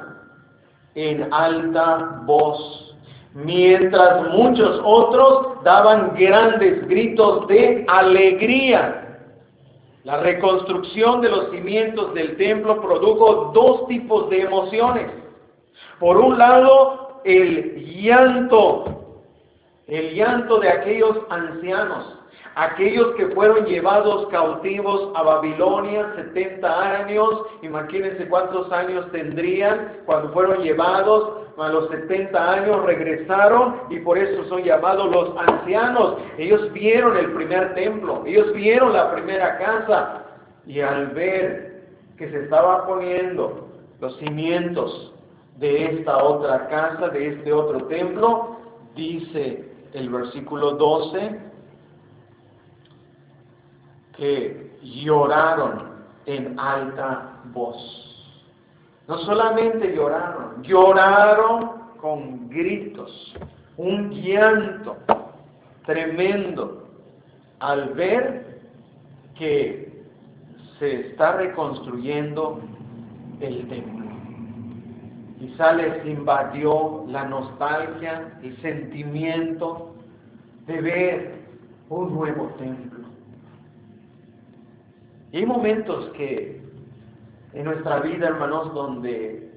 en 0.94 1.32
alta 1.32 2.20
voz, 2.24 2.96
mientras 3.34 4.30
muchos 4.30 4.80
otros 4.84 5.62
daban 5.64 6.14
grandes 6.14 6.86
gritos 6.88 7.46
de 7.48 7.84
alegría 7.88 9.03
la 10.04 10.18
reconstrucción 10.18 11.22
de 11.22 11.30
los 11.30 11.50
cimientos 11.50 12.12
del 12.12 12.36
templo 12.36 12.80
produjo 12.80 13.52
dos 13.54 13.86
tipos 13.88 14.28
de 14.28 14.42
emociones. 14.42 15.10
Por 15.98 16.18
un 16.18 16.38
lado, 16.38 17.20
el 17.24 18.02
llanto, 18.02 18.84
el 19.86 20.14
llanto 20.14 20.60
de 20.60 20.68
aquellos 20.68 21.18
ancianos, 21.30 22.18
aquellos 22.54 23.14
que 23.16 23.28
fueron 23.28 23.64
llevados 23.64 24.28
cautivos 24.28 25.10
a 25.14 25.22
Babilonia 25.22 26.12
70 26.16 27.00
años, 27.00 27.42
imagínense 27.62 28.28
cuántos 28.28 28.70
años 28.72 29.10
tendrían 29.10 30.02
cuando 30.04 30.34
fueron 30.34 30.62
llevados 30.62 31.43
a 31.58 31.68
los 31.68 31.88
70 31.88 32.52
años 32.52 32.84
regresaron 32.84 33.82
y 33.90 33.98
por 34.00 34.18
eso 34.18 34.44
son 34.48 34.62
llamados 34.62 35.10
los 35.10 35.36
ancianos. 35.48 36.16
Ellos 36.38 36.72
vieron 36.72 37.16
el 37.16 37.32
primer 37.32 37.74
templo, 37.74 38.22
ellos 38.26 38.52
vieron 38.52 38.92
la 38.92 39.12
primera 39.12 39.58
casa 39.58 40.24
y 40.66 40.80
al 40.80 41.08
ver 41.08 41.84
que 42.16 42.30
se 42.30 42.44
estaba 42.44 42.86
poniendo 42.86 43.68
los 44.00 44.16
cimientos 44.18 45.12
de 45.58 45.84
esta 45.86 46.22
otra 46.22 46.68
casa, 46.68 47.08
de 47.08 47.28
este 47.28 47.52
otro 47.52 47.86
templo, 47.86 48.56
dice 48.96 49.72
el 49.92 50.08
versículo 50.08 50.72
12 50.72 51.40
que 54.16 54.70
lloraron 54.82 55.94
en 56.26 56.58
alta 56.58 57.40
voz. 57.52 58.03
No 59.06 59.18
solamente 59.18 59.94
lloraron, 59.94 60.62
lloraron 60.62 61.70
con 62.00 62.48
gritos, 62.48 63.34
un 63.76 64.10
llanto 64.10 64.96
tremendo 65.84 66.88
al 67.58 67.90
ver 67.90 68.60
que 69.38 69.92
se 70.78 71.08
está 71.08 71.36
reconstruyendo 71.36 72.60
el 73.40 73.68
templo. 73.68 74.04
Quizá 75.38 75.72
les 75.74 76.06
invadió 76.06 77.04
la 77.08 77.24
nostalgia, 77.24 78.38
el 78.42 78.56
sentimiento 78.62 79.94
de 80.66 80.80
ver 80.80 81.34
un 81.90 82.14
nuevo 82.14 82.46
templo. 82.58 83.04
Y 85.32 85.38
hay 85.38 85.46
momentos 85.46 86.08
que 86.16 86.63
en 87.54 87.64
nuestra 87.64 88.00
vida, 88.00 88.28
hermanos, 88.28 88.74
donde 88.74 89.48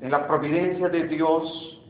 en 0.00 0.10
la 0.10 0.26
providencia 0.28 0.88
de 0.88 1.08
Dios 1.08 1.80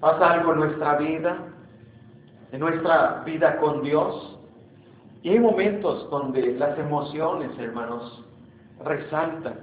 pasa 0.00 0.32
algo 0.32 0.54
en 0.54 0.58
nuestra 0.60 0.96
vida, 0.96 1.38
en 2.50 2.60
nuestra 2.60 3.22
vida 3.24 3.58
con 3.58 3.82
Dios, 3.82 4.38
y 5.22 5.28
hay 5.28 5.38
momentos 5.38 6.10
donde 6.10 6.54
las 6.54 6.76
emociones, 6.78 7.50
hermanos, 7.58 8.24
resaltan. 8.84 9.60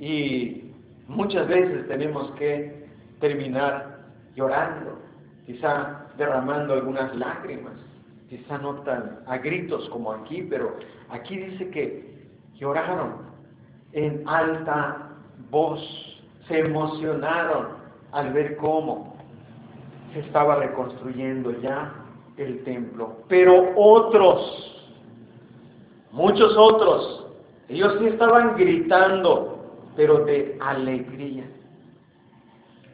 Y 0.00 0.72
muchas 1.06 1.46
veces 1.46 1.86
tenemos 1.86 2.30
que 2.32 2.88
terminar 3.20 4.00
llorando, 4.34 4.98
quizá 5.46 6.06
derramando 6.16 6.72
algunas 6.74 7.14
lágrimas, 7.14 7.74
quizá 8.28 8.58
no 8.58 8.76
tan 8.82 9.20
a 9.26 9.38
gritos 9.38 9.88
como 9.90 10.12
aquí, 10.12 10.42
pero 10.42 10.76
aquí 11.10 11.36
dice 11.36 11.70
que 11.70 12.28
lloraron 12.54 13.30
en 13.92 14.26
alta 14.28 15.10
voz, 15.50 15.80
se 16.46 16.60
emocionaron 16.60 17.68
al 18.12 18.32
ver 18.32 18.56
cómo 18.56 19.16
se 20.12 20.20
estaba 20.20 20.56
reconstruyendo 20.56 21.52
ya 21.60 21.92
el 22.36 22.62
templo. 22.64 23.18
Pero 23.28 23.72
otros, 23.76 24.92
muchos 26.12 26.56
otros, 26.56 27.26
ellos 27.68 27.96
sí 28.00 28.06
estaban 28.06 28.56
gritando, 28.56 29.64
pero 29.96 30.24
de 30.24 30.56
alegría. 30.60 31.44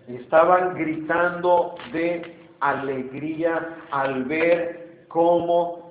Estaban 0.08 0.74
gritando 0.74 1.74
de 1.92 2.36
alegría 2.60 3.76
al 3.90 4.24
ver 4.24 5.06
cómo 5.08 5.85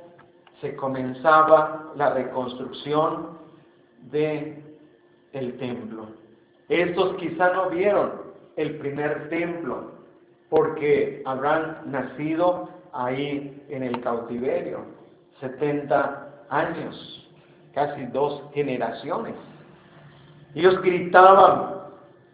se 0.62 0.76
comenzaba 0.76 1.92
la 1.96 2.14
reconstrucción 2.14 3.38
de 4.12 4.62
el 5.34 5.58
templo. 5.58 6.08
Estos 6.70 7.16
quizá 7.18 7.54
no 7.54 7.70
vieron 7.70 8.14
el 8.56 8.78
primer 8.78 9.30
templo 9.30 9.92
porque 10.50 11.22
habrán 11.26 11.80
nacido 11.86 12.70
ahí 12.94 13.62
en 13.70 13.84
el 13.84 14.00
cautiverio, 14.02 14.86
70 15.42 16.46
años, 16.50 17.30
casi 17.74 18.06
dos 18.08 18.42
generaciones. 18.54 19.36
Ellos 20.54 20.82
gritaban 20.82 21.82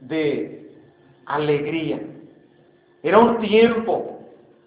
de 0.01 0.71
alegría. 1.25 1.99
Era 3.01 3.17
un 3.17 3.39
tiempo, 3.39 4.19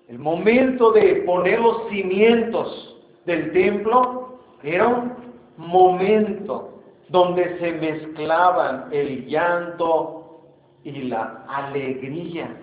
el 0.09 0.19
momento 0.19 0.91
de 0.91 1.23
poner 1.27 1.61
los 1.61 1.89
cimientos 1.89 2.84
del 3.27 3.53
templo, 3.53 4.39
era 4.63 4.89
un 4.89 5.13
momento 5.57 6.83
donde 7.09 7.59
se 7.59 7.73
mezclaban 7.73 8.89
el 8.93 9.27
llanto 9.27 10.41
y 10.85 11.03
la 11.03 11.45
alegría. 11.49 12.57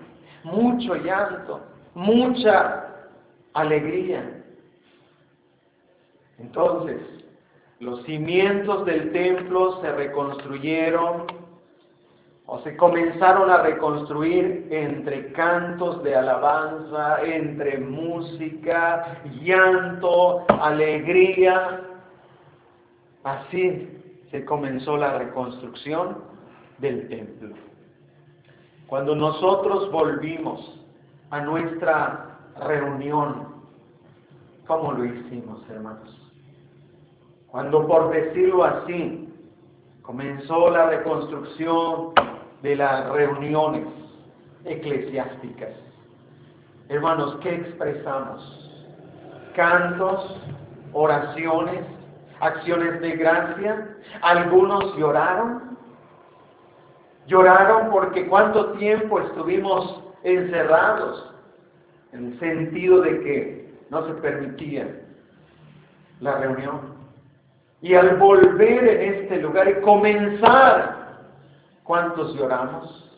Mucho 0.44 0.96
llanto, 0.96 1.60
mucha 1.94 2.86
alegría. 3.54 4.42
Entonces, 6.38 7.00
los 7.80 8.02
cimientos 8.04 8.84
del 8.84 9.12
templo 9.12 9.80
se 9.80 9.92
reconstruyeron 9.92 11.26
o 12.52 12.58
se 12.58 12.76
comenzaron 12.76 13.50
a 13.50 13.62
reconstruir 13.62 14.68
entre 14.70 15.32
cantos 15.32 16.02
de 16.02 16.14
alabanza, 16.14 17.22
entre 17.22 17.78
música, 17.78 19.22
llanto, 19.40 20.44
alegría. 20.60 21.80
Así 23.24 23.88
se 24.30 24.44
comenzó 24.44 24.98
la 24.98 25.16
reconstrucción 25.16 26.18
del 26.76 27.08
templo. 27.08 27.54
Cuando 28.86 29.16
nosotros 29.16 29.90
volvimos 29.90 30.78
a 31.30 31.40
nuestra 31.40 32.38
reunión. 32.66 33.46
¿Cómo 34.66 34.92
lo 34.92 35.06
hicimos, 35.06 35.58
hermanos? 35.70 36.20
Cuando, 37.46 37.86
por 37.86 38.10
decirlo 38.10 38.62
así, 38.62 39.32
comenzó 40.02 40.68
la 40.68 40.90
reconstrucción 40.90 42.12
de 42.62 42.76
las 42.76 43.08
reuniones 43.10 43.86
eclesiásticas. 44.64 45.70
Hermanos, 46.88 47.38
¿qué 47.42 47.54
expresamos? 47.56 48.70
Cantos, 49.54 50.40
oraciones, 50.92 51.80
acciones 52.40 53.00
de 53.00 53.16
gracia. 53.16 53.96
Algunos 54.22 54.96
lloraron. 54.96 55.76
Lloraron 57.26 57.90
porque 57.90 58.26
cuánto 58.26 58.72
tiempo 58.72 59.20
estuvimos 59.20 60.02
encerrados 60.24 61.32
en 62.12 62.32
el 62.32 62.38
sentido 62.38 63.00
de 63.00 63.20
que 63.20 63.74
no 63.90 64.06
se 64.06 64.14
permitía 64.14 64.88
la 66.20 66.38
reunión. 66.38 66.80
Y 67.80 67.94
al 67.94 68.16
volver 68.16 68.88
en 68.88 69.14
este 69.14 69.38
lugar 69.38 69.68
y 69.68 69.80
comenzar, 69.82 71.01
¿cuántos 71.84 72.34
lloramos? 72.34 73.08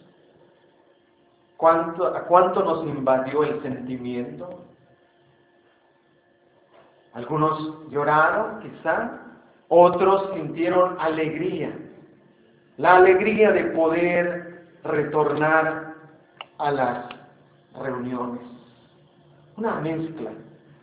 ¿Cuánto, 1.56 2.06
¿A 2.06 2.24
cuánto 2.24 2.62
nos 2.62 2.84
invadió 2.84 3.44
el 3.44 3.62
sentimiento? 3.62 4.64
Algunos 7.14 7.90
lloraron, 7.90 8.60
quizá, 8.60 9.20
otros 9.68 10.30
sintieron 10.34 10.96
alegría, 11.00 11.76
la 12.76 12.96
alegría 12.96 13.52
de 13.52 13.64
poder 13.66 14.66
retornar 14.82 15.94
a 16.58 16.70
las 16.70 17.06
reuniones 17.80 18.54
una 19.56 19.80
mezcla 19.80 20.30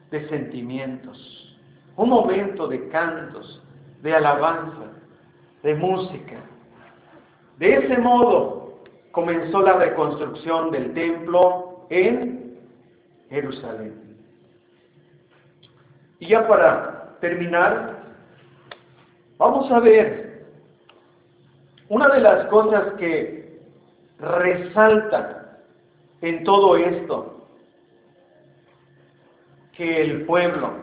de 0.09 0.29
sentimientos, 0.29 1.57
un 1.95 2.09
momento 2.09 2.67
de 2.67 2.87
cantos, 2.89 3.61
de 4.01 4.15
alabanza, 4.15 4.91
de 5.63 5.75
música. 5.75 6.37
De 7.57 7.75
ese 7.75 7.97
modo 7.97 8.81
comenzó 9.11 9.61
la 9.61 9.73
reconstrucción 9.73 10.71
del 10.71 10.93
templo 10.93 11.85
en 11.89 12.59
Jerusalén. 13.29 14.17
Y 16.19 16.27
ya 16.27 16.47
para 16.47 17.17
terminar, 17.19 18.03
vamos 19.37 19.71
a 19.71 19.79
ver 19.79 20.45
una 21.89 22.07
de 22.09 22.21
las 22.21 22.45
cosas 22.47 22.93
que 22.93 23.59
resalta 24.19 25.59
en 26.21 26.43
todo 26.43 26.77
esto 26.77 27.47
que 29.73 30.01
el 30.01 30.25
pueblo 30.25 30.73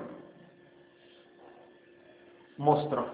mostró. 2.56 3.06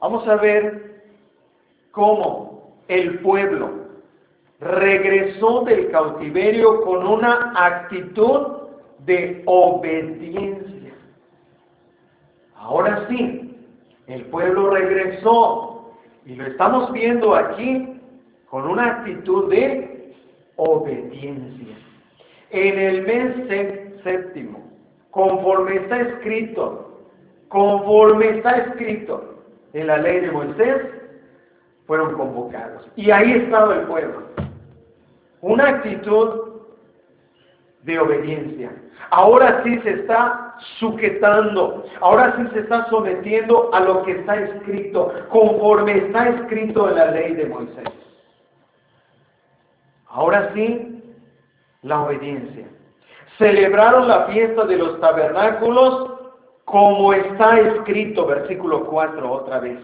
Vamos 0.00 0.26
a 0.26 0.36
ver 0.36 0.83
cómo 1.94 2.74
el 2.88 3.20
pueblo 3.20 3.70
regresó 4.60 5.62
del 5.62 5.90
cautiverio 5.90 6.82
con 6.82 7.06
una 7.06 7.52
actitud 7.56 8.46
de 9.00 9.42
obediencia. 9.46 10.92
Ahora 12.56 13.06
sí, 13.08 13.56
el 14.06 14.24
pueblo 14.26 14.70
regresó 14.70 15.92
y 16.26 16.34
lo 16.34 16.46
estamos 16.46 16.92
viendo 16.92 17.34
aquí 17.34 18.00
con 18.50 18.68
una 18.68 18.86
actitud 18.86 19.50
de 19.50 20.14
obediencia 20.56 21.76
en 22.50 22.78
el 22.78 23.02
mes 23.02 24.02
séptimo, 24.02 24.70
conforme 25.10 25.76
está 25.76 26.00
escrito, 26.00 27.00
conforme 27.48 28.38
está 28.38 28.58
escrito 28.58 29.42
en 29.72 29.86
la 29.88 29.98
ley 29.98 30.20
de 30.20 30.30
Moisés, 30.30 30.82
fueron 31.86 32.14
convocados. 32.14 32.88
Y 32.96 33.10
ahí 33.10 33.32
estaba 33.32 33.74
el 33.74 33.82
pueblo. 33.82 34.22
Una 35.40 35.68
actitud 35.68 36.54
de 37.82 37.98
obediencia. 37.98 38.72
Ahora 39.10 39.62
sí 39.62 39.78
se 39.80 39.90
está 39.90 40.56
sujetando, 40.78 41.84
ahora 42.00 42.34
sí 42.36 42.48
se 42.52 42.60
está 42.60 42.86
sometiendo 42.88 43.72
a 43.74 43.80
lo 43.80 44.02
que 44.04 44.12
está 44.12 44.36
escrito, 44.36 45.12
conforme 45.28 45.98
está 45.98 46.28
escrito 46.30 46.88
en 46.88 46.96
la 46.96 47.10
ley 47.10 47.34
de 47.34 47.46
Moisés. 47.46 47.88
Ahora 50.08 50.50
sí, 50.54 51.02
la 51.82 52.02
obediencia. 52.02 52.66
Celebraron 53.36 54.08
la 54.08 54.26
fiesta 54.26 54.64
de 54.64 54.78
los 54.78 55.00
tabernáculos 55.00 56.14
como 56.64 57.12
está 57.12 57.58
escrito, 57.60 58.26
versículo 58.26 58.86
4 58.86 59.30
otra 59.30 59.60
vez. 59.60 59.78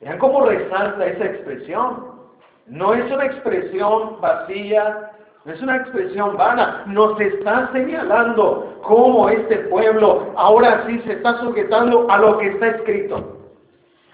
Vean 0.00 0.18
cómo 0.18 0.46
resalta 0.46 1.06
esa 1.06 1.24
expresión. 1.24 2.18
No 2.66 2.94
es 2.94 3.10
una 3.10 3.24
expresión 3.24 4.20
vacía, 4.20 5.12
no 5.44 5.52
es 5.52 5.62
una 5.62 5.76
expresión 5.76 6.36
vana. 6.36 6.84
Nos 6.86 7.18
está 7.20 7.70
señalando 7.72 8.78
cómo 8.82 9.28
este 9.28 9.56
pueblo 9.70 10.32
ahora 10.36 10.84
sí 10.86 11.00
se 11.06 11.14
está 11.14 11.40
sujetando 11.40 12.10
a 12.10 12.18
lo 12.18 12.38
que 12.38 12.48
está 12.48 12.68
escrito. 12.68 13.38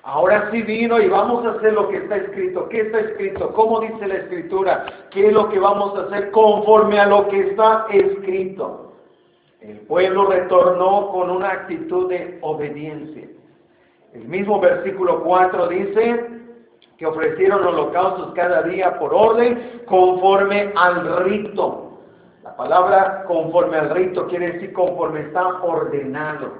Ahora 0.04 0.50
sí 0.50 0.60
vino 0.62 1.00
y 1.00 1.08
vamos 1.08 1.46
a 1.46 1.52
hacer 1.52 1.72
lo 1.72 1.88
que 1.88 1.96
está 1.96 2.16
escrito. 2.16 2.68
¿Qué 2.68 2.82
está 2.82 3.00
escrito? 3.00 3.52
¿Cómo 3.54 3.80
dice 3.80 4.06
la 4.06 4.16
escritura? 4.16 4.84
¿Qué 5.10 5.28
es 5.28 5.32
lo 5.32 5.48
que 5.48 5.58
vamos 5.58 5.98
a 5.98 6.02
hacer 6.02 6.30
conforme 6.30 7.00
a 7.00 7.06
lo 7.06 7.26
que 7.28 7.40
está 7.40 7.86
escrito? 7.90 8.92
El 9.62 9.80
pueblo 9.80 10.26
retornó 10.26 11.08
con 11.10 11.30
una 11.30 11.52
actitud 11.52 12.10
de 12.10 12.38
obediencia. 12.42 13.26
El 14.14 14.28
mismo 14.28 14.60
versículo 14.60 15.22
4 15.24 15.68
dice 15.68 16.26
que 16.96 17.06
ofrecieron 17.06 17.66
holocaustos 17.66 18.32
cada 18.34 18.62
día 18.62 18.96
por 18.98 19.12
orden 19.12 19.82
conforme 19.86 20.72
al 20.76 21.24
rito. 21.24 21.98
La 22.44 22.56
palabra 22.56 23.24
conforme 23.26 23.76
al 23.76 23.90
rito 23.90 24.28
quiere 24.28 24.52
decir 24.52 24.72
conforme 24.72 25.22
está 25.22 25.60
ordenado, 25.62 26.52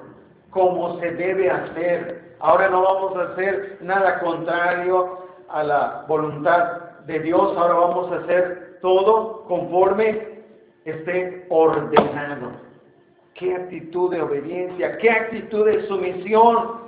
como 0.51 0.99
se 0.99 1.13
debe 1.13 1.49
hacer. 1.49 2.35
Ahora 2.41 2.69
no 2.69 2.83
vamos 2.83 3.17
a 3.17 3.33
hacer 3.33 3.79
nada 3.81 4.19
contrario 4.19 5.19
a 5.49 5.63
la 5.63 6.05
voluntad 6.09 6.81
de 7.07 7.21
Dios, 7.21 7.57
ahora 7.57 7.75
vamos 7.75 8.11
a 8.11 8.17
hacer 8.17 8.79
todo 8.81 9.45
conforme 9.45 10.43
esté 10.85 11.47
ordenado 11.51 12.65
qué 13.35 13.55
actitud 13.55 14.11
de 14.11 14.23
obediencia, 14.23 14.97
qué 14.99 15.11
actitud 15.11 15.67
de 15.67 15.87
sumisión 15.87 16.84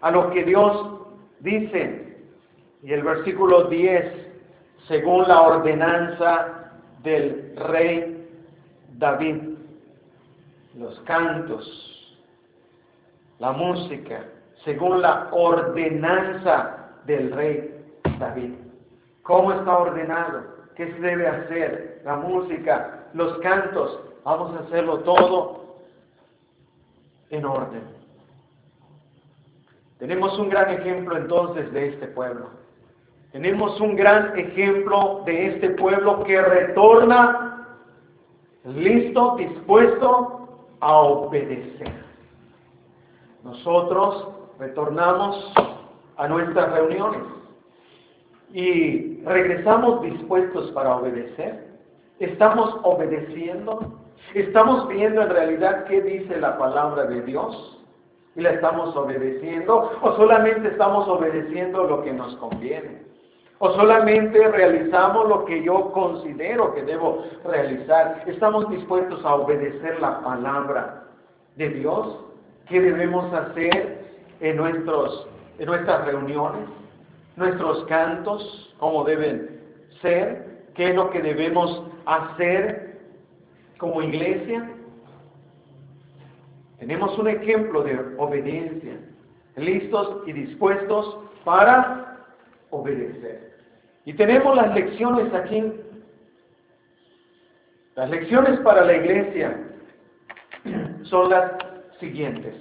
a 0.00 0.10
lo 0.10 0.30
que 0.30 0.44
Dios 0.44 1.00
dice. 1.40 2.16
Y 2.82 2.92
el 2.92 3.02
versículo 3.02 3.64
10, 3.64 4.30
según 4.88 5.28
la 5.28 5.42
ordenanza 5.42 6.72
del 7.02 7.54
rey 7.56 8.28
David, 8.98 9.36
los 10.76 10.98
cantos, 11.00 12.18
la 13.38 13.52
música, 13.52 14.24
según 14.64 15.02
la 15.02 15.28
ordenanza 15.32 16.90
del 17.06 17.32
rey 17.32 17.84
David. 18.18 18.54
¿Cómo 19.22 19.52
está 19.52 19.78
ordenado? 19.78 20.44
¿Qué 20.76 20.92
se 20.92 21.00
debe 21.00 21.26
hacer? 21.26 22.02
La 22.04 22.16
música, 22.16 23.06
los 23.14 23.38
cantos, 23.38 24.00
vamos 24.24 24.54
a 24.54 24.64
hacerlo 24.64 24.98
todo 25.00 25.76
en 27.30 27.44
orden. 27.44 27.99
Tenemos 30.00 30.36
un 30.38 30.48
gran 30.48 30.70
ejemplo 30.70 31.16
entonces 31.16 31.72
de 31.72 31.90
este 31.90 32.08
pueblo. 32.08 32.50
Tenemos 33.30 33.80
un 33.80 33.94
gran 33.94 34.36
ejemplo 34.36 35.22
de 35.24 35.46
este 35.46 35.70
pueblo 35.70 36.24
que 36.24 36.42
retorna 36.42 37.68
listo, 38.64 39.36
dispuesto 39.36 40.48
a 40.80 40.96
obedecer. 40.96 41.92
Nosotros 43.44 44.26
retornamos 44.58 45.52
a 46.16 46.26
nuestras 46.26 46.72
reuniones 46.72 47.22
y 48.52 49.22
regresamos 49.22 50.02
dispuestos 50.02 50.72
para 50.72 50.96
obedecer. 50.96 51.68
Estamos 52.18 52.76
obedeciendo 52.82 54.00
¿Estamos 54.34 54.86
viendo 54.86 55.22
en 55.22 55.30
realidad 55.30 55.84
qué 55.86 56.00
dice 56.02 56.36
la 56.38 56.56
palabra 56.56 57.04
de 57.04 57.22
Dios? 57.22 57.79
¿Y 58.36 58.40
la 58.40 58.50
estamos 58.50 58.94
obedeciendo? 58.96 59.90
¿O 60.02 60.12
solamente 60.16 60.68
estamos 60.68 61.08
obedeciendo 61.08 61.84
lo 61.84 62.02
que 62.02 62.12
nos 62.12 62.36
conviene? 62.36 63.02
¿O 63.58 63.72
solamente 63.72 64.48
realizamos 64.48 65.28
lo 65.28 65.44
que 65.44 65.62
yo 65.62 65.92
considero 65.92 66.72
que 66.72 66.82
debo 66.82 67.24
realizar? 67.44 68.22
¿Estamos 68.26 68.68
dispuestos 68.70 69.24
a 69.24 69.34
obedecer 69.34 70.00
la 70.00 70.20
palabra 70.20 71.04
de 71.56 71.68
Dios? 71.70 72.18
¿Qué 72.68 72.80
debemos 72.80 73.32
hacer 73.34 73.98
en, 74.40 74.56
nuestros, 74.56 75.26
en 75.58 75.66
nuestras 75.66 76.06
reuniones? 76.06 76.68
¿Nuestros 77.36 77.84
cantos? 77.84 78.74
¿Cómo 78.78 79.04
deben 79.04 79.60
ser? 80.00 80.68
¿Qué 80.74 80.90
es 80.90 80.94
lo 80.94 81.10
que 81.10 81.20
debemos 81.20 81.82
hacer 82.06 82.90
como 83.80 84.02
iglesia, 84.02 84.70
tenemos 86.80 87.16
un 87.18 87.28
ejemplo 87.28 87.82
de 87.82 87.94
obediencia, 88.16 88.98
listos 89.56 90.22
y 90.26 90.32
dispuestos 90.32 91.18
para 91.44 92.26
obedecer. 92.70 93.54
Y 94.06 94.14
tenemos 94.14 94.56
las 94.56 94.74
lecciones 94.74 95.32
aquí. 95.34 95.72
Las 97.96 98.08
lecciones 98.08 98.58
para 98.60 98.82
la 98.84 98.94
iglesia 98.94 99.58
son 101.02 101.28
las 101.28 101.52
siguientes. 102.00 102.54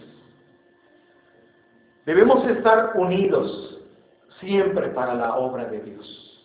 Debemos 2.05 2.45
estar 2.45 2.91
unidos 2.95 3.79
siempre 4.41 4.89
para 4.89 5.13
la 5.13 5.35
obra 5.37 5.63
de 5.65 5.79
Dios. 5.79 6.43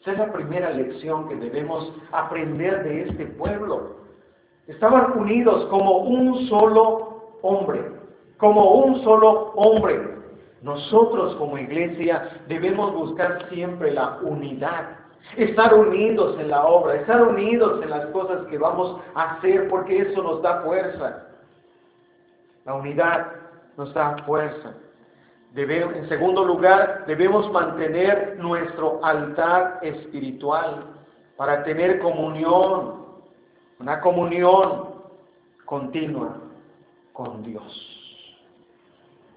Esa 0.00 0.12
es 0.12 0.18
la 0.18 0.32
primera 0.32 0.70
lección 0.70 1.28
que 1.28 1.36
debemos 1.36 1.92
aprender 2.10 2.82
de 2.82 3.02
este 3.02 3.26
pueblo. 3.26 4.05
Estaban 4.66 5.18
unidos 5.18 5.66
como 5.66 5.98
un 5.98 6.48
solo 6.48 7.38
hombre, 7.42 7.92
como 8.38 8.72
un 8.72 9.02
solo 9.02 9.52
hombre. 9.54 10.16
Nosotros 10.62 11.36
como 11.36 11.58
iglesia 11.58 12.42
debemos 12.48 12.92
buscar 12.92 13.48
siempre 13.48 13.92
la 13.92 14.18
unidad, 14.22 14.98
estar 15.36 15.72
unidos 15.74 16.38
en 16.40 16.50
la 16.50 16.64
obra, 16.66 16.96
estar 16.96 17.22
unidos 17.22 17.82
en 17.82 17.90
las 17.90 18.06
cosas 18.06 18.46
que 18.46 18.58
vamos 18.58 19.00
a 19.14 19.34
hacer, 19.34 19.68
porque 19.68 19.98
eso 19.98 20.22
nos 20.22 20.42
da 20.42 20.62
fuerza. 20.62 21.28
La 22.64 22.74
unidad 22.74 23.26
nos 23.76 23.94
da 23.94 24.16
fuerza 24.26 24.74
en 25.56 26.08
segundo 26.08 26.44
lugar, 26.44 27.04
debemos 27.06 27.50
mantener 27.50 28.36
nuestro 28.38 29.00
altar 29.02 29.78
espiritual 29.80 30.84
para 31.36 31.64
tener 31.64 31.98
comunión, 32.00 33.05
una 33.78 34.00
comunión 34.00 34.94
continua 35.64 36.38
con 37.12 37.42
Dios. 37.42 37.96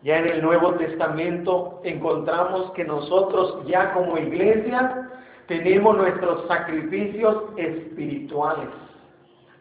Ya 0.01 0.17
en 0.17 0.27
el 0.27 0.41
Nuevo 0.41 0.75
Testamento 0.75 1.81
encontramos 1.83 2.71
que 2.71 2.85
nosotros 2.85 3.65
ya 3.67 3.93
como 3.93 4.17
iglesia 4.17 5.09
tenemos 5.47 5.97
nuestros 5.97 6.47
sacrificios 6.47 7.43
espirituales, 7.57 8.69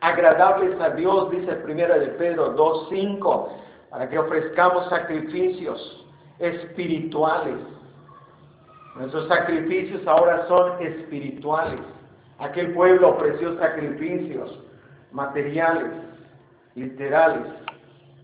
agradables 0.00 0.80
a 0.80 0.90
Dios, 0.90 1.30
dice 1.30 1.54
Primera 1.56 1.98
de 1.98 2.08
Pedro 2.08 2.54
2.5, 2.56 3.48
para 3.90 4.08
que 4.08 4.18
ofrezcamos 4.18 4.88
sacrificios 4.90 6.06
espirituales. 6.38 7.56
Nuestros 8.94 9.26
sacrificios 9.28 10.06
ahora 10.06 10.46
son 10.46 10.80
espirituales. 10.82 11.80
Aquel 12.38 12.74
pueblo 12.74 13.08
ofreció 13.16 13.58
sacrificios 13.58 14.67
materiales, 15.12 15.92
literales, 16.74 17.46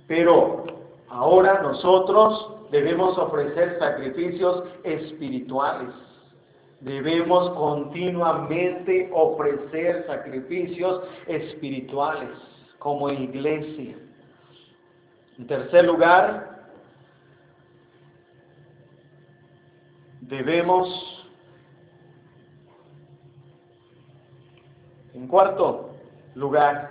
pero 0.06 0.65
ahora 1.09 1.62
nosotros 1.62 2.55
debemos 2.70 3.16
ofrecer 3.19 3.78
sacrificios 3.78 4.65
espirituales. 4.85 5.90
Debemos 6.81 7.51
continuamente 7.51 9.11
ofrecer 9.12 10.05
sacrificios 10.06 11.02
espirituales 11.27 12.31
como 12.78 13.09
iglesia. 13.09 13.97
En 15.39 15.47
tercer 15.47 15.85
lugar, 15.85 16.69
debemos, 20.20 21.27
en 25.15 25.27
cuarto 25.27 25.94
lugar, 26.35 26.90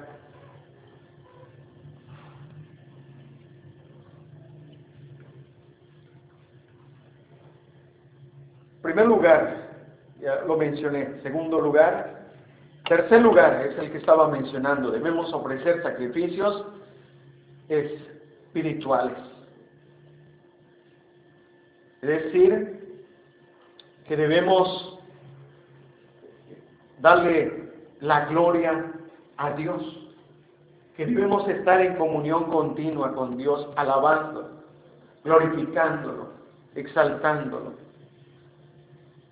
primer 8.81 9.07
lugar, 9.07 9.63
ya 10.21 10.41
lo 10.45 10.57
mencioné. 10.57 11.21
Segundo 11.21 11.59
lugar, 11.59 12.27
tercer 12.87 13.21
lugar 13.21 13.65
es 13.65 13.77
el 13.77 13.91
que 13.91 13.97
estaba 13.97 14.27
mencionando. 14.27 14.91
Debemos 14.91 15.33
ofrecer 15.33 15.81
sacrificios 15.83 16.65
espirituales. 17.69 19.17
Es 22.01 22.09
decir, 22.09 22.97
que 24.07 24.17
debemos 24.17 24.99
darle 26.99 27.71
la 28.01 28.25
gloria 28.25 28.91
a 29.43 29.51
Dios, 29.55 29.81
que 30.95 31.05
debemos 31.05 31.47
estar 31.49 31.81
en 31.81 31.95
comunión 31.95 32.45
continua 32.49 33.13
con 33.13 33.37
Dios, 33.37 33.67
alabando, 33.75 34.63
glorificándolo, 35.23 36.29
exaltándolo. 36.75 37.73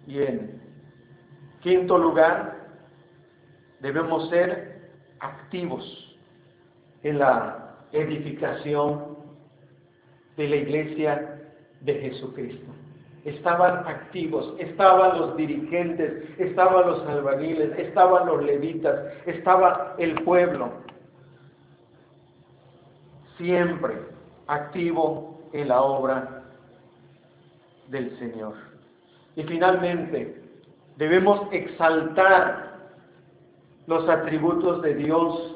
Y 0.08 0.22
en 0.22 0.62
quinto 1.62 1.98
lugar, 1.98 2.68
debemos 3.80 4.30
ser 4.30 4.92
activos 5.20 6.18
en 7.04 7.20
la 7.20 7.78
edificación 7.92 9.18
de 10.36 10.48
la 10.48 10.56
iglesia 10.56 11.42
de 11.82 11.94
Jesucristo. 11.94 12.81
Estaban 13.24 13.88
activos, 13.88 14.56
estaban 14.58 15.20
los 15.20 15.38
dirigentes, 15.38 16.28
estaban 16.40 16.88
los 16.88 17.08
albaniles, 17.08 17.78
estaban 17.78 18.26
los 18.26 18.44
levitas, 18.44 19.00
estaba 19.28 19.96
el 20.00 20.16
pueblo. 20.24 20.72
Siempre 23.38 23.96
activo 24.48 25.40
en 25.54 25.68
la 25.68 25.82
obra 25.82 26.44
del 27.90 28.18
Señor. 28.18 28.54
Y 29.36 29.44
finalmente, 29.44 30.42
debemos 30.98 31.42
exaltar 31.52 32.72
los 33.88 34.08
atributos 34.10 34.82
de 34.82 34.96
Dios 34.96 35.56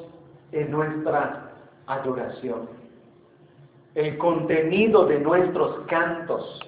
en 0.52 0.70
nuestra 0.70 1.52
adoración. 1.86 2.68
El 3.94 4.18
contenido 4.18 5.06
de 5.06 5.20
nuestros 5.20 5.80
cantos 5.86 6.60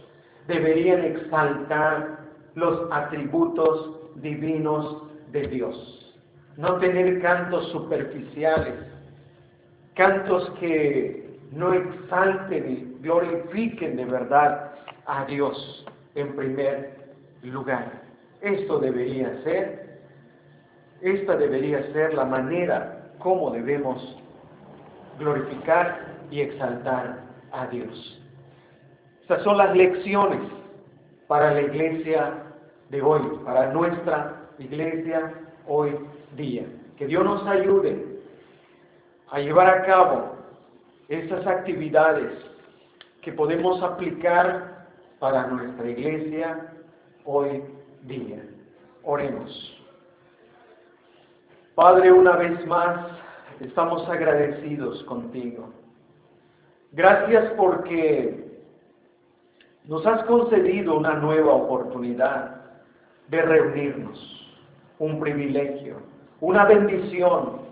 deberían 0.49 1.05
exaltar 1.05 2.19
los 2.55 2.91
atributos 2.91 4.01
divinos 4.17 5.05
de 5.31 5.47
Dios. 5.47 6.17
No 6.57 6.79
tener 6.79 7.23
cantos 7.23 7.69
superficiales, 7.71 8.75
cantos 9.95 10.51
que 10.59 11.39
no 11.53 11.73
exalten 11.73 12.71
y 12.71 13.03
glorifiquen 13.03 13.97
de 13.97 14.05
verdad 14.07 14.73
a 15.07 15.25
Dios 15.27 15.87
en 16.15 16.35
primer 16.35 17.15
lugar. 17.43 18.03
Esto 18.41 18.81
debería 18.81 19.41
ser, 19.45 20.01
esta 21.01 21.37
debería 21.37 21.93
ser 21.93 22.15
la 22.15 22.25
manera 22.25 23.13
como 23.19 23.51
debemos 23.51 24.17
glorificar 25.19 26.17
y 26.31 26.41
exaltar 26.41 27.21
a 27.53 27.67
Dios. 27.67 28.18
Estas 29.29 29.45
son 29.45 29.59
las 29.59 29.77
lecciones 29.77 30.41
para 31.27 31.53
la 31.53 31.61
iglesia 31.61 32.45
de 32.89 33.03
hoy, 33.03 33.21
para 33.45 33.71
nuestra 33.75 34.49
iglesia 34.59 35.35
hoy 35.67 35.99
día. 36.35 36.65
Que 36.97 37.07
Dios 37.07 37.23
nos 37.23 37.47
ayude 37.47 38.23
a 39.29 39.39
llevar 39.39 39.69
a 39.69 39.83
cabo 39.85 40.33
estas 41.11 41.47
actividades 41.47 42.33
que 43.21 43.31
podemos 43.33 43.83
aplicar 43.83 44.87
para 45.19 45.47
nuestra 45.49 45.91
iglesia 45.91 46.67
hoy 47.27 47.63
día. 48.05 48.43
Oremos. 49.03 49.85
Padre, 51.75 52.13
una 52.13 52.35
vez 52.37 52.67
más, 52.67 53.11
estamos 53.61 54.09
agradecidos 54.09 55.03
contigo. 55.03 55.69
Gracias 56.93 57.53
porque 57.59 58.48
nos 59.89 60.07
has 60.07 60.23
concedido 60.25 60.99
una 60.99 61.15
nueva 61.15 61.55
oportunidad 61.55 62.61
de 63.29 63.41
reunirnos, 63.41 64.61
un 64.99 65.19
privilegio, 65.19 65.97
una 66.43 66.67
bendición 66.67 67.63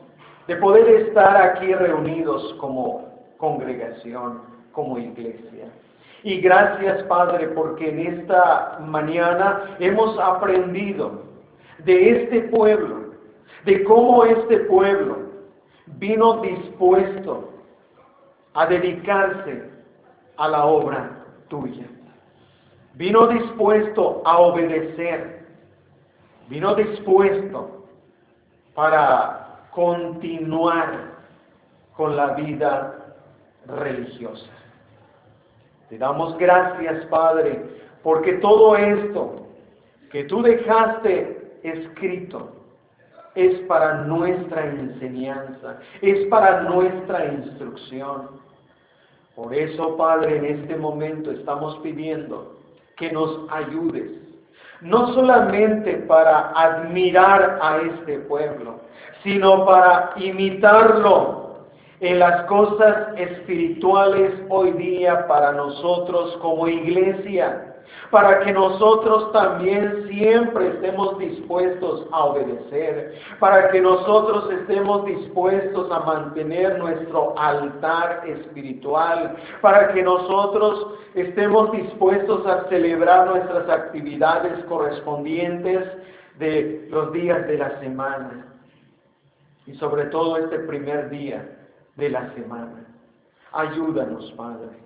de 0.49 0.57
poder 0.57 0.89
estar 1.03 1.37
aquí 1.37 1.75
reunidos 1.75 2.55
como 2.55 3.07
congregación, 3.37 4.41
como 4.73 4.99
iglesia. 4.99 5.67
Y 6.23 6.41
gracias, 6.41 7.03
Padre, 7.05 7.49
porque 7.49 7.91
en 7.91 8.21
esta 8.21 8.79
mañana 8.81 9.77
hemos 9.79 10.19
aprendido 10.19 11.23
de 11.85 12.23
este 12.23 12.41
pueblo, 12.49 13.13
de 13.67 13.85
cómo 13.85 14.25
este 14.25 14.61
pueblo 14.61 15.19
vino 15.99 16.41
dispuesto 16.41 17.51
a 18.55 18.65
dedicarse 18.65 19.71
a 20.39 20.49
la 20.49 20.65
obra 20.65 21.11
tuya. 21.49 21.87
Vino 22.97 23.27
dispuesto 23.27 24.23
a 24.25 24.39
obedecer. 24.39 25.45
Vino 26.49 26.75
dispuesto 26.75 27.85
para 28.75 29.67
continuar 29.71 31.17
con 31.95 32.17
la 32.17 32.29
vida 32.29 33.17
religiosa. 33.67 34.51
Te 35.91 35.99
damos 35.99 36.39
gracias, 36.39 37.05
Padre, 37.07 37.63
porque 38.03 38.35
todo 38.35 38.75
esto 38.77 39.47
que 40.11 40.25
tú 40.25 40.41
dejaste 40.41 41.59
escrito 41.65 42.53
es 43.35 43.61
para 43.67 44.05
nuestra 44.05 44.65
enseñanza, 44.65 45.79
es 46.01 46.27
para 46.29 46.63
nuestra 46.63 47.27
instrucción. 47.27 48.41
Por 49.35 49.55
eso, 49.55 49.99
Padre, 49.99 50.39
en 50.39 50.45
este 50.47 50.77
momento 50.77 51.31
estamos 51.31 51.77
pidiendo 51.81 52.57
que 52.97 53.13
nos 53.13 53.51
ayudes, 53.51 54.11
no 54.81 55.13
solamente 55.15 55.95
para 56.09 56.51
admirar 56.51 57.59
a 57.63 57.79
este 57.79 58.21
pueblo, 58.21 58.81
sino 59.23 59.65
para 59.65 60.13
imitarlo 60.17 61.67
en 62.01 62.19
las 62.19 62.43
cosas 62.45 63.09
espirituales 63.17 64.33
hoy 64.51 64.73
día 64.73 65.27
para 65.27 65.53
nosotros 65.53 66.37
como 66.43 66.69
iglesia, 66.69 67.76
para 68.11 68.41
que 68.41 68.53
nosotros 68.53 69.33
también 69.33 70.07
siempre 70.09 70.69
estemos 70.69 71.19
dispuestos 71.19 72.07
a 72.13 72.25
obedecer, 72.25 73.15
para 73.39 73.71
que 73.71 73.81
nosotros 73.81 74.51
estemos 74.51 75.05
dispuestos 75.07 75.91
a 75.91 76.01
mantener 76.01 76.79
nuestro 76.79 77.39
altar 77.39 78.23
espiritual, 78.27 79.37
para 79.61 79.93
que 79.93 80.03
nosotros 80.03 80.95
estemos 81.15 81.73
dispuestos 81.73 82.47
a 82.47 82.69
celebrar 82.69 83.27
nuestras 83.29 83.69
actividades 83.69 84.65
correspondientes 84.65 85.85
de 86.39 86.87
los 86.91 87.13
días 87.13 87.47
de 87.47 87.59
la 87.59 87.79
semana. 87.81 88.47
Y 89.67 89.75
sobre 89.75 90.05
todo 90.07 90.37
este 90.37 90.61
primer 90.61 91.11
día 91.11 91.57
de 91.97 92.11
la 92.11 92.33
semana. 92.35 92.87
Ayúdanos, 93.53 94.33
Padre. 94.37 94.86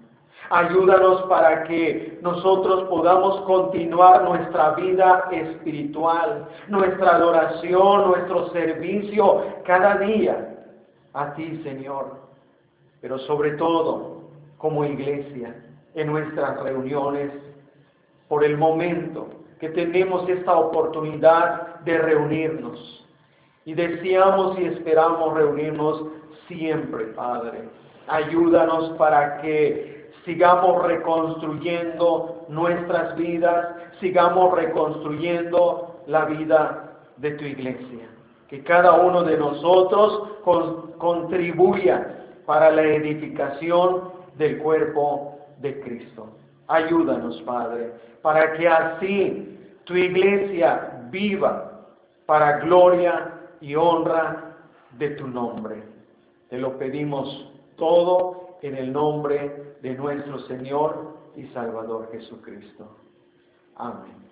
Ayúdanos 0.52 1.22
para 1.28 1.62
que 1.62 2.18
nosotros 2.22 2.88
podamos 2.88 3.40
continuar 3.42 4.24
nuestra 4.24 4.72
vida 4.72 5.28
espiritual, 5.30 6.48
nuestra 6.66 7.14
adoración, 7.14 8.08
nuestro 8.08 8.50
servicio 8.50 9.44
cada 9.64 9.98
día 9.98 10.66
a 11.12 11.34
ti, 11.34 11.60
Señor. 11.62 12.16
Pero 13.00 13.18
sobre 13.20 13.52
todo, 13.52 14.22
como 14.58 14.84
iglesia, 14.84 15.54
en 15.94 16.08
nuestras 16.08 16.60
reuniones, 16.60 17.30
por 18.26 18.42
el 18.42 18.58
momento 18.58 19.28
que 19.60 19.68
tenemos 19.68 20.28
esta 20.28 20.56
oportunidad 20.56 21.78
de 21.80 21.96
reunirnos. 21.96 23.06
Y 23.64 23.74
deseamos 23.74 24.58
y 24.58 24.64
esperamos 24.64 25.32
reunirnos 25.32 26.06
siempre, 26.48 27.04
Padre. 27.06 27.68
Ayúdanos 28.08 28.90
para 28.98 29.40
que 29.42 29.99
sigamos 30.24 30.82
reconstruyendo 30.86 32.46
nuestras 32.48 33.16
vidas, 33.16 33.76
sigamos 34.00 34.54
reconstruyendo 34.54 36.02
la 36.06 36.24
vida 36.26 36.90
de 37.16 37.32
tu 37.32 37.44
iglesia. 37.44 38.08
Que 38.48 38.62
cada 38.62 38.94
uno 38.94 39.22
de 39.22 39.36
nosotros 39.38 40.38
contribuya 40.98 42.26
para 42.46 42.70
la 42.70 42.82
edificación 42.82 44.10
del 44.36 44.58
cuerpo 44.58 45.38
de 45.58 45.80
Cristo. 45.80 46.26
Ayúdanos, 46.66 47.40
Padre, 47.42 47.92
para 48.22 48.52
que 48.54 48.68
así 48.68 49.58
tu 49.84 49.94
iglesia 49.94 51.06
viva 51.10 51.86
para 52.26 52.58
gloria 52.60 53.32
y 53.60 53.74
honra 53.74 54.56
de 54.98 55.10
tu 55.10 55.26
nombre. 55.26 55.82
Te 56.48 56.58
lo 56.58 56.78
pedimos 56.78 57.52
todo 57.76 58.39
en 58.62 58.76
el 58.76 58.92
nombre 58.92 59.76
de 59.82 59.94
nuestro 59.94 60.38
Señor 60.40 61.18
y 61.36 61.46
Salvador 61.48 62.10
Jesucristo. 62.12 62.96
Amén. 63.76 64.29